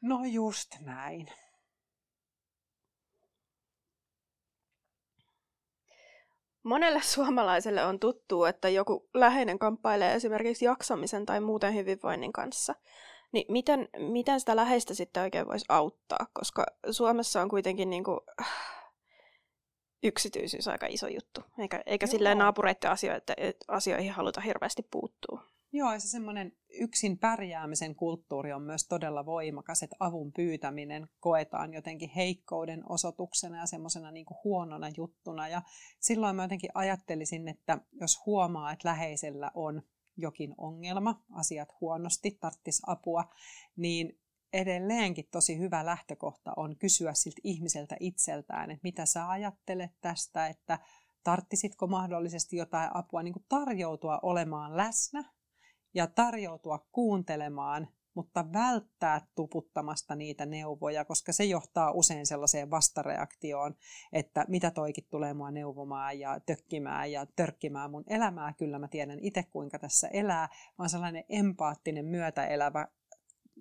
No 0.05 0.25
just 0.25 0.69
näin. 0.81 1.27
Monelle 6.63 7.03
suomalaiselle 7.03 7.85
on 7.85 8.01
tuttu, 8.01 8.45
että 8.45 8.69
joku 8.69 9.09
läheinen 9.15 9.59
kamppailee 9.59 10.15
esimerkiksi 10.15 10.65
jaksamisen 10.65 11.27
tai 11.27 11.41
muuten 11.41 11.75
hyvinvoinnin 11.75 12.33
kanssa. 12.33 12.75
Niin 13.33 13.47
miten, 13.49 13.89
miten 13.99 14.41
sitä 14.41 14.57
läheistä 14.57 14.95
sitten 14.95 15.23
oikein 15.23 15.49
voisi 15.49 15.65
auttaa? 15.69 16.27
Koska 16.33 16.67
Suomessa 16.91 17.43
on 17.43 17.49
kuitenkin 17.49 17.91
niin 17.91 18.05
kuin, 18.05 18.21
äh, 18.41 18.49
yksityisyys 20.03 20.69
aika 20.69 20.87
iso 20.87 21.09
juttu. 21.09 21.41
Eikä, 21.59 21.83
eikä 21.87 22.07
silleen 22.07 22.39
naapureiden 22.39 22.91
asioita, 22.91 23.33
asioihin 23.69 24.13
haluta 24.13 24.41
hirveästi 24.41 24.83
puuttua. 24.91 25.45
Joo, 25.77 25.93
ja 25.93 26.01
se 26.01 26.09
semmoinen 26.09 26.53
yksin 26.81 27.19
pärjäämisen 27.19 27.95
kulttuuri 27.95 28.53
on 28.53 28.63
myös 28.63 28.89
todella 28.89 29.27
voimakas, 29.27 29.83
että 29.83 29.97
avun 30.01 30.33
pyytäminen 30.33 31.09
koetaan 31.21 31.75
jotenkin 31.75 32.11
heikkouden 32.17 32.83
osoituksena 32.91 33.59
ja 33.59 33.67
semmoisena 33.67 34.11
niin 34.11 34.27
huonona 34.45 34.87
juttuna. 34.97 35.49
Ja 35.49 35.63
silloin 36.01 36.37
mä 36.37 36.45
jotenkin 36.45 36.71
ajattelisin, 36.75 37.49
että 37.49 37.79
jos 38.01 38.27
huomaa, 38.27 38.73
että 38.73 38.89
läheisellä 38.89 39.51
on 39.55 39.83
jokin 40.17 40.55
ongelma, 40.59 41.25
asiat 41.33 41.69
huonosti, 41.81 42.31
tarttis 42.41 42.83
apua, 42.87 43.25
niin 43.77 44.19
edelleenkin 44.53 45.29
tosi 45.31 45.59
hyvä 45.59 45.87
lähtökohta 45.87 46.53
on 46.57 46.77
kysyä 46.77 47.15
siltä 47.15 47.41
ihmiseltä 47.45 47.97
itseltään, 48.01 48.71
että 48.71 48.83
mitä 48.83 49.07
sä 49.07 49.29
ajattelet 49.29 49.91
tästä, 50.01 50.47
että 50.47 50.79
tarttisitko 51.25 51.87
mahdollisesti 51.87 52.57
jotain 52.57 52.91
apua, 52.95 53.23
niin 53.23 53.35
kuin 53.35 53.47
tarjoutua 53.49 54.19
olemaan 54.23 54.77
läsnä 54.77 55.34
ja 55.95 56.07
tarjoutua 56.07 56.87
kuuntelemaan, 56.93 57.89
mutta 58.15 58.53
välttää 58.53 59.27
tuputtamasta 59.35 60.15
niitä 60.15 60.47
neuvoja, 60.47 61.05
koska 61.05 61.33
se 61.33 61.45
johtaa 61.45 61.93
usein 61.93 62.27
sellaiseen 62.27 62.71
vastareaktioon, 62.71 63.75
että 64.13 64.45
mitä 64.49 64.71
toikin 64.71 65.07
tulee 65.11 65.35
mua 65.35 65.51
neuvomaan 65.51 66.19
ja 66.19 66.41
tökkimään 66.41 67.13
ja 67.13 67.27
törkkimään 67.37 67.91
mun 67.91 68.05
elämää. 68.07 68.53
Kyllä 68.53 68.79
mä 68.79 68.89
tiedän 68.89 69.19
itse, 69.23 69.43
kuinka 69.43 69.79
tässä 69.79 70.09
elää, 70.09 70.49
vaan 70.79 70.91
sellainen 70.91 71.25
empaattinen 71.29 72.05
myötäelävä 72.05 72.89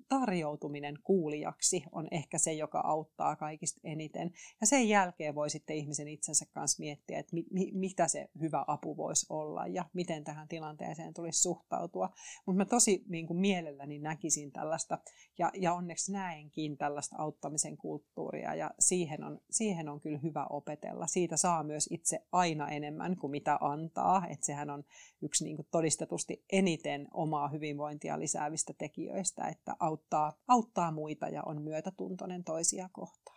tarjoutuminen 0.09 0.99
kuulijaksi 1.03 1.83
on 1.91 2.07
ehkä 2.11 2.37
se, 2.37 2.53
joka 2.53 2.79
auttaa 2.79 3.35
kaikista 3.35 3.81
eniten. 3.83 4.31
Ja 4.61 4.67
sen 4.67 4.89
jälkeen 4.89 5.35
voi 5.35 5.49
sitten 5.49 5.75
ihmisen 5.75 6.07
itsensä 6.07 6.45
kanssa 6.53 6.79
miettiä, 6.79 7.19
että 7.19 7.33
mi- 7.33 7.45
mi- 7.51 7.71
mitä 7.71 8.07
se 8.07 8.29
hyvä 8.41 8.65
apu 8.67 8.97
voisi 8.97 9.25
olla 9.29 9.67
ja 9.67 9.85
miten 9.93 10.23
tähän 10.23 10.47
tilanteeseen 10.47 11.13
tulisi 11.13 11.41
suhtautua. 11.41 12.09
Mutta 12.45 12.57
mä 12.57 12.65
tosi 12.65 13.03
niin 13.07 13.27
kuin 13.27 13.39
mielelläni 13.39 13.99
näkisin 13.99 14.51
tällaista 14.51 14.97
ja, 15.37 15.51
ja 15.57 15.73
onneksi 15.73 16.11
näenkin 16.11 16.77
tällaista 16.77 17.15
auttamisen 17.19 17.77
kulttuuria 17.77 18.55
ja 18.55 18.71
siihen 18.79 19.23
on, 19.23 19.39
siihen 19.49 19.89
on 19.89 19.99
kyllä 19.99 20.19
hyvä 20.23 20.45
opetella. 20.49 21.07
Siitä 21.07 21.37
saa 21.37 21.63
myös 21.63 21.87
itse 21.91 22.19
aina 22.31 22.69
enemmän 22.69 23.17
kuin 23.17 23.31
mitä 23.31 23.57
antaa. 23.61 24.27
Että 24.27 24.45
sehän 24.45 24.69
on 24.69 24.83
yksi 25.21 25.43
niin 25.43 25.55
kuin 25.55 25.67
todistetusti 25.71 26.45
eniten 26.51 27.07
omaa 27.13 27.47
hyvinvointia 27.47 28.19
lisäävistä 28.19 28.73
tekijöistä, 28.77 29.47
että 29.47 29.75
auttaa, 29.83 30.33
auttaa 30.47 30.91
muita 30.91 31.27
ja 31.27 31.43
on 31.45 31.61
myötätuntoinen 31.61 32.43
toisia 32.43 32.89
kohtaan. 32.91 33.32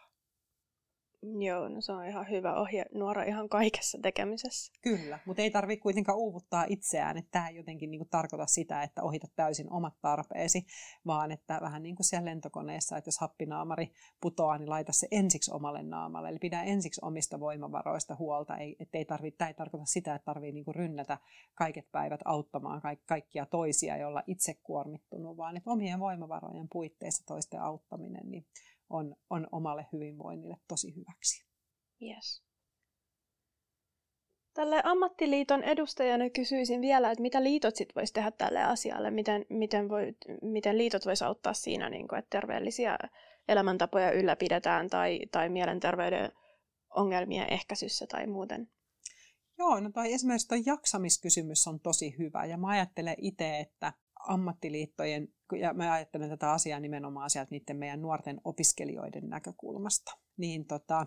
Joo, 1.39 1.69
no 1.69 1.81
se 1.81 1.93
on 1.93 2.07
ihan 2.07 2.31
hyvä 2.31 2.61
ohje 2.61 2.85
nuora 2.95 3.23
ihan 3.23 3.49
kaikessa 3.49 3.99
tekemisessä. 4.03 4.73
Kyllä, 4.83 5.19
mutta 5.27 5.43
ei 5.43 5.51
tarvitse 5.51 5.83
kuitenkaan 5.83 6.19
uuvuttaa 6.19 6.65
itseään, 6.69 7.17
että 7.17 7.31
tämä 7.31 7.49
ei 7.49 7.57
jotenkin 7.57 7.91
niin 7.91 7.99
kuin 7.99 8.09
tarkoita 8.09 8.47
sitä, 8.47 8.83
että 8.83 9.03
ohitat 9.03 9.31
täysin 9.37 9.73
omat 9.73 9.95
tarpeesi, 10.03 10.67
vaan 11.07 11.33
että 11.33 11.59
vähän 11.61 11.83
niin 11.83 11.97
kuin 11.97 12.05
siellä 12.05 12.25
lentokoneessa, 12.25 12.97
että 12.97 13.09
jos 13.09 13.19
happinaamari 13.19 13.93
putoaa, 14.21 14.59
niin 14.59 14.71
laita 14.71 14.93
se 14.93 15.09
ensiksi 15.11 15.51
omalle 15.55 15.83
naamalle. 15.83 16.29
Eli 16.29 16.39
pidä 16.39 16.63
ensiksi 16.63 17.01
omista 17.05 17.41
voimavaroista 17.41 18.17
huolta, 18.19 18.57
ei, 18.57 18.77
ei 18.93 19.05
tarvitse, 19.05 19.39
tämä 19.39 19.49
ei 19.49 19.55
tarkoita 19.55 19.87
sitä, 19.87 20.15
että 20.15 20.25
tarvitsee 20.25 20.53
niin 20.53 20.65
kuin 20.65 20.75
rynnätä 20.75 21.19
kaiket 21.55 21.91
päivät 21.93 22.21
auttamaan 22.25 22.81
kaik, 22.81 23.01
kaikkia 23.07 23.47
toisia, 23.47 23.97
joilla 23.97 24.23
itse 24.27 24.55
kuormittunut, 24.55 25.37
vaan 25.37 25.57
että 25.57 25.71
omien 25.71 26.01
voimavarojen 26.01 26.69
puitteissa 26.73 27.27
toisten 27.27 27.61
auttaminen, 27.61 28.31
niin 28.31 28.47
on, 28.91 29.17
on 29.31 29.47
omalle 29.53 29.87
hyvinvoinnille 29.93 30.57
tosi 30.69 30.97
hyväksi. 30.97 31.47
Yes. 32.03 32.43
Tälle 34.55 34.81
ammattiliiton 34.85 35.63
edustajana 35.63 36.31
kysyisin 36.31 36.81
vielä, 36.81 37.11
että 37.11 37.23
mitä 37.23 37.43
liitot 37.43 37.77
sit 37.77 37.97
voisi 37.97 38.13
tehdä 38.13 38.31
tälle 38.31 38.63
asialle, 38.63 39.11
miten, 39.11 39.47
miten, 39.49 39.89
voi, 39.89 40.15
miten 40.43 40.79
liitot 40.79 41.07
voisi 41.07 41.25
auttaa 41.25 41.55
siinä, 41.55 41.91
niin 41.91 42.09
kuin, 42.09 42.19
että 42.19 42.41
terveellisiä 42.41 42.99
elämäntapoja 43.49 44.13
ylläpidetään 44.13 44.91
tai, 44.91 45.21
tai 45.33 45.49
mielenterveyden 45.49 46.33
ongelmien 46.97 47.53
ehkäisyssä 47.53 48.07
tai 48.07 48.27
muuten. 48.27 48.69
Joo, 49.59 49.81
no 49.81 49.91
toi 49.91 50.13
esimerkiksi 50.13 50.49
tuo 50.49 50.59
jaksamiskysymys 50.67 51.67
on 51.67 51.81
tosi 51.81 52.15
hyvä 52.19 52.45
ja 52.45 52.57
mä 52.57 52.69
ajattelen 52.69 53.17
itse, 53.19 53.59
että 53.59 53.93
ammattiliittojen, 54.29 55.29
ja 55.61 55.75
mä 55.75 55.93
ajattelen 55.93 56.31
tätä 56.31 56.53
asiaa 56.53 56.81
nimenomaan 56.81 57.31
sieltä 57.31 57.51
niiden 57.51 57.77
meidän 57.77 58.03
nuorten 58.03 58.41
opiskelijoiden 58.45 59.29
näkökulmasta, 59.29 60.13
niin 60.37 60.67
tota, 60.67 61.07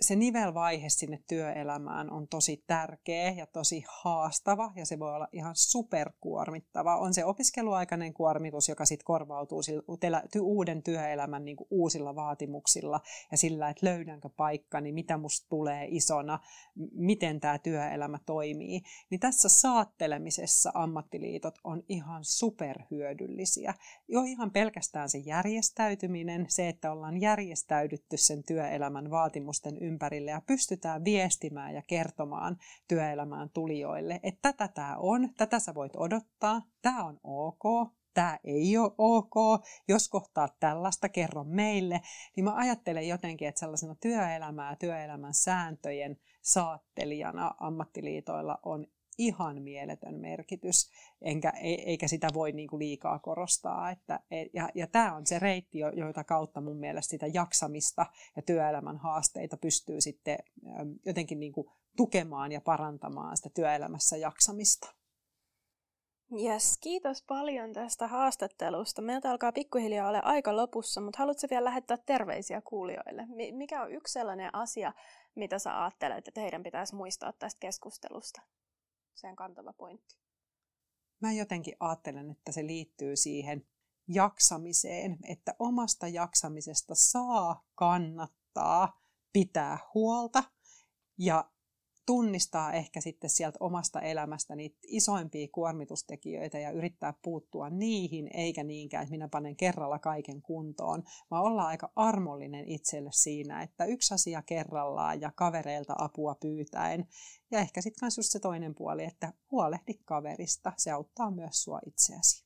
se 0.00 0.16
nivelvaihe 0.16 0.88
sinne 0.88 1.22
työelämään 1.28 2.10
on 2.12 2.28
tosi 2.28 2.64
tärkeä 2.66 3.30
ja 3.30 3.46
tosi 3.46 3.84
haastava 4.02 4.72
ja 4.76 4.86
se 4.86 4.98
voi 4.98 5.14
olla 5.14 5.28
ihan 5.32 5.56
superkuormittava. 5.56 6.96
On 6.96 7.14
se 7.14 7.24
opiskeluaikainen 7.24 8.14
kuormitus, 8.14 8.68
joka 8.68 8.84
sitten 8.84 9.04
korvautuu 9.04 9.60
uuden 10.40 10.82
työelämän 10.82 11.44
niin 11.44 11.56
uusilla 11.70 12.14
vaatimuksilla 12.14 13.00
ja 13.30 13.36
sillä, 13.36 13.68
että 13.68 13.86
löydänkö 13.86 14.28
paikkani, 14.36 14.92
mitä 14.92 15.16
musta 15.16 15.48
tulee 15.48 15.86
isona, 15.90 16.38
miten 16.92 17.40
tämä 17.40 17.58
työelämä 17.58 18.18
toimii. 18.26 18.80
Niin 19.10 19.20
tässä 19.20 19.48
saattelemisessa 19.48 20.70
ammattiliitot 20.74 21.54
on 21.64 21.82
ihan 21.88 22.24
superhyödyllisiä. 22.24 23.74
Jo 24.08 24.22
ihan 24.22 24.50
pelkästään 24.50 25.08
se 25.08 25.18
järjestäytyminen, 25.18 26.46
se, 26.48 26.68
että 26.68 26.92
ollaan 26.92 27.20
järjestäydytty 27.20 28.16
sen 28.16 28.42
työelämän 28.42 29.10
vaatimusten 29.10 29.78
ympärille 29.78 29.89
ja 30.30 30.42
pystytään 30.46 31.04
viestimään 31.04 31.74
ja 31.74 31.82
kertomaan 31.86 32.56
työelämään 32.88 33.50
tulijoille, 33.50 34.20
että 34.22 34.52
tätä 34.52 34.68
tämä 34.68 34.96
on, 34.96 35.34
tätä 35.36 35.58
sä 35.58 35.74
voit 35.74 35.96
odottaa, 35.96 36.62
tämä 36.82 37.04
on 37.04 37.20
ok, 37.24 37.92
tämä 38.14 38.38
ei 38.44 38.76
ole 38.76 38.92
ok, 38.98 39.64
jos 39.88 40.08
kohtaat 40.08 40.54
tällaista, 40.60 41.08
kerro 41.08 41.44
meille, 41.44 42.00
niin 42.36 42.44
mä 42.44 42.54
ajattelen 42.54 43.08
jotenkin, 43.08 43.48
että 43.48 43.58
sellaisena 43.58 43.94
työelämää 43.94 44.76
työelämän 44.76 45.34
sääntöjen 45.34 46.16
saattelijana 46.42 47.54
ammattiliitoilla 47.60 48.58
on 48.62 48.86
ihan 49.20 49.62
mieletön 49.62 50.14
merkitys, 50.14 50.90
enkä, 51.22 51.52
e, 51.56 51.74
eikä 51.74 52.08
sitä 52.08 52.28
voi 52.34 52.52
niin 52.52 52.68
kuin 52.68 52.80
liikaa 52.80 53.18
korostaa. 53.18 53.90
Että, 53.90 54.20
e, 54.30 54.46
ja, 54.54 54.68
ja 54.74 54.86
tämä 54.86 55.16
on 55.16 55.26
se 55.26 55.38
reitti, 55.38 55.78
joita 55.78 56.24
kautta 56.24 56.60
mun 56.60 56.76
mielestä 56.76 57.10
sitä 57.10 57.26
jaksamista 57.26 58.06
ja 58.36 58.42
työelämän 58.42 58.96
haasteita 58.96 59.56
pystyy 59.56 60.00
sitten 60.00 60.38
jotenkin 61.06 61.40
niin 61.40 61.52
kuin 61.52 61.66
tukemaan 61.96 62.52
ja 62.52 62.60
parantamaan 62.60 63.36
sitä 63.36 63.50
työelämässä 63.54 64.16
jaksamista. 64.16 64.94
Yes, 66.38 66.78
kiitos 66.78 67.22
paljon 67.22 67.72
tästä 67.72 68.08
haastattelusta. 68.08 69.02
Meiltä 69.02 69.30
alkaa 69.30 69.52
pikkuhiljaa 69.52 70.08
olla 70.08 70.20
aika 70.24 70.56
lopussa, 70.56 71.00
mutta 71.00 71.18
haluatko 71.18 71.46
vielä 71.50 71.64
lähettää 71.64 71.96
terveisiä 72.06 72.60
kuulijoille? 72.60 73.26
Mikä 73.52 73.82
on 73.82 73.92
yksi 73.92 74.12
sellainen 74.12 74.54
asia, 74.54 74.92
mitä 75.34 75.58
sä 75.58 75.82
ajattelet, 75.82 76.28
että 76.28 76.40
heidän 76.40 76.62
pitäisi 76.62 76.94
muistaa 76.94 77.32
tästä 77.32 77.60
keskustelusta? 77.60 78.42
Se 79.20 79.28
on 79.28 79.36
kantava 79.36 79.72
pointti. 79.72 80.18
Mä 81.20 81.32
jotenkin 81.32 81.76
ajattelen, 81.80 82.30
että 82.30 82.52
se 82.52 82.66
liittyy 82.66 83.16
siihen 83.16 83.68
jaksamiseen, 84.08 85.18
että 85.28 85.54
omasta 85.58 86.08
jaksamisesta 86.08 86.94
saa 86.94 87.64
kannattaa 87.74 89.02
pitää 89.32 89.78
huolta 89.94 90.44
ja 91.18 91.50
tunnistaa 92.10 92.72
ehkä 92.72 93.00
sitten 93.00 93.30
sieltä 93.30 93.56
omasta 93.60 94.00
elämästä 94.00 94.56
niitä 94.56 94.78
isoimpia 94.86 95.48
kuormitustekijöitä 95.52 96.58
ja 96.58 96.70
yrittää 96.70 97.14
puuttua 97.22 97.70
niihin, 97.70 98.30
eikä 98.34 98.64
niinkään, 98.64 99.02
että 99.02 99.10
minä 99.10 99.28
panen 99.28 99.56
kerralla 99.56 99.98
kaiken 99.98 100.42
kuntoon, 100.42 101.02
vaan 101.30 101.44
olla 101.44 101.66
aika 101.66 101.92
armollinen 101.96 102.68
itselle 102.68 103.10
siinä, 103.12 103.62
että 103.62 103.84
yksi 103.84 104.14
asia 104.14 104.42
kerrallaan 104.42 105.20
ja 105.20 105.32
kavereilta 105.34 105.94
apua 105.98 106.34
pyytäen. 106.34 107.08
Ja 107.50 107.58
ehkä 107.60 107.80
sitten 107.80 108.06
myös 108.06 108.16
just 108.16 108.32
se 108.32 108.40
toinen 108.40 108.74
puoli, 108.74 109.04
että 109.04 109.32
huolehdi 109.50 109.94
kaverista, 110.04 110.72
se 110.76 110.90
auttaa 110.90 111.30
myös 111.30 111.62
sua 111.62 111.78
itseäsi. 111.86 112.44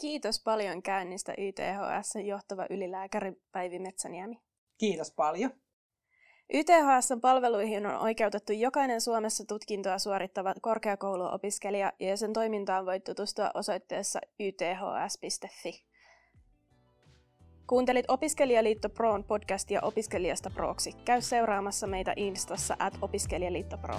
Kiitos 0.00 0.42
paljon 0.42 0.82
käynnistä 0.82 1.34
YTHS 1.38 2.12
johtava 2.24 2.66
ylilääkäri 2.70 3.32
Päivi 3.52 3.78
Metsäniemi. 3.78 4.40
Kiitos 4.78 5.12
paljon. 5.12 5.50
YTHSn 6.54 7.20
palveluihin 7.20 7.86
on 7.86 7.96
oikeutettu 7.96 8.52
jokainen 8.52 9.00
Suomessa 9.00 9.44
tutkintoa 9.48 9.98
suorittava 9.98 10.54
korkeakouluopiskelija 10.60 11.92
ja 12.00 12.16
sen 12.16 12.32
toimintaan 12.32 12.86
voit 12.86 13.04
tutustua 13.04 13.50
osoitteessa 13.54 14.20
yths.fi. 14.40 15.84
Kuuntelit 17.66 18.04
Opiskelijaliitto 18.08 18.88
Proon 18.88 19.24
podcastia 19.24 19.80
opiskelijasta 19.82 20.50
proksi. 20.50 20.92
Käy 21.04 21.20
seuraamassa 21.20 21.86
meitä 21.86 22.12
Instassa 22.16 22.76
at 22.78 22.98
opiskelijaliitto 23.02 23.78
Pro. 23.78 23.96